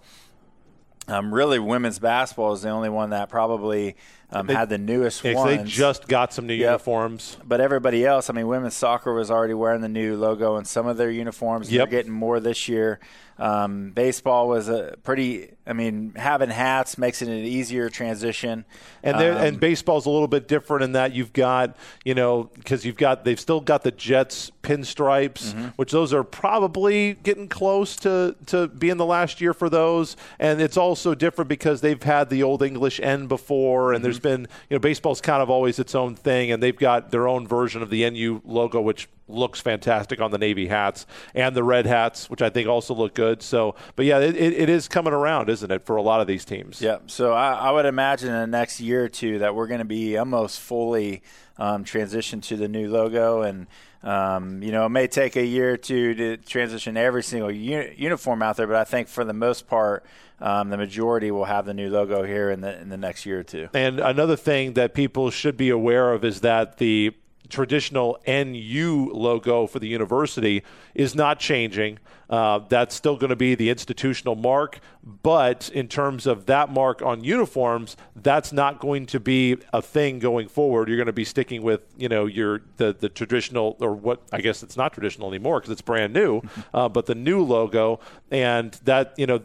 um, 1.08 1.34
really 1.34 1.60
women's 1.60 1.99
basketball 1.99 2.53
is 2.53 2.62
the 2.62 2.69
only 2.69 2.89
one 2.89 3.12
that 3.12 3.29
probably 3.29 3.95
um, 4.34 4.48
they, 4.48 4.54
had 4.54 4.69
the 4.69 4.78
newest 4.78 5.24
yeah, 5.24 5.36
ones. 5.36 5.58
They 5.58 5.63
just 5.63 6.08
got 6.08 6.34
some 6.34 6.48
new 6.48 6.54
yep. 6.54 6.72
uniforms. 6.72 7.38
But 7.46 7.62
everybody 7.62 8.06
else, 8.06 8.30
I 8.30 8.34
mean, 8.34 8.48
women's 8.48 8.76
soccer 8.76 9.13
was 9.13 9.30
already 9.30 9.54
wearing 9.54 9.82
the 9.82 9.89
new 9.89 10.17
logo 10.17 10.58
in 10.58 10.65
some 10.65 10.88
of 10.88 10.98
their 10.98 11.12
uniforms. 11.12 11.72
Yep. 11.72 11.78
They're 11.78 12.00
getting 12.00 12.12
more 12.12 12.39
this 12.39 12.67
year. 12.67 13.00
Um, 13.39 13.91
baseball 13.91 14.48
was 14.48 14.69
a 14.69 14.96
pretty. 15.04 15.50
I 15.65 15.72
mean, 15.74 16.13
having 16.15 16.50
hats 16.50 16.98
makes 16.98 17.22
it 17.22 17.30
an 17.30 17.36
easier 17.36 17.89
transition. 17.89 18.65
And 19.02 19.17
um, 19.17 19.22
and 19.22 19.60
baseball's 19.60 20.06
a 20.06 20.10
little 20.10 20.28
bit 20.28 20.48
different 20.48 20.84
in 20.84 20.91
that 20.91 21.13
you've 21.13 21.34
got 21.34 21.76
you 22.04 22.13
know 22.13 22.50
because 22.54 22.86
you've 22.86 22.98
got 22.98 23.26
they've 23.26 23.39
still 23.39 23.60
got 23.60 23.84
the 23.84 23.91
Jets 23.91 24.52
pinstripes, 24.62 25.54
mm-hmm. 25.54 25.67
which 25.78 25.91
those 25.91 26.13
are 26.13 26.24
probably 26.24 27.15
getting 27.24 27.48
close 27.48 27.96
to 27.98 28.36
to 28.48 28.67
being 28.67 28.98
the 28.98 29.06
last 29.06 29.41
year 29.41 29.54
for 29.54 29.69
those. 29.69 30.15
And 30.38 30.62
it's 30.62 30.78
also 30.78 31.15
different 31.15 31.50
because 31.50 31.82
they've 31.82 32.02
had 32.02 32.30
the 32.30 32.43
old 32.43 32.62
English 32.62 33.00
N 33.02 33.28
before, 33.28 33.93
and 33.93 33.98
mm-hmm. 33.98 34.04
there's 34.04 34.19
been 34.23 34.41
you 34.69 34.75
know 34.75 34.79
baseball's 34.79 35.21
kind 35.21 35.43
of 35.43 35.51
always 35.51 35.77
its 35.77 35.93
own 35.93 36.15
thing, 36.15 36.51
and 36.51 36.63
they've 36.63 36.75
got 36.75 37.12
their 37.12 37.27
own 37.27 37.47
version 37.47 37.83
of 37.83 37.91
the 37.91 38.09
NU 38.09 38.41
logo, 38.43 38.81
which 38.81 39.07
looks 39.27 39.62
fantastic 39.62 40.19
on 40.21 40.31
the 40.31 40.38
navy 40.38 40.67
hats 40.67 41.05
and 41.33 41.55
the 41.55 41.63
red 41.63 41.86
hats, 41.86 42.29
which 42.29 42.41
I 42.41 42.49
think 42.49 42.67
also 42.67 42.93
look 42.93 43.13
good. 43.13 43.41
So, 43.41 43.75
but 43.95 44.05
yeah, 44.05 44.19
it, 44.19 44.36
it 44.36 44.69
is 44.69 44.88
coming 44.88 45.13
around, 45.13 45.49
isn't 45.49 45.71
it, 45.71 45.86
for 45.86 45.95
a 45.95 46.01
lot 46.01 46.21
of 46.21 46.27
these 46.27 46.45
teams? 46.45 46.81
Yeah. 46.81 46.97
So 47.07 47.33
I, 47.33 47.53
I 47.53 47.71
would 47.71 47.86
imagine 47.86 48.29
in 48.29 48.39
the 48.39 48.47
next 48.47 48.79
year 48.79 49.05
or 49.05 49.09
two 49.09 49.39
that 49.39 49.55
we're 49.55 49.67
going 49.67 49.79
to 49.79 49.86
be 49.86 50.17
almost 50.17 50.59
fully 50.59 51.23
um, 51.57 51.83
transition 51.83 52.41
to 52.41 52.57
the 52.57 52.67
new 52.67 52.89
logo 52.89 53.41
and. 53.41 53.67
Um, 54.05 54.62
you 54.62 54.73
know, 54.73 54.86
it 54.86 54.89
may 54.89 55.07
take 55.07 55.38
a 55.38 55.45
year 55.45 55.75
or 55.75 55.77
two 55.77 56.13
to 56.15 56.36
transition 56.36 56.97
every 56.97 57.23
single 57.23 57.49
uni- 57.49 57.95
uniform 57.95 58.41
out 58.43 58.57
there, 58.57 58.67
but 58.67 58.75
I 58.75 58.83
think 58.83 59.07
for 59.07 59.23
the 59.23 59.31
most 59.31 59.65
part, 59.65 60.03
um, 60.41 60.69
the 60.69 60.75
majority 60.75 61.31
will 61.31 61.45
have 61.45 61.65
the 61.65 61.73
new 61.73 61.89
logo 61.89 62.21
here 62.23 62.51
in 62.51 62.59
the 62.59 62.77
in 62.81 62.89
the 62.89 62.97
next 62.97 63.25
year 63.25 63.39
or 63.39 63.43
two. 63.43 63.69
And 63.73 64.01
another 64.01 64.36
thing 64.36 64.73
that 64.73 64.93
people 64.93 65.31
should 65.31 65.55
be 65.55 65.69
aware 65.69 66.12
of 66.12 66.25
is 66.25 66.41
that 66.41 66.79
the 66.79 67.15
traditional 67.53 68.19
NU 68.27 69.11
logo 69.13 69.67
for 69.67 69.79
the 69.79 69.87
university 69.87 70.63
is 70.95 71.15
not 71.15 71.39
changing. 71.39 71.99
Uh, 72.29 72.59
that's 72.67 72.95
still 72.95 73.15
going 73.15 73.29
to 73.29 73.35
be 73.35 73.53
the 73.53 73.69
institutional 73.69 74.35
mark, 74.35 74.79
but 75.21 75.69
in 75.69 75.87
terms 75.87 76.25
of 76.25 76.47
that 76.47 76.71
mark 76.71 77.01
on 77.01 77.23
uniforms, 77.23 77.95
that's 78.15 78.51
not 78.51 78.79
going 78.79 79.05
to 79.05 79.19
be 79.19 79.55
a 79.71 79.81
thing 79.81 80.17
going 80.17 80.47
forward. 80.47 80.87
You're 80.87 80.97
going 80.97 81.05
to 81.05 81.13
be 81.13 81.25
sticking 81.25 81.61
with 81.61 81.81
you 81.95 82.09
know 82.09 82.25
your 82.25 82.61
the 82.77 82.93
the 82.93 83.09
traditional 83.09 83.77
or 83.79 83.93
what 83.93 84.21
I 84.31 84.41
guess 84.41 84.63
it's 84.63 84.77
not 84.77 84.93
traditional 84.93 85.27
anymore 85.27 85.59
because 85.59 85.71
it's 85.71 85.81
brand 85.81 86.13
new, 86.13 86.41
uh, 86.73 86.89
but 86.89 87.05
the 87.05 87.15
new 87.15 87.43
logo 87.43 87.99
and 88.31 88.73
that 88.85 89.13
you 89.17 89.27
know 89.27 89.41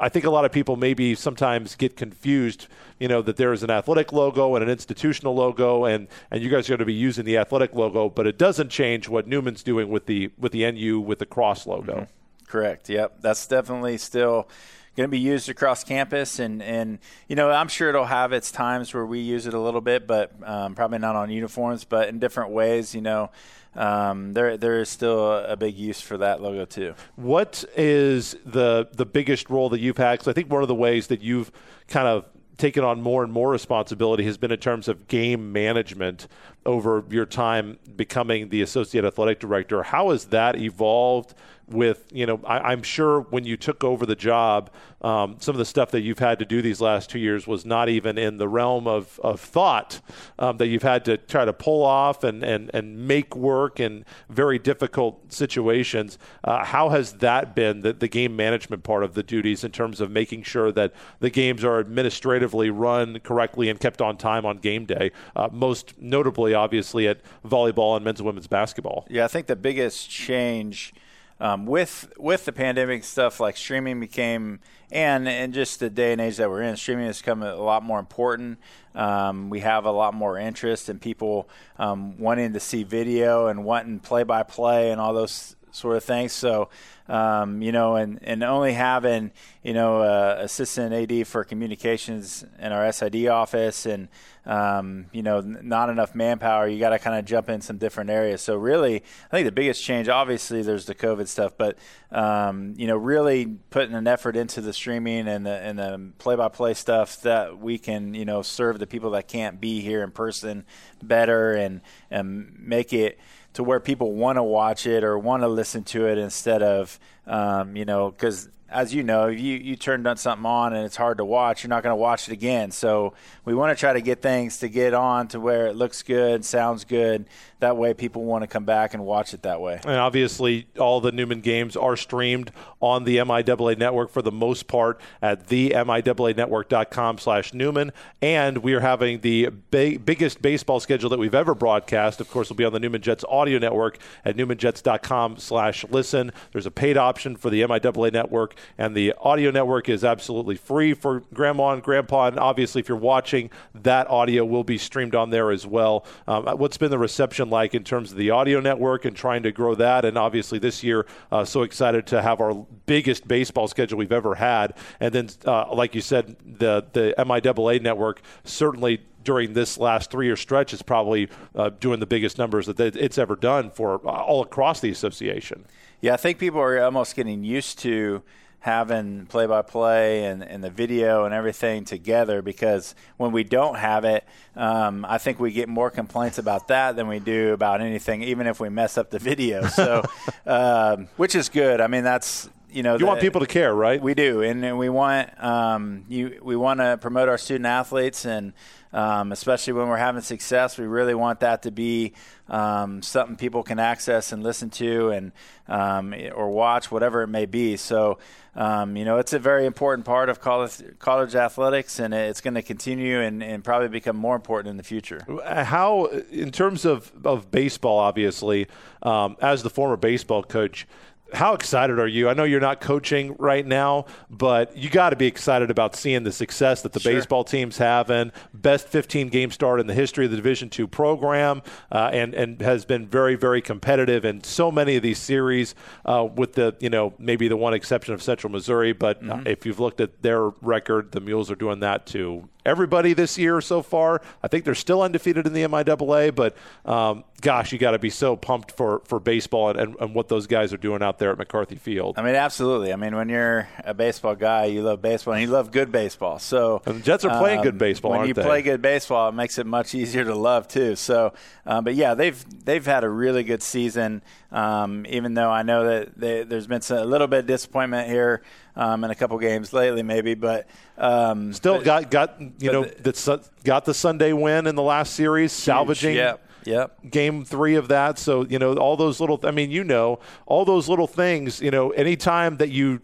I 0.00 0.08
think 0.08 0.24
a 0.24 0.30
lot 0.30 0.44
of 0.44 0.52
people 0.52 0.76
maybe 0.76 1.14
sometimes 1.14 1.74
get 1.74 1.96
confused, 1.96 2.66
you 2.98 3.08
know, 3.08 3.22
that 3.22 3.36
there 3.36 3.52
is 3.52 3.62
an 3.62 3.70
athletic 3.70 4.12
logo 4.12 4.54
and 4.54 4.62
an 4.62 4.70
institutional 4.70 5.34
logo, 5.34 5.84
and, 5.84 6.08
and 6.30 6.42
you 6.42 6.50
guys 6.50 6.68
are 6.68 6.72
going 6.72 6.80
to 6.80 6.84
be 6.84 6.94
using 6.94 7.24
the 7.24 7.36
athletic 7.38 7.74
logo, 7.74 8.08
but 8.08 8.26
it 8.26 8.38
doesn't 8.38 8.70
change 8.70 9.08
what 9.08 9.26
Newman's 9.26 9.62
doing 9.62 9.88
with 9.88 10.06
the 10.06 10.30
with 10.38 10.52
the 10.52 10.70
NU 10.70 11.00
with 11.00 11.18
the 11.18 11.26
cross 11.26 11.66
logo. 11.66 11.94
Mm-hmm. 11.94 12.46
Correct. 12.46 12.88
Yep, 12.88 13.20
that's 13.20 13.46
definitely 13.46 13.98
still 13.98 14.48
going 14.96 15.08
to 15.08 15.10
be 15.10 15.20
used 15.20 15.48
across 15.48 15.84
campus, 15.84 16.38
and 16.38 16.62
and 16.62 16.98
you 17.28 17.36
know 17.36 17.50
I'm 17.50 17.68
sure 17.68 17.90
it'll 17.90 18.06
have 18.06 18.32
its 18.32 18.50
times 18.50 18.94
where 18.94 19.06
we 19.06 19.20
use 19.20 19.46
it 19.46 19.54
a 19.54 19.60
little 19.60 19.80
bit, 19.80 20.06
but 20.06 20.32
um, 20.44 20.74
probably 20.74 20.98
not 20.98 21.16
on 21.16 21.30
uniforms, 21.30 21.84
but 21.84 22.08
in 22.08 22.18
different 22.18 22.50
ways. 22.50 22.94
You 22.94 23.02
know, 23.02 23.30
um, 23.74 24.32
there 24.32 24.56
there 24.56 24.80
is 24.80 24.88
still 24.88 25.32
a 25.32 25.56
big 25.56 25.76
use 25.76 26.00
for 26.00 26.16
that 26.18 26.40
logo 26.40 26.64
too. 26.64 26.94
What 27.16 27.64
is 27.76 28.36
the 28.44 28.88
the 28.92 29.06
biggest 29.06 29.50
role 29.50 29.68
that 29.70 29.80
you've 29.80 29.98
had? 29.98 30.12
Because 30.14 30.28
I 30.28 30.32
think 30.32 30.50
one 30.50 30.62
of 30.62 30.68
the 30.68 30.74
ways 30.74 31.08
that 31.08 31.20
you've 31.20 31.52
kind 31.88 32.08
of 32.08 32.24
taken 32.56 32.82
on 32.82 33.02
more 33.02 33.22
and 33.22 33.32
more 33.32 33.50
responsibility 33.50 34.24
has 34.24 34.38
been 34.38 34.50
in 34.50 34.58
terms 34.58 34.88
of 34.88 35.08
game 35.08 35.52
management 35.52 36.26
over 36.64 37.04
your 37.10 37.26
time 37.26 37.78
becoming 37.96 38.48
the 38.48 38.62
associate 38.62 39.04
athletic 39.04 39.38
director. 39.38 39.82
How 39.82 40.10
has 40.10 40.26
that 40.26 40.56
evolved? 40.56 41.34
With 41.68 42.06
you 42.12 42.26
know 42.26 42.40
I, 42.44 42.72
am 42.72 42.82
sure 42.82 43.22
when 43.22 43.44
you 43.44 43.56
took 43.56 43.82
over 43.82 44.06
the 44.06 44.14
job 44.14 44.70
um, 45.02 45.36
some 45.40 45.54
of 45.54 45.58
the 45.58 45.64
stuff 45.64 45.90
that 45.90 46.00
you've 46.00 46.18
had 46.18 46.38
to 46.38 46.44
do 46.44 46.62
these 46.62 46.80
last 46.80 47.10
two 47.10 47.18
years 47.18 47.46
was 47.46 47.66
not 47.66 47.88
even 47.88 48.16
in 48.18 48.38
the 48.38 48.48
realm 48.48 48.86
of, 48.86 49.20
of 49.22 49.40
thought 49.40 50.00
um, 50.38 50.56
that 50.56 50.68
you've 50.68 50.82
had 50.82 51.04
to 51.04 51.16
try 51.16 51.44
to 51.44 51.52
pull 51.52 51.84
off 51.84 52.24
and, 52.24 52.42
and, 52.42 52.70
and 52.72 53.06
make 53.06 53.36
work 53.36 53.78
in 53.78 54.04
very 54.30 54.58
difficult 54.58 55.32
situations. 55.32 56.18
Uh, 56.42 56.64
how 56.64 56.88
has 56.88 57.14
that 57.14 57.54
been 57.54 57.82
the, 57.82 57.92
the 57.92 58.08
game 58.08 58.34
management 58.34 58.82
part 58.82 59.04
of 59.04 59.14
the 59.14 59.22
duties 59.22 59.64
in 59.64 59.70
terms 59.70 60.00
of 60.00 60.10
making 60.10 60.42
sure 60.42 60.72
that 60.72 60.92
the 61.20 61.30
games 61.30 61.62
are 61.62 61.78
administratively 61.78 62.70
run 62.70 63.20
correctly 63.20 63.68
and 63.68 63.78
kept 63.78 64.00
on 64.00 64.16
time 64.16 64.46
on 64.46 64.56
game 64.56 64.86
day 64.86 65.12
uh, 65.36 65.48
most 65.52 65.94
notably 66.00 66.54
obviously 66.54 67.06
at 67.06 67.20
volleyball 67.44 67.96
and 67.96 68.04
men's 68.04 68.18
and 68.18 68.26
women's 68.26 68.46
basketball? 68.46 69.06
Yeah 69.10 69.24
I 69.24 69.28
think 69.28 69.46
the 69.46 69.56
biggest 69.56 70.08
change– 70.08 70.94
um, 71.40 71.66
with 71.66 72.12
with 72.18 72.44
the 72.44 72.52
pandemic 72.52 73.04
stuff, 73.04 73.40
like 73.40 73.56
streaming 73.56 74.00
became 74.00 74.60
and 74.90 75.28
and 75.28 75.52
just 75.52 75.80
the 75.80 75.90
day 75.90 76.12
and 76.12 76.20
age 76.20 76.36
that 76.36 76.48
we're 76.48 76.62
in, 76.62 76.76
streaming 76.76 77.06
has 77.06 77.18
become 77.18 77.42
a 77.42 77.56
lot 77.56 77.82
more 77.82 77.98
important. 77.98 78.58
Um, 78.94 79.50
we 79.50 79.60
have 79.60 79.84
a 79.84 79.90
lot 79.90 80.14
more 80.14 80.38
interest 80.38 80.88
in 80.88 80.98
people 80.98 81.48
um, 81.78 82.16
wanting 82.18 82.54
to 82.54 82.60
see 82.60 82.82
video 82.82 83.48
and 83.48 83.64
wanting 83.64 83.98
play 83.98 84.22
by 84.22 84.42
play 84.42 84.90
and 84.90 85.00
all 85.00 85.12
those 85.12 85.55
sort 85.76 85.96
of 85.96 86.04
things. 86.04 86.32
So 86.32 86.68
um, 87.08 87.62
you 87.62 87.72
know, 87.72 87.96
and, 87.96 88.18
and 88.22 88.42
only 88.42 88.72
having, 88.72 89.30
you 89.62 89.72
know, 89.72 90.00
uh, 90.02 90.38
assistant 90.40 90.92
AD 90.92 91.26
for 91.26 91.44
communications 91.44 92.44
in 92.58 92.72
our 92.72 92.90
SID 92.90 93.28
office 93.28 93.86
and, 93.86 94.08
um, 94.44 95.06
you 95.12 95.22
know, 95.22 95.40
not 95.40 95.88
enough 95.88 96.14
manpower, 96.14 96.66
you 96.68 96.78
got 96.78 96.90
to 96.90 96.98
kind 96.98 97.16
of 97.18 97.24
jump 97.24 97.48
in 97.48 97.60
some 97.60 97.78
different 97.78 98.10
areas. 98.10 98.42
So 98.42 98.56
really, 98.56 98.96
I 98.96 99.30
think 99.30 99.44
the 99.44 99.52
biggest 99.52 99.84
change, 99.84 100.08
obviously, 100.08 100.62
there's 100.62 100.86
the 100.86 100.94
COVID 100.94 101.28
stuff, 101.28 101.52
but, 101.56 101.78
um, 102.10 102.74
you 102.76 102.86
know, 102.86 102.96
really 102.96 103.46
putting 103.70 103.94
an 103.94 104.06
effort 104.06 104.36
into 104.36 104.60
the 104.60 104.72
streaming 104.72 105.28
and 105.28 105.46
the, 105.46 105.56
and 105.56 105.78
the 105.78 106.10
play-by-play 106.18 106.74
stuff 106.74 107.22
that 107.22 107.58
we 107.58 107.78
can, 107.78 108.14
you 108.14 108.24
know, 108.24 108.42
serve 108.42 108.78
the 108.78 108.86
people 108.86 109.10
that 109.10 109.28
can't 109.28 109.60
be 109.60 109.80
here 109.80 110.02
in 110.02 110.10
person 110.10 110.64
better 111.02 111.52
and, 111.52 111.82
and 112.10 112.52
make 112.58 112.92
it– 112.92 113.20
to 113.56 113.64
where 113.64 113.80
people 113.80 114.12
want 114.12 114.36
to 114.36 114.42
watch 114.42 114.86
it 114.86 115.02
or 115.02 115.18
want 115.18 115.42
to 115.42 115.48
listen 115.48 115.82
to 115.82 116.06
it 116.06 116.18
instead 116.18 116.62
of, 116.62 117.00
um, 117.26 117.74
you 117.74 117.86
know, 117.86 118.10
because 118.10 118.50
as 118.68 118.92
you 118.92 119.02
know, 119.02 119.26
you 119.28 119.54
you 119.54 119.76
turned 119.76 120.06
on 120.06 120.16
something 120.16 120.46
on 120.46 120.72
and 120.72 120.84
it's 120.84 120.96
hard 120.96 121.18
to 121.18 121.24
watch, 121.24 121.62
you're 121.62 121.68
not 121.68 121.82
going 121.82 121.92
to 121.92 121.96
watch 121.96 122.28
it 122.28 122.32
again. 122.32 122.70
So 122.70 123.14
we 123.44 123.54
want 123.54 123.76
to 123.76 123.80
try 123.80 123.92
to 123.92 124.00
get 124.00 124.22
things 124.22 124.58
to 124.58 124.68
get 124.68 124.94
on 124.94 125.28
to 125.28 125.40
where 125.40 125.66
it 125.66 125.76
looks 125.76 126.02
good, 126.02 126.44
sounds 126.44 126.84
good. 126.84 127.26
That 127.60 127.78
way, 127.78 127.94
people 127.94 128.22
want 128.24 128.42
to 128.42 128.46
come 128.46 128.64
back 128.64 128.92
and 128.92 129.02
watch 129.04 129.32
it 129.32 129.42
that 129.42 129.62
way. 129.62 129.80
And 129.82 129.96
obviously, 129.96 130.66
all 130.78 131.00
the 131.00 131.10
Newman 131.10 131.40
games 131.40 131.74
are 131.74 131.96
streamed 131.96 132.52
on 132.80 133.04
the 133.04 133.16
MIAA 133.16 133.78
network 133.78 134.10
for 134.10 134.20
the 134.20 134.30
most 134.30 134.66
part 134.68 135.00
at 135.22 135.46
the 135.46 135.70
MIAA 135.70 137.20
slash 137.20 137.54
Newman. 137.54 137.92
And 138.20 138.58
we 138.58 138.74
are 138.74 138.80
having 138.80 139.20
the 139.20 139.48
ba- 139.70 139.98
biggest 139.98 140.42
baseball 140.42 140.80
schedule 140.80 141.08
that 141.08 141.18
we've 141.18 141.34
ever 141.34 141.54
broadcast. 141.54 142.20
Of 142.20 142.30
course, 142.30 142.50
will 142.50 142.56
be 142.56 142.64
on 142.64 142.74
the 142.74 142.80
Newman 142.80 143.00
Jets 143.00 143.24
audio 143.26 143.58
network 143.58 143.98
at 144.24 144.36
newmanjets.com 144.36 145.38
slash 145.38 145.84
listen. 145.88 146.32
There's 146.52 146.66
a 146.66 146.70
paid 146.70 146.98
option 146.98 147.36
for 147.36 147.48
the 147.48 147.62
MIAA 147.62 148.12
network, 148.12 148.54
and 148.78 148.94
the 148.94 149.14
audio 149.20 149.50
network 149.50 149.88
is 149.88 150.04
absolutely 150.04 150.56
free 150.56 150.94
for 150.94 151.20
grandma 151.32 151.70
and 151.70 151.82
grandpa. 151.82 152.28
And 152.28 152.38
obviously, 152.38 152.80
if 152.80 152.88
you're 152.88 152.98
watching, 152.98 153.50
that 153.74 154.08
audio 154.08 154.44
will 154.44 154.64
be 154.64 154.78
streamed 154.78 155.14
on 155.14 155.30
there 155.30 155.50
as 155.50 155.66
well. 155.66 156.04
Um, 156.26 156.46
what's 156.58 156.76
been 156.76 156.90
the 156.90 156.98
reception 156.98 157.50
like 157.50 157.74
in 157.74 157.84
terms 157.84 158.12
of 158.12 158.18
the 158.18 158.30
audio 158.30 158.60
network 158.60 159.04
and 159.04 159.16
trying 159.16 159.42
to 159.44 159.52
grow 159.52 159.74
that. 159.74 160.04
And 160.04 160.16
obviously, 160.16 160.58
this 160.58 160.82
year, 160.82 161.06
uh, 161.30 161.44
so 161.44 161.62
excited 161.62 162.06
to 162.08 162.22
have 162.22 162.40
our 162.40 162.54
biggest 162.86 163.26
baseball 163.26 163.68
schedule 163.68 163.98
we've 163.98 164.12
ever 164.12 164.34
had. 164.34 164.74
And 165.00 165.14
then, 165.14 165.28
uh, 165.44 165.74
like 165.74 165.94
you 165.94 166.00
said, 166.00 166.36
the 166.44 166.84
the 166.92 167.14
MIAA 167.18 167.82
network 167.82 168.22
certainly 168.44 169.00
during 169.26 169.52
this 169.52 169.76
last 169.76 170.10
three 170.10 170.26
year 170.26 170.36
stretch 170.36 170.72
is 170.72 170.80
probably 170.80 171.28
uh, 171.54 171.68
doing 171.80 172.00
the 172.00 172.06
biggest 172.06 172.38
numbers 172.38 172.66
that 172.66 172.80
it's 172.80 173.18
ever 173.18 173.36
done 173.36 173.70
for 173.70 174.00
uh, 174.06 174.10
all 174.10 174.42
across 174.42 174.80
the 174.80 174.90
association. 174.90 175.66
Yeah, 176.00 176.14
I 176.14 176.16
think 176.16 176.38
people 176.38 176.60
are 176.60 176.80
almost 176.82 177.16
getting 177.16 177.44
used 177.44 177.78
to 177.80 178.22
having 178.60 179.26
play 179.26 179.46
by 179.46 179.62
play 179.62 180.24
and, 180.24 180.64
the 180.64 180.70
video 180.70 181.24
and 181.24 181.32
everything 181.32 181.84
together 181.84 182.42
because 182.42 182.94
when 183.16 183.30
we 183.30 183.44
don't 183.44 183.76
have 183.76 184.04
it, 184.04 184.24
um, 184.56 185.04
I 185.08 185.18
think 185.18 185.38
we 185.38 185.52
get 185.52 185.68
more 185.68 185.90
complaints 185.90 186.38
about 186.38 186.68
that 186.68 186.96
than 186.96 187.06
we 187.06 187.20
do 187.20 187.52
about 187.52 187.80
anything, 187.80 188.22
even 188.22 188.46
if 188.46 188.58
we 188.58 188.68
mess 188.68 188.98
up 188.98 189.10
the 189.10 189.18
video. 189.18 189.66
So, 189.66 190.02
um, 190.46 191.08
which 191.16 191.34
is 191.34 191.48
good. 191.48 191.80
I 191.80 191.86
mean, 191.86 192.02
that's 192.02 192.48
you 192.76 192.82
know, 192.82 192.92
you 192.92 192.98
the, 193.00 193.06
want 193.06 193.20
people 193.20 193.40
to 193.40 193.46
care, 193.46 193.74
right? 193.74 194.02
We 194.02 194.14
do, 194.14 194.42
and, 194.42 194.64
and 194.64 194.76
we 194.76 194.88
want 194.88 195.42
um, 195.42 196.04
you. 196.08 196.40
We 196.42 196.56
want 196.56 196.80
to 196.80 196.98
promote 196.98 197.28
our 197.28 197.38
student 197.38 197.66
athletes, 197.66 198.26
and 198.26 198.52
um, 198.92 199.32
especially 199.32 199.72
when 199.72 199.88
we're 199.88 199.96
having 199.96 200.20
success, 200.20 200.76
we 200.76 200.84
really 200.86 201.14
want 201.14 201.40
that 201.40 201.62
to 201.62 201.70
be 201.70 202.12
um, 202.48 203.02
something 203.02 203.36
people 203.36 203.62
can 203.62 203.78
access 203.78 204.32
and 204.32 204.42
listen 204.42 204.68
to, 204.70 205.10
and 205.10 205.32
um, 205.68 206.14
or 206.34 206.50
watch, 206.50 206.90
whatever 206.90 207.22
it 207.22 207.28
may 207.28 207.46
be. 207.46 207.76
So, 207.76 208.18
um, 208.56 208.96
you 208.96 209.04
know, 209.04 209.18
it's 209.18 209.34
a 209.34 209.38
very 209.38 209.66
important 209.66 210.06
part 210.06 210.30
of 210.30 210.40
college 210.40 210.82
college 210.98 211.34
athletics, 211.34 211.98
and 211.98 212.14
it's 212.14 212.40
going 212.40 212.54
to 212.54 212.62
continue 212.62 213.20
and, 213.20 213.42
and 213.42 213.62
probably 213.62 213.88
become 213.88 214.16
more 214.16 214.34
important 214.34 214.70
in 214.70 214.78
the 214.78 214.82
future. 214.82 215.20
How, 215.44 216.06
in 216.30 216.50
terms 216.50 216.86
of 216.86 217.12
of 217.24 217.50
baseball, 217.50 217.98
obviously, 217.98 218.66
um, 219.02 219.36
as 219.42 219.62
the 219.62 219.70
former 219.70 219.96
baseball 219.96 220.42
coach 220.42 220.86
how 221.32 221.54
excited 221.54 221.98
are 221.98 222.06
you? 222.06 222.28
I 222.28 222.34
know 222.34 222.44
you're 222.44 222.60
not 222.60 222.80
coaching 222.80 223.34
right 223.38 223.66
now, 223.66 224.06
but 224.30 224.76
you 224.76 224.88
got 224.88 225.10
to 225.10 225.16
be 225.16 225.26
excited 225.26 225.70
about 225.70 225.96
seeing 225.96 226.22
the 226.22 226.32
success 226.32 226.82
that 226.82 226.92
the 226.92 227.00
sure. 227.00 227.12
baseball 227.12 227.44
team's 227.44 227.78
having. 227.78 228.32
Best 228.54 228.88
15 228.88 229.28
game 229.28 229.50
start 229.50 229.80
in 229.80 229.86
the 229.86 229.94
history 229.94 230.24
of 230.24 230.30
the 230.30 230.36
Division 230.36 230.70
two 230.70 230.86
program, 230.86 231.62
uh, 231.90 232.10
and 232.12 232.34
and 232.34 232.60
has 232.60 232.84
been 232.84 233.06
very 233.06 233.34
very 233.34 233.60
competitive 233.60 234.24
in 234.24 234.42
so 234.44 234.70
many 234.70 234.96
of 234.96 235.02
these 235.02 235.18
series. 235.18 235.74
Uh, 236.04 236.28
with 236.34 236.54
the 236.54 236.76
you 236.80 236.90
know 236.90 237.14
maybe 237.18 237.48
the 237.48 237.56
one 237.56 237.74
exception 237.74 238.14
of 238.14 238.22
Central 238.22 238.52
Missouri, 238.52 238.92
but 238.92 239.18
uh, 239.18 239.34
mm-hmm. 239.34 239.46
if 239.46 239.66
you've 239.66 239.80
looked 239.80 240.00
at 240.00 240.22
their 240.22 240.50
record, 240.62 241.12
the 241.12 241.20
Mules 241.20 241.50
are 241.50 241.56
doing 241.56 241.80
that 241.80 242.06
too 242.06 242.48
everybody 242.66 243.14
this 243.14 243.38
year 243.38 243.60
so 243.60 243.80
far. 243.80 244.20
I 244.42 244.48
think 244.48 244.64
they're 244.64 244.74
still 244.74 245.00
undefeated 245.00 245.46
in 245.46 245.52
the 245.52 245.62
MIAA, 245.62 246.34
but 246.34 246.56
um, 246.84 247.24
gosh, 247.40 247.72
you 247.72 247.78
got 247.78 247.92
to 247.92 247.98
be 247.98 248.10
so 248.10 248.36
pumped 248.36 248.72
for, 248.72 249.00
for 249.04 249.20
baseball 249.20 249.70
and, 249.70 249.78
and, 249.78 249.96
and, 250.00 250.14
what 250.14 250.28
those 250.28 250.46
guys 250.46 250.72
are 250.72 250.78
doing 250.78 251.02
out 251.02 251.18
there 251.18 251.30
at 251.30 251.38
McCarthy 251.38 251.76
Field. 251.76 252.18
I 252.18 252.22
mean, 252.22 252.34
absolutely. 252.34 252.92
I 252.92 252.96
mean, 252.96 253.14
when 253.14 253.28
you're 253.28 253.68
a 253.84 253.94
baseball 253.94 254.34
guy, 254.34 254.66
you 254.66 254.82
love 254.82 255.00
baseball 255.00 255.34
and 255.34 255.42
you 255.42 255.48
love 255.48 255.70
good 255.70 255.92
baseball. 255.92 256.38
So 256.38 256.82
and 256.86 256.96
the 256.96 257.02
Jets 257.02 257.24
are 257.24 257.38
playing 257.38 257.58
um, 257.58 257.64
good 257.64 257.78
baseball. 257.78 258.12
When 258.12 258.26
you 258.26 258.34
they? 258.34 258.42
play 258.42 258.62
good 258.62 258.82
baseball, 258.82 259.28
it 259.28 259.32
makes 259.32 259.58
it 259.58 259.66
much 259.66 259.94
easier 259.94 260.24
to 260.24 260.34
love 260.34 260.68
too. 260.68 260.96
So, 260.96 261.32
um, 261.64 261.84
but 261.84 261.94
yeah, 261.94 262.14
they've 262.14 262.64
they've 262.64 262.84
had 262.84 263.04
a 263.04 263.08
really 263.08 263.44
good 263.44 263.62
season. 263.62 264.22
Um, 264.50 265.04
even 265.08 265.34
though 265.34 265.50
I 265.50 265.62
know 265.62 265.84
that 265.84 266.18
they, 266.18 266.44
there's 266.44 266.66
been 266.66 266.80
some, 266.80 266.98
a 266.98 267.04
little 267.04 267.26
bit 267.26 267.40
of 267.40 267.46
disappointment 267.46 268.08
here 268.08 268.42
um, 268.76 269.04
in 269.04 269.10
a 269.10 269.14
couple 269.14 269.38
games 269.38 269.72
lately, 269.72 270.02
maybe, 270.02 270.34
but 270.34 270.66
um, 270.98 271.52
still 271.52 271.82
got 271.82 272.10
got 272.10 272.40
you 272.60 272.70
know 272.70 272.84
the, 272.84 273.48
got 273.64 273.84
the 273.84 273.94
Sunday 273.94 274.32
win 274.32 274.66
in 274.66 274.74
the 274.74 274.82
last 274.82 275.14
series, 275.14 275.52
huge, 275.52 275.64
salvaging. 275.64 276.16
Yep. 276.16 276.42
Yep. 276.64 277.10
Game 277.10 277.44
three 277.44 277.76
of 277.76 277.88
that. 277.88 278.18
So, 278.18 278.44
you 278.44 278.58
know, 278.58 278.74
all 278.74 278.96
those 278.96 279.20
little, 279.20 279.38
I 279.44 279.52
mean, 279.52 279.70
you 279.70 279.84
know, 279.84 280.18
all 280.46 280.64
those 280.64 280.88
little 280.88 281.06
things, 281.06 281.60
you 281.60 281.70
know, 281.70 281.90
anytime 281.90 282.56
that 282.56 282.70
you, 282.70 283.00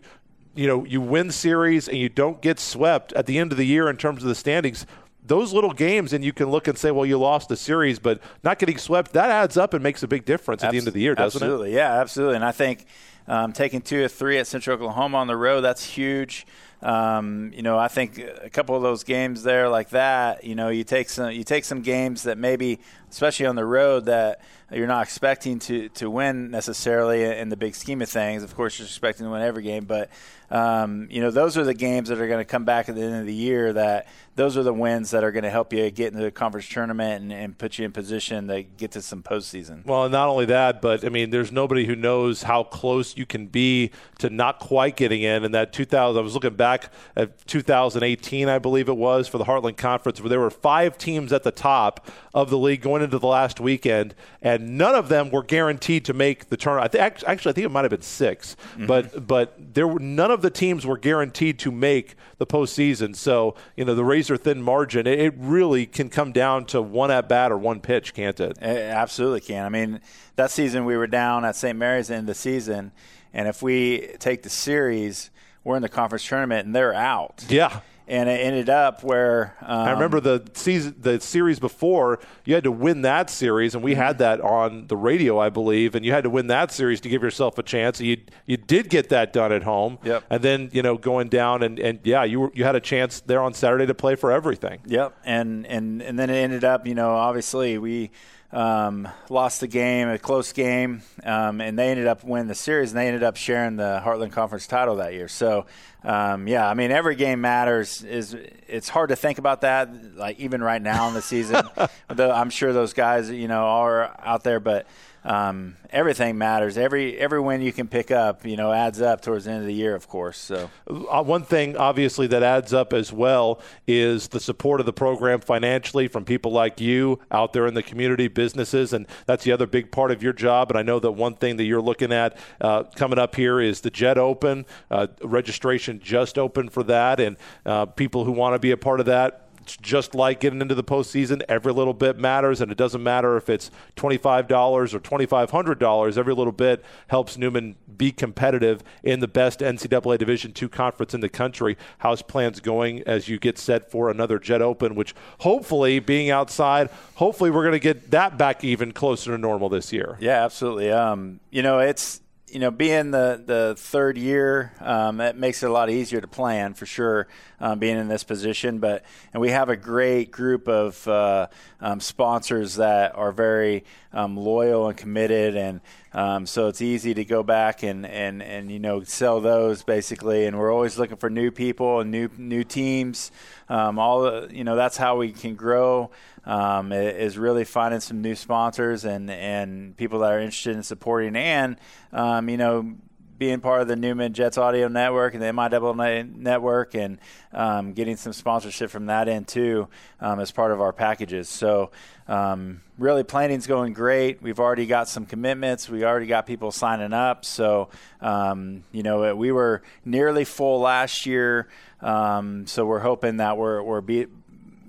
you 0.57 0.66
know, 0.66 0.85
you 0.85 1.01
win 1.01 1.31
series 1.31 1.89
and 1.89 1.97
you 1.97 2.09
don't 2.09 2.43
get 2.43 2.59
swept 2.59 3.12
at 3.12 3.27
the 3.27 3.39
end 3.39 3.53
of 3.53 3.59
the 3.59 3.64
year 3.64 3.89
in 3.89 3.97
terms 3.97 4.25
of 4.25 4.29
the 4.29 4.35
standings, 4.35 4.85
those 5.25 5.53
little 5.53 5.73
games, 5.73 6.12
and 6.12 6.25
you 6.25 6.33
can 6.33 6.51
look 6.51 6.66
and 6.66 6.77
say, 6.77 6.91
well, 6.91 7.07
you 7.07 7.16
lost 7.16 7.49
the 7.49 7.57
series, 7.57 8.01
but 8.01 8.20
not 8.43 8.59
getting 8.59 8.79
swept, 8.79 9.12
that 9.12 9.31
adds 9.31 9.57
up 9.57 9.73
and 9.73 9.83
makes 9.83 10.03
a 10.03 10.09
big 10.09 10.25
difference 10.25 10.64
at 10.64 10.73
the 10.73 10.79
end 10.79 10.89
of 10.89 10.95
the 10.95 11.01
year, 11.01 11.14
doesn't 11.14 11.41
absolutely. 11.41 11.75
it? 11.75 11.79
Absolutely. 11.79 11.95
Yeah, 11.95 12.01
absolutely. 12.01 12.37
And 12.37 12.45
I 12.45 12.51
think 12.51 12.87
um, 13.29 13.53
taking 13.53 13.81
two 13.81 14.05
or 14.05 14.09
three 14.09 14.39
at 14.39 14.47
Central 14.47 14.75
Oklahoma 14.75 15.18
on 15.18 15.27
the 15.27 15.37
road, 15.37 15.61
that's 15.61 15.85
huge. 15.85 16.47
Um, 16.83 17.53
you 17.55 17.62
know, 17.62 17.78
I 17.78 17.87
think 17.89 18.18
a 18.18 18.51
couple 18.51 18.74
of 18.74 18.83
those 18.83 19.05
games 19.05 19.45
there 19.45 19.68
like 19.68 19.91
that, 19.91 20.43
you 20.43 20.57
know, 20.57 20.68
you 20.68 20.83
take 20.83 21.09
some 21.09 21.30
you 21.30 21.45
take 21.45 21.64
some 21.64 21.80
games 21.80 22.24
that 22.24 22.39
maybe, 22.39 22.80
especially 23.09 23.47
on 23.47 23.55
the 23.55 23.64
road, 23.64 24.07
that 24.07 24.41
you're 24.72 24.89
not 24.89 25.03
expecting 25.03 25.61
to 25.61 25.89
to 25.91 26.11
win 26.11 26.51
necessarily 26.51 27.22
in 27.22 27.51
the 27.51 27.57
big 27.57 27.76
scheme 27.76 28.03
of 28.03 28.09
things. 28.09 28.43
Of 28.43 28.57
course, 28.57 28.78
you're 28.78 28.87
expecting 28.87 29.26
to 29.26 29.30
win 29.30 29.43
every 29.43 29.62
game, 29.62 29.85
but 29.85 30.11
um, 30.51 31.09
you 31.11 31.22
know, 31.22 31.30
those 31.30 31.57
are 31.57 31.64
the 31.64 31.74
games 31.74 32.11
that 32.11 32.20
are 32.20 32.26
going 32.26 32.41
to 32.41 32.45
come 32.45 32.64
back 32.64 32.89
at 32.89 32.95
the 32.95 33.03
end 33.03 33.14
of 33.14 33.26
the 33.26 33.35
year. 33.35 33.72
That 33.72 34.07
those 34.35 34.57
are 34.57 34.62
the 34.62 34.72
wins 34.72 35.11
that 35.12 35.24
are 35.24 35.33
going 35.33 35.45
to 35.45 35.51
help 35.51 35.72
you 35.72 35.91
get 35.91 36.12
into 36.12 36.22
the 36.22 36.30
conference 36.30 36.68
tournament 36.68 37.22
and, 37.22 37.33
and, 37.33 37.59
put 37.59 37.78
you 37.78 37.85
in 37.85 37.93
position 37.93 38.49
to 38.49 38.62
get 38.62 38.93
to 38.93 39.03
some 39.03 39.22
postseason. 39.22 39.85
Well, 39.85 40.09
not 40.09 40.28
only 40.28 40.47
that, 40.47 40.80
but 40.80 41.05
I 41.05 41.11
mean, 41.11 41.30
there's 41.30 41.53
nobody 41.53 41.85
who 41.85 41.95
knows 41.95 42.43
how 42.43 42.64
close 42.64 43.16
you 43.16 43.26
can 43.26 43.47
be 43.47 43.91
to 44.18 44.30
not 44.30 44.59
quite 44.59 44.97
getting 44.97 45.22
in. 45.22 45.45
And 45.45 45.55
that 45.55 45.72
2000, 45.72 46.18
I 46.18 46.22
was 46.22 46.35
looking 46.35 46.55
back 46.55 46.72
at 47.16 47.47
2018, 47.47 48.49
I 48.49 48.59
believe 48.59 48.89
it 48.89 48.97
was, 48.97 49.29
for 49.29 49.39
the 49.39 49.45
Heartland 49.45 49.77
Conference, 49.77 50.20
where 50.20 50.29
there 50.29 50.41
were 50.41 50.51
five 50.51 50.99
teams 50.99 51.33
at 51.33 51.43
the 51.43 51.51
top 51.51 52.09
of 52.35 52.51
the 52.51 52.59
league 52.59 52.81
going 52.81 53.03
into 53.03 53.18
the 53.18 53.27
last 53.27 53.61
weekend, 53.61 54.14
and 54.41 54.79
none 54.79 54.95
of 54.95 55.09
them 55.09 55.31
were 55.31 55.43
guaranteed 55.43 56.05
to 56.07 56.14
make 56.14 56.49
the 56.49 56.57
tournament. 56.57 56.95
I 56.95 56.99
th- 56.99 57.25
actually, 57.27 57.51
I 57.51 57.53
think 57.53 57.64
it 57.66 57.70
might 57.70 57.85
have 57.85 57.91
been 57.91 58.03
6 58.03 58.57
mm-hmm. 58.57 58.87
but 58.87 59.27
but 59.27 59.75
there 59.75 59.87
were 59.87 60.01
none 60.01 60.31
of 60.31 60.43
the 60.43 60.51
teams 60.51 60.87
were 60.87 60.97
guaranteed 60.97 61.59
to 61.61 61.70
make 61.70 62.14
the 62.39 62.47
postseason. 62.47 63.14
So 63.14 63.55
you 63.77 63.85
know 63.85 63.95
the 63.95 64.05
razor 64.05 64.37
thin 64.37 64.62
margin, 64.62 65.07
it, 65.07 65.18
it 65.18 65.35
really 65.37 65.87
can 65.87 66.09
come 66.09 66.33
down 66.33 66.64
to 66.66 66.81
one 66.81 67.11
at 67.11 67.29
bat 67.29 67.53
or 67.53 67.59
one 67.59 67.81
pitch, 67.81 68.14
can't 68.14 68.39
it? 68.41 68.59
it 68.59 68.64
absolutely 68.64 69.41
can. 69.41 69.64
I 69.64 69.68
mean, 69.68 70.01
that 70.37 70.51
season 70.51 70.85
we 70.85 70.97
were 70.97 71.07
down 71.07 71.45
at 71.45 71.57
St. 71.57 71.79
Mary's 71.79 72.11
in 72.11 72.27
the 72.27 72.35
season, 72.35 72.93
and 73.33 73.49
if 73.49 73.62
we 73.62 74.09
take 74.18 74.43
the 74.43 74.51
series, 74.51 75.31
we're 75.65 75.77
in 75.77 75.83
the 75.83 75.89
conference 75.89 76.27
tournament 76.27 76.67
and 76.67 76.75
they're 76.75 76.95
out. 76.95 77.45
Yeah 77.49 77.81
and 78.09 78.29
it 78.29 78.41
ended 78.41 78.69
up 78.69 79.03
where 79.05 79.57
um, 79.63 79.89
I 79.89 79.93
remember 79.93 80.21
the 80.21 80.45
season, 80.55 80.97
the 80.99 81.21
series 81.21 81.61
before 81.61 82.19
you 82.45 82.55
had 82.55 82.65
to 82.65 82.73
win 82.73 83.03
that 83.03 83.31
series, 83.31 83.75
and 83.75 83.83
we 83.83 83.95
had 83.95 84.19
that 84.19 84.41
on 84.41 84.87
the 84.89 84.97
radio, 84.97 85.39
I 85.39 85.49
believe, 85.49 85.95
and 85.95 86.05
you 86.05 86.13
had 86.13 86.25
to 86.25 86.31
win 86.31 86.49
that 86.49 86.73
series 86.73 87.01
to 87.03 87.09
give 87.09 87.23
yourself 87.23 87.59
a 87.59 87.63
chance. 87.63 88.01
You 88.01 88.19
you 88.45 88.57
did 88.57 88.91
get 88.91 89.09
that 89.11 89.33
done 89.33 89.53
at 89.53 89.63
home, 89.63 89.99
yep. 90.05 90.25
and 90.31 90.43
then 90.43 90.69
you 90.73 90.83
know 90.83 90.97
going 90.97 91.29
down 91.29 91.63
and, 91.63 91.79
and 91.79 92.01
yeah, 92.03 92.25
you 92.25 92.41
were, 92.41 92.53
you 92.55 92.65
had 92.65 92.75
a 92.75 92.81
chance 92.81 93.21
there 93.21 93.41
on 93.41 93.55
Saturday 93.55 93.87
to 93.87 93.95
play 93.95 94.15
for 94.15 94.33
everything. 94.33 94.81
Yep, 94.87 95.17
and 95.25 95.67
and 95.67 96.03
and 96.03 96.19
then 96.19 96.29
it 96.29 96.37
ended 96.37 96.65
up, 96.65 96.87
you 96.87 96.95
know, 96.95 97.13
obviously 97.13 97.79
we 97.79 98.11
um, 98.53 99.09
lost 99.30 99.61
the 99.61 99.66
game, 99.66 100.09
a 100.09 100.18
close 100.18 100.53
game, 100.53 101.03
um, 101.24 101.61
and 101.61 101.78
they 101.78 101.90
ended 101.90 102.07
up 102.07 102.22
winning 102.22 102.48
the 102.48 102.55
series, 102.55 102.90
and 102.90 102.98
they 102.98 103.07
ended 103.07 103.22
up 103.22 103.36
sharing 103.36 103.76
the 103.76 104.03
Heartland 104.05 104.32
Conference 104.32 104.66
title 104.66 104.96
that 104.96 105.14
year. 105.14 105.28
So, 105.28 105.66
um, 106.05 106.46
yeah, 106.46 106.68
I 106.68 106.74
mean, 106.74 106.90
every 106.90 107.14
game 107.14 107.40
matters. 107.40 108.03
Is 108.03 108.36
it's 108.68 108.90
hard 108.90 109.09
to 109.09 109.16
think 109.16 109.38
about 109.38 109.62
that, 109.62 110.16
like 110.16 110.38
even 110.38 110.62
right 110.62 110.82
now 110.82 111.09
in 111.09 111.14
the 111.14 111.22
season. 111.22 111.64
I'm 112.09 112.50
sure 112.50 112.72
those 112.72 112.92
guys, 112.92 113.30
you 113.30 113.48
know, 113.48 113.64
are 113.64 114.14
out 114.22 114.44
there, 114.44 114.61
but 114.61 114.86
um, 115.25 115.77
everything 115.91 116.37
matters. 116.37 116.77
Every 116.77 117.18
every 117.18 117.41
win 117.41 117.62
you 117.62 117.73
can 117.73 117.87
pick 117.87 118.11
up, 118.11 118.45
you 118.45 118.57
know, 118.57 118.73
adds 118.73 119.01
up 119.01 119.20
towards 119.20 119.45
the 119.45 119.53
end 119.53 119.61
of 119.61 119.66
the 119.66 119.75
year, 119.75 119.95
of 119.95 120.09
course. 120.09 120.39
So 120.39 120.70
uh, 120.89 121.23
one 121.23 121.45
thing, 121.45 121.77
obviously, 121.77 122.27
that 122.29 122.43
adds 122.43 122.73
up 122.73 122.93
as 122.93 123.12
well 123.12 123.61
is 123.87 124.29
the 124.29 124.41
support 124.41 124.81
of 124.81 124.87
the 124.87 124.93
program 124.93 125.41
financially 125.41 126.09
from 126.09 126.25
people 126.25 126.51
like 126.51 126.81
you 126.81 127.20
out 127.31 127.53
there 127.53 127.66
in 127.66 127.75
the 127.75 127.83
community, 127.83 128.29
businesses, 128.29 128.93
and 128.93 129.07
that's 129.27 129.45
the 129.45 129.53
other 129.53 129.66
big 129.66 129.93
part 129.93 130.11
of 130.11 130.23
your 130.23 130.33
job. 130.33 130.70
And 130.70 130.79
I 130.79 130.83
know 130.83 130.99
that 130.99 131.12
one 131.12 131.35
thing 131.35 131.57
that 131.57 131.64
you're 131.64 131.83
looking 131.83 132.12
at 132.12 132.37
uh, 132.61 132.85
coming 132.95 133.18
up 133.18 133.37
here 133.37 133.61
is 133.61 133.81
the 133.81 133.91
Jet 133.91 134.18
Open 134.18 134.66
uh, 134.91 135.07
registration 135.23 136.01
just 136.01 136.39
opened 136.39 136.73
for 136.73 136.83
that, 136.85 137.20
and 137.20 137.37
uh, 137.64 137.87
people 137.87 138.25
who 138.25 138.33
want 138.33 138.55
to 138.55 138.59
be 138.59 138.73
a 138.73 138.77
part 138.77 139.01
of 139.01 139.07
that 139.07 139.41
it's 139.63 139.77
just 139.77 140.15
like 140.15 140.41
getting 140.41 140.61
into 140.61 140.75
the 140.75 140.85
postseason. 140.85 141.43
Every 141.49 141.73
little 141.73 141.95
bit 141.95 142.19
matters, 142.19 142.61
and 142.61 142.73
it 142.73 142.79
doesn't 142.79 143.03
matter 143.03 143.37
if 143.37 143.49
it's 143.49 143.71
$25 143.97 144.51
or 144.51 145.01
$2,500. 145.01 146.19
Every 146.19 146.35
little 146.35 146.53
bit 146.53 146.85
helps 147.09 147.39
Newman 147.39 147.77
be 147.97 148.11
competitive 148.11 148.83
in 149.03 149.21
the 149.21 149.29
best 149.29 149.61
NCAA 149.61 150.19
Division 150.19 150.53
II 150.61 150.69
conference 150.69 151.15
in 151.15 151.21
the 151.21 151.29
country. 151.29 151.77
How's 151.99 152.23
plans 152.23 152.61
going 152.61 153.03
as 153.03 153.29
you 153.29 153.39
get 153.39 153.59
set 153.59 153.91
for 153.91 154.11
another 154.11 154.39
Jet 154.39 154.63
Open, 154.63 154.95
which 154.95 155.15
hopefully, 155.39 156.01
being 156.01 156.31
outside, 156.31 156.91
hopefully 157.15 157.51
we're 157.51 157.63
going 157.63 157.73
to 157.73 157.79
get 157.79 158.11
that 158.11 158.37
back 158.37 158.65
even 158.65 158.93
closer 158.93 159.31
to 159.31 159.39
normal 159.39 159.69
this 159.69 159.93
year. 159.93 160.17
Yeah, 160.21 160.45
absolutely. 160.45 160.91
Um, 160.91 161.41
you 161.51 161.63
know, 161.63 161.79
it's 161.79 162.21
you 162.53 162.59
know, 162.59 162.70
being 162.70 163.12
the, 163.12 163.42
the 163.44 163.74
third 163.78 164.18
year, 164.18 164.74
um, 164.80 165.22
it 165.22 165.36
makes 165.36 165.62
it 165.62 165.70
a 165.70 165.72
lot 165.72 165.88
easier 165.88 166.20
to 166.20 166.28
plan 166.28 166.74
for 166.74 166.84
sure, 166.84 167.26
um, 167.61 167.78
being 167.78 167.96
in 167.96 168.09
this 168.09 168.24
position. 168.24 168.78
But 168.78 169.05
and 169.32 169.40
we 169.40 169.48
have 169.50 169.70
a 169.70 169.76
great 169.76 170.30
group 170.30 170.68
of 170.68 171.09
uh, 171.09 171.46
um, 171.80 171.98
sponsors 172.00 172.74
that 172.74 173.14
are 173.14 173.32
very 173.32 173.84
um, 174.12 174.36
loyal 174.36 174.88
and 174.88 174.96
committed, 174.98 175.57
and 175.57 175.80
um, 176.15 176.47
so 176.47 176.69
it's 176.69 176.83
easy 176.83 177.15
to 177.15 177.25
go 177.25 177.43
back 177.43 177.83
and, 177.83 178.05
and, 178.07 178.43
and 178.43 178.71
you 178.71 178.79
know 178.79 179.03
sell 179.03 179.41
those 179.41 179.83
basically. 179.83 180.47
And 180.47 180.59
we're 180.59 180.73
always 180.73 180.99
looking 180.99 181.17
for 181.17 181.31
new 181.31 181.51
people 181.51 182.01
and 182.01 182.11
new 182.11 182.29
new 182.37 182.65
teams. 182.65 183.31
Um, 183.69 183.99
all 183.99 184.51
you 184.51 184.65
know 184.65 184.77
that's 184.77 184.97
how 184.97 185.17
we 185.17 185.33
can 185.33 185.55
grow 185.55 186.11
um, 186.45 186.93
is 186.93 187.39
really 187.39 187.65
finding 187.65 188.01
some 188.01 188.21
new 188.21 188.35
sponsors 188.35 189.05
and 189.05 189.31
and 189.31 189.97
people 189.97 190.21
that 190.21 190.33
are 190.33 190.41
interested 190.41 190.77
in 190.77 190.83
supporting 190.83 191.37
and 191.37 191.77
um, 192.13 192.49
you 192.49 192.57
know 192.57 192.95
being 193.43 193.59
part 193.59 193.82
of 193.82 193.88
the 193.88 193.97
Newman 193.97 194.32
Jets 194.34 194.57
Audio 194.57 194.86
Network 194.86 195.34
and 195.34 195.43
the 195.43 195.47
MIAA 195.47 196.32
Network 196.32 196.95
and 196.95 197.18
um, 197.53 197.93
getting 197.93 198.14
some 198.14 198.32
sponsorship 198.32 198.88
from 198.88 199.07
that 199.07 199.26
end 199.26 199.49
too 199.49 199.88
um, 200.20 200.38
as 200.38 200.53
part 200.53 200.70
of 200.70 200.80
our 200.80 200.93
packages. 200.93 201.49
So 201.49 201.90
um, 202.28 202.82
really 202.99 203.24
planning's 203.24 203.66
going 203.66 203.95
great. 203.95 204.40
We've 204.43 204.61
already 204.61 204.86
got 204.86 205.09
some 205.09 205.26
commitments. 205.26 205.88
We 205.88 206.05
already 206.05 206.26
got 206.26 206.47
people 206.47 206.70
signing 206.70 207.12
up. 207.12 207.45
So 207.45 207.88
um, 208.20 208.84
you 208.93 209.03
know 209.03 209.34
we 209.34 209.51
were 209.51 209.82
nearly 210.05 210.45
full 210.45 210.78
last 210.78 211.26
year. 211.26 211.66
Um, 212.01 212.68
so 212.68 212.86
we're 212.86 213.01
hoping 213.01 213.38
that 213.38 213.57
we're 213.57 213.82
we're 213.82 214.03
be, 214.03 214.26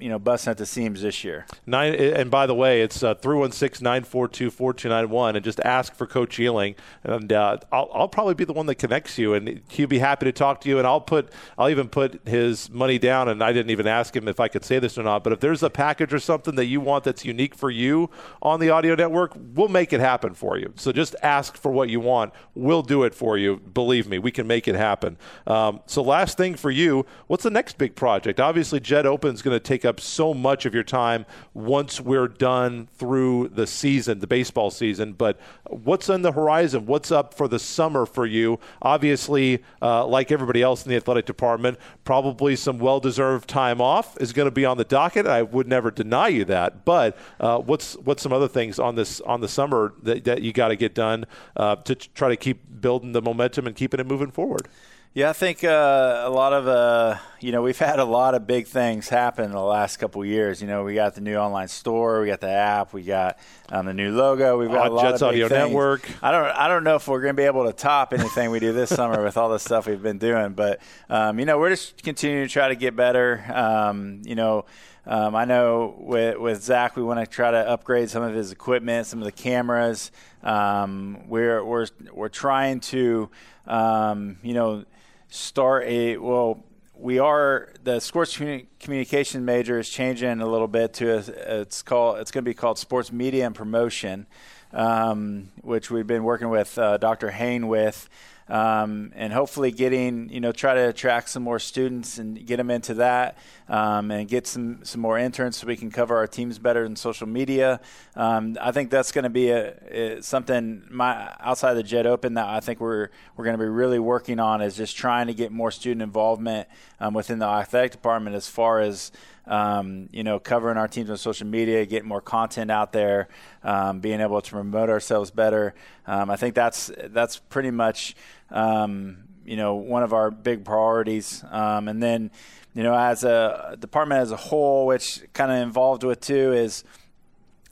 you 0.03 0.09
know 0.09 0.19
busting 0.19 0.51
at 0.51 0.57
the 0.57 0.65
seams 0.65 1.01
this 1.01 1.23
year. 1.23 1.45
Nine, 1.65 1.95
and 1.95 2.29
by 2.29 2.45
the 2.45 2.53
way, 2.53 2.81
it's 2.81 3.01
uh, 3.01 3.15
three 3.15 3.37
one 3.37 3.53
six 3.53 3.81
nine 3.81 4.03
four 4.03 4.27
two 4.27 4.51
four 4.51 4.73
two 4.73 4.89
nine 4.89 5.09
one, 5.09 5.37
and 5.37 5.45
just 5.45 5.61
ask 5.61 5.95
for 5.95 6.05
Coach 6.05 6.37
Ehling, 6.37 6.75
and 7.03 7.31
uh, 7.31 7.57
I'll, 7.71 7.89
I'll 7.93 8.07
probably 8.09 8.33
be 8.33 8.43
the 8.43 8.51
one 8.51 8.65
that 8.65 8.75
connects 8.75 9.17
you, 9.17 9.33
and 9.33 9.61
he'll 9.69 9.87
be 9.87 9.99
happy 9.99 10.25
to 10.25 10.33
talk 10.33 10.59
to 10.61 10.69
you, 10.69 10.77
and 10.77 10.85
I'll 10.85 10.99
put 10.99 11.31
I'll 11.57 11.69
even 11.69 11.87
put 11.87 12.27
his 12.27 12.69
money 12.69 12.99
down, 12.99 13.29
and 13.29 13.41
I 13.41 13.53
didn't 13.53 13.71
even 13.71 13.87
ask 13.87 14.13
him 14.13 14.27
if 14.27 14.41
I 14.41 14.49
could 14.49 14.65
say 14.65 14.77
this 14.77 14.97
or 14.97 15.03
not, 15.03 15.23
but 15.23 15.31
if 15.31 15.39
there's 15.39 15.63
a 15.63 15.69
package 15.69 16.13
or 16.13 16.19
something 16.19 16.55
that 16.55 16.65
you 16.65 16.81
want 16.81 17.05
that's 17.05 17.23
unique 17.23 17.55
for 17.55 17.71
you 17.71 18.09
on 18.41 18.59
the 18.59 18.69
audio 18.69 18.95
network, 18.95 19.31
we'll 19.53 19.69
make 19.69 19.93
it 19.93 20.01
happen 20.01 20.33
for 20.33 20.57
you. 20.57 20.73
So 20.75 20.91
just 20.91 21.15
ask 21.23 21.55
for 21.55 21.71
what 21.71 21.87
you 21.87 22.01
want, 22.01 22.33
we'll 22.55 22.81
do 22.81 23.03
it 23.03 23.15
for 23.15 23.37
you. 23.37 23.55
Believe 23.57 24.09
me, 24.09 24.19
we 24.19 24.31
can 24.31 24.47
make 24.47 24.67
it 24.67 24.75
happen. 24.75 25.17
Um, 25.47 25.79
so 25.85 26.01
last 26.01 26.37
thing 26.37 26.55
for 26.55 26.71
you, 26.71 27.05
what's 27.27 27.43
the 27.43 27.49
next 27.49 27.77
big 27.77 27.95
project? 27.95 28.41
Obviously, 28.41 28.81
Jet 28.81 29.05
Open 29.05 29.33
is 29.33 29.41
going 29.41 29.55
to 29.55 29.63
take 29.63 29.85
up 29.85 29.92
up 29.93 29.99
so 29.99 30.33
much 30.33 30.65
of 30.65 30.73
your 30.73 30.83
time 30.83 31.25
once 31.53 32.01
we're 32.01 32.27
done 32.27 32.87
through 32.97 33.47
the 33.49 33.67
season, 33.67 34.19
the 34.19 34.27
baseball 34.27 34.71
season. 34.71 35.13
But 35.13 35.39
what's 35.69 36.09
on 36.09 36.23
the 36.23 36.31
horizon? 36.31 36.87
What's 36.87 37.11
up 37.11 37.35
for 37.35 37.47
the 37.47 37.59
summer 37.59 38.07
for 38.07 38.25
you? 38.25 38.59
Obviously, 38.81 39.63
uh, 39.83 40.07
like 40.07 40.31
everybody 40.31 40.63
else 40.63 40.83
in 40.83 40.89
the 40.89 40.95
athletic 40.95 41.25
department, 41.25 41.77
probably 42.05 42.55
some 42.55 42.79
well 42.79 42.99
deserved 42.99 43.47
time 43.47 43.79
off 43.79 44.19
is 44.19 44.33
going 44.33 44.47
to 44.47 44.51
be 44.51 44.65
on 44.65 44.77
the 44.77 44.83
docket. 44.83 45.27
I 45.27 45.43
would 45.43 45.67
never 45.67 45.91
deny 45.91 46.29
you 46.29 46.43
that. 46.45 46.85
But 46.85 47.15
uh, 47.39 47.59
what's 47.59 47.93
what's 47.97 48.23
some 48.23 48.33
other 48.33 48.47
things 48.47 48.79
on 48.79 48.95
this 48.95 49.21
on 49.21 49.41
the 49.41 49.47
summer 49.47 49.93
that, 50.01 50.23
that 50.23 50.41
you 50.41 50.53
got 50.53 50.69
to 50.69 50.75
get 50.75 50.95
done 50.95 51.25
uh, 51.55 51.75
to 51.75 51.93
try 51.93 52.29
to 52.29 52.35
keep 52.35 52.81
building 52.81 53.11
the 53.11 53.21
momentum 53.21 53.67
and 53.67 53.75
keeping 53.75 53.99
it 53.99 54.07
moving 54.07 54.31
forward? 54.31 54.67
Yeah, 55.13 55.29
I 55.29 55.33
think 55.33 55.63
uh, 55.63 56.23
a 56.25 56.29
lot 56.31 56.53
of 56.53 56.67
uh, 56.67 57.17
you 57.43 57.51
know 57.51 57.61
we've 57.61 57.77
had 57.77 57.99
a 57.99 58.05
lot 58.05 58.35
of 58.35 58.47
big 58.47 58.67
things 58.67 59.09
happen 59.09 59.45
in 59.45 59.51
the 59.51 59.59
last 59.59 59.97
couple 59.97 60.23
years. 60.23 60.61
You 60.61 60.67
know, 60.67 60.83
we 60.83 60.95
got 60.95 61.13
the 61.13 61.21
new 61.21 61.35
online 61.35 61.67
store, 61.67 62.21
we 62.21 62.27
got 62.27 62.39
the 62.39 62.49
app, 62.49 62.93
we 62.93 63.03
got 63.03 63.37
um, 63.69 63.85
the 63.85 63.93
new 63.93 64.11
logo, 64.11 64.57
we've 64.57 64.71
got 64.71 64.87
uh, 64.87 64.89
a 64.89 64.93
lot 64.93 65.03
Jets 65.03 65.21
of 65.21 65.31
big 65.31 65.43
Audio 65.43 65.49
things. 65.49 65.67
Network. 65.69 66.09
I 66.23 66.31
don't 66.31 66.45
I 66.45 66.67
don't 66.69 66.83
know 66.83 66.95
if 66.95 67.07
we're 67.07 67.21
going 67.21 67.35
to 67.35 67.39
be 67.39 67.45
able 67.45 67.65
to 67.65 67.73
top 67.73 68.13
anything 68.13 68.49
we 68.49 68.59
do 68.59 68.71
this 68.71 68.89
summer 68.89 69.21
with 69.23 69.35
all 69.35 69.49
the 69.49 69.59
stuff 69.59 69.87
we've 69.87 70.01
been 70.01 70.17
doing, 70.17 70.53
but 70.53 70.79
um, 71.09 71.37
you 71.37 71.45
know 71.45 71.59
we're 71.59 71.69
just 71.69 72.01
continuing 72.01 72.47
to 72.47 72.51
try 72.51 72.69
to 72.69 72.75
get 72.75 72.95
better. 72.95 73.43
Um, 73.53 74.21
you 74.23 74.35
know. 74.35 74.65
Um, 75.05 75.35
I 75.35 75.43
know 75.43 75.95
with, 75.99 76.37
with 76.37 76.63
Zach, 76.63 76.95
we 76.95 77.03
want 77.03 77.19
to 77.19 77.25
try 77.25 77.51
to 77.51 77.57
upgrade 77.57 78.09
some 78.09 78.23
of 78.23 78.33
his 78.33 78.53
equipment, 78.53 79.05
some 79.05 79.19
of 79.19 79.25
the 79.25 79.33
cameras. 79.33 80.11
Um, 80.43 81.27
we're 81.27 81.61
we're 81.61 81.87
we're 82.13 82.29
trying 82.29 82.79
to, 82.79 83.29
um, 83.67 84.37
you 84.43 84.53
know, 84.53 84.85
start 85.27 85.83
a 85.87 86.15
well 86.15 86.63
we 86.95 87.19
are 87.19 87.69
the 87.83 87.99
sports 87.99 88.37
communication 88.79 89.45
major 89.45 89.79
is 89.79 89.89
changing 89.89 90.41
a 90.41 90.47
little 90.47 90.67
bit 90.67 90.93
to 90.93 91.11
a, 91.11 91.61
it's 91.61 91.81
called 91.81 92.19
it's 92.19 92.31
going 92.31 92.43
to 92.43 92.49
be 92.49 92.53
called 92.53 92.77
sports 92.77 93.11
media 93.11 93.45
and 93.45 93.55
promotion 93.55 94.27
um, 94.71 95.49
which 95.61 95.91
we've 95.91 96.07
been 96.07 96.23
working 96.23 96.49
with 96.49 96.77
uh, 96.77 96.97
dr 96.97 97.29
Hain 97.31 97.67
with 97.67 98.09
um, 98.49 99.11
and 99.15 99.31
hopefully 99.31 99.71
getting 99.71 100.29
you 100.29 100.39
know 100.39 100.51
try 100.51 100.73
to 100.73 100.89
attract 100.89 101.29
some 101.29 101.43
more 101.43 101.59
students 101.59 102.17
and 102.17 102.45
get 102.45 102.57
them 102.57 102.69
into 102.69 102.93
that 102.95 103.37
um, 103.69 104.11
and 104.11 104.27
get 104.27 104.47
some 104.47 104.83
some 104.83 105.01
more 105.01 105.17
interns 105.17 105.57
so 105.57 105.67
we 105.67 105.77
can 105.77 105.91
cover 105.91 106.15
our 106.17 106.27
teams 106.27 106.59
better 106.59 106.83
in 106.83 106.95
social 106.95 107.27
media. 107.27 107.79
Um, 108.15 108.57
I 108.61 108.71
think 108.71 108.89
that's 108.89 109.11
going 109.11 109.23
to 109.23 109.29
be 109.29 109.49
a, 109.49 109.73
a, 109.89 110.21
something 110.21 110.83
my 110.89 111.33
outside 111.39 111.75
the 111.75 111.83
Jet 111.83 112.05
Open 112.05 112.33
that 112.35 112.47
I 112.47 112.59
think 112.59 112.79
we're 112.79 113.09
we're 113.35 113.45
going 113.45 113.57
to 113.57 113.63
be 113.63 113.69
really 113.69 113.99
working 113.99 114.39
on 114.39 114.61
is 114.61 114.75
just 114.75 114.97
trying 114.97 115.27
to 115.27 115.33
get 115.33 115.51
more 115.51 115.71
student 115.71 116.01
involvement 116.01 116.67
um, 116.99 117.13
within 117.13 117.39
the 117.39 117.47
athletic 117.47 117.91
department 117.91 118.35
as 118.35 118.47
far 118.47 118.79
as 118.79 119.11
um, 119.45 120.09
you 120.11 120.23
know, 120.23 120.39
covering 120.39 120.77
our 120.77 120.87
teams 120.87 121.09
on 121.09 121.17
social 121.17 121.47
media, 121.47 121.85
getting 121.85 122.07
more 122.07 122.21
content 122.21 122.71
out 122.71 122.93
there, 122.93 123.27
um, 123.63 123.99
being 123.99 124.21
able 124.21 124.41
to 124.41 124.51
promote 124.51 124.89
ourselves 124.89 125.31
better. 125.31 125.73
Um, 126.07 126.29
I 126.29 126.35
think 126.35 126.55
that's 126.55 126.91
that's 127.05 127.37
pretty 127.37 127.71
much 127.71 128.15
um, 128.51 129.23
you 129.45 129.57
know 129.57 129.75
one 129.75 130.03
of 130.03 130.13
our 130.13 130.31
big 130.31 130.63
priorities. 130.63 131.43
Um, 131.51 131.87
and 131.87 132.01
then 132.01 132.31
you 132.73 132.83
know, 132.83 132.95
as 132.95 133.23
a 133.23 133.77
department 133.79 134.21
as 134.21 134.31
a 134.31 134.37
whole, 134.37 134.87
which 134.87 135.21
kind 135.33 135.51
of 135.51 135.57
involved 135.59 136.03
with 136.03 136.21
too 136.21 136.53
is. 136.53 136.83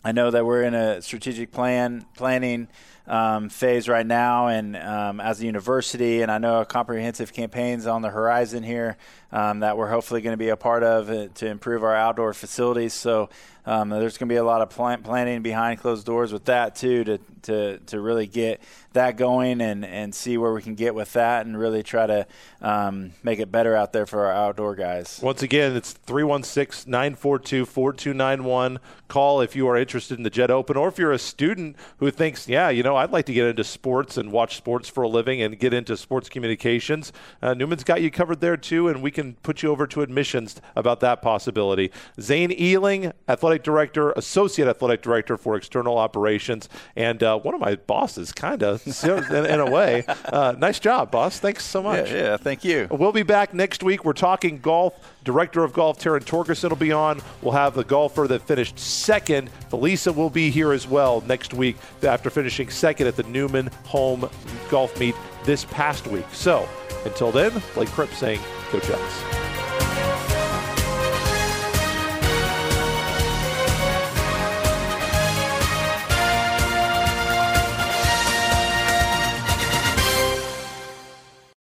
I 0.04 0.14
know 0.14 0.32
that 0.32 0.46
we're 0.46 0.64
in 0.64 0.74
a 0.74 1.02
strategic 1.02 1.52
plan 1.52 2.06
planning 2.16 2.68
um, 3.06 3.50
phase 3.50 3.88
right 3.88 4.06
now, 4.06 4.48
and 4.48 4.76
um, 4.76 5.20
as 5.20 5.42
a 5.42 5.46
university, 5.46 6.24
and 6.24 6.32
I 6.32 6.40
know 6.40 6.62
a 6.62 6.66
comprehensive 6.66 7.34
campaigns 7.34 7.86
on 7.86 8.02
the 8.02 8.10
horizon 8.10 8.64
here 8.64 8.98
um, 9.32 9.60
that 9.60 9.78
we're 9.78 9.90
hopefully 9.90 10.22
going 10.22 10.34
to 10.34 10.38
be 10.38 10.50
a 10.50 10.58
part 10.58 10.82
of 10.82 11.10
uh, 11.10 11.28
to 11.36 11.48
improve 11.48 11.84
our 11.84 11.96
outdoor 11.96 12.34
facilities. 12.34 12.96
So 12.96 13.30
um, 13.66 13.90
there's 13.90 14.18
going 14.18 14.28
to 14.28 14.34
be 14.34 14.38
a 14.38 14.44
lot 14.44 14.62
of 14.62 14.70
plan- 14.70 15.04
planning 15.04 15.42
behind 15.42 15.80
closed 15.80 16.06
doors 16.06 16.34
with 16.34 16.46
that 16.46 16.76
too 16.76 17.04
to 17.04 17.20
to 17.44 17.78
to 17.80 18.00
really 18.00 18.28
get 18.28 18.62
that 18.94 19.18
going 19.18 19.62
and 19.62 19.86
and 19.86 20.14
see 20.14 20.38
where 20.38 20.54
we 20.54 20.62
can 20.62 20.76
get 20.76 20.94
with 20.94 21.14
that 21.14 21.46
and 21.46 21.58
really 21.58 21.84
try 21.84 22.06
to 22.06 22.28
um, 22.62 23.12
make 23.24 23.40
it 23.40 23.52
better 23.52 23.76
out 23.76 23.94
there 23.94 24.06
for 24.06 24.26
our 24.26 24.34
outdoor 24.34 24.76
guys. 24.76 25.20
Once 25.24 25.42
again, 25.42 25.76
it's 25.76 25.94
316-942-4291. 26.08 28.78
Call 29.08 29.42
if 29.42 29.56
you 29.56 29.68
are 29.68 29.78
interested 29.78 30.18
in 30.18 30.24
the 30.24 30.30
Jet 30.30 30.52
Open 30.52 30.78
or 30.78 30.88
if 30.88 30.98
you're 30.98 31.12
a 31.12 31.20
student 31.20 31.76
who 31.98 32.10
thinks, 32.12 32.48
yeah, 32.48 32.70
you 32.70 32.84
know, 32.84 32.96
I'd 32.96 33.12
like 33.12 33.26
to 33.26 33.34
get 33.34 33.48
into 33.48 33.64
sports 33.64 34.18
and 34.18 34.32
watch 34.32 34.58
sports 34.58 34.90
for 34.90 35.04
a 35.04 35.08
living 35.08 35.42
and 35.42 35.58
get 35.60 35.74
into 35.74 35.98
sports 35.98 36.30
communications. 36.30 37.12
Uh, 37.42 37.54
Newman's 37.54 37.84
got 37.84 38.02
you 38.02 38.12
covered 38.12 38.42
there 38.42 38.58
too, 38.58 38.88
and 38.88 39.02
we 39.02 39.12
can 39.12 39.34
put 39.44 39.64
you 39.64 39.70
over 39.70 39.88
to 39.88 40.02
admissions 40.02 40.62
about 40.76 41.00
that 41.02 41.22
possibility. 41.22 41.92
Zane 42.20 42.52
Ehling, 42.52 43.14
athletic 43.52 43.64
director, 43.64 44.12
associate 44.12 44.68
athletic 44.68 45.02
director 45.02 45.38
for 45.38 45.58
external 45.58 45.98
operations, 45.98 46.70
and 46.96 47.22
uh, 47.22 47.38
one 47.38 47.54
of 47.54 47.60
my 47.60 47.76
bosses, 47.76 48.32
kind 48.32 48.64
of 48.64 48.86
in, 49.04 49.46
in, 49.46 49.60
a 49.60 49.70
way. 49.70 50.06
Uh, 50.08 50.56
nice 50.58 50.80
job, 50.80 51.12
boss. 51.12 51.40
Thanks 51.40 51.66
so 51.66 51.84
much. 51.84 52.10
Yeah, 52.10 52.18
yeah, 52.18 52.38
thank 52.38 52.64
you. 52.64 52.88
We'll 52.90 53.12
be 53.12 53.24
back 53.24 53.54
next 53.54 53.84
week. 53.84 54.06
We're 54.06 54.14
talking 54.14 54.60
golf. 54.60 54.94
Director 55.24 55.64
of 55.64 55.72
Golf, 55.74 56.00
Taryn 56.00 56.24
Torgerson, 56.24 56.70
will 56.70 56.78
be 56.78 56.92
on. 56.92 57.22
We'll 57.44 57.54
have 57.54 57.76
the 57.76 57.84
golfer 57.84 58.28
that 58.28 58.42
finished 58.42 58.80
second. 58.80 59.52
Felisa 59.70 60.16
will 60.16 60.32
be 60.32 60.50
here 60.50 60.72
as 60.72 60.88
well 60.88 61.22
next 61.28 61.54
week 61.54 61.76
after 62.02 62.32
finishing 62.32 62.70
second 62.72 63.06
at 63.06 63.16
the 63.16 63.24
Newman 63.24 63.68
Home 63.86 64.28
Golf 64.70 65.00
Meet 65.00 65.16
this 65.44 65.66
past 65.66 66.08
week. 66.08 66.26
So 66.32 66.68
until 67.06 67.32
then, 67.32 67.62
Blake 67.76 67.90
Cripps 67.90 68.18
saying, 68.18 68.40
Go 68.72 68.80
Jets. 68.80 69.71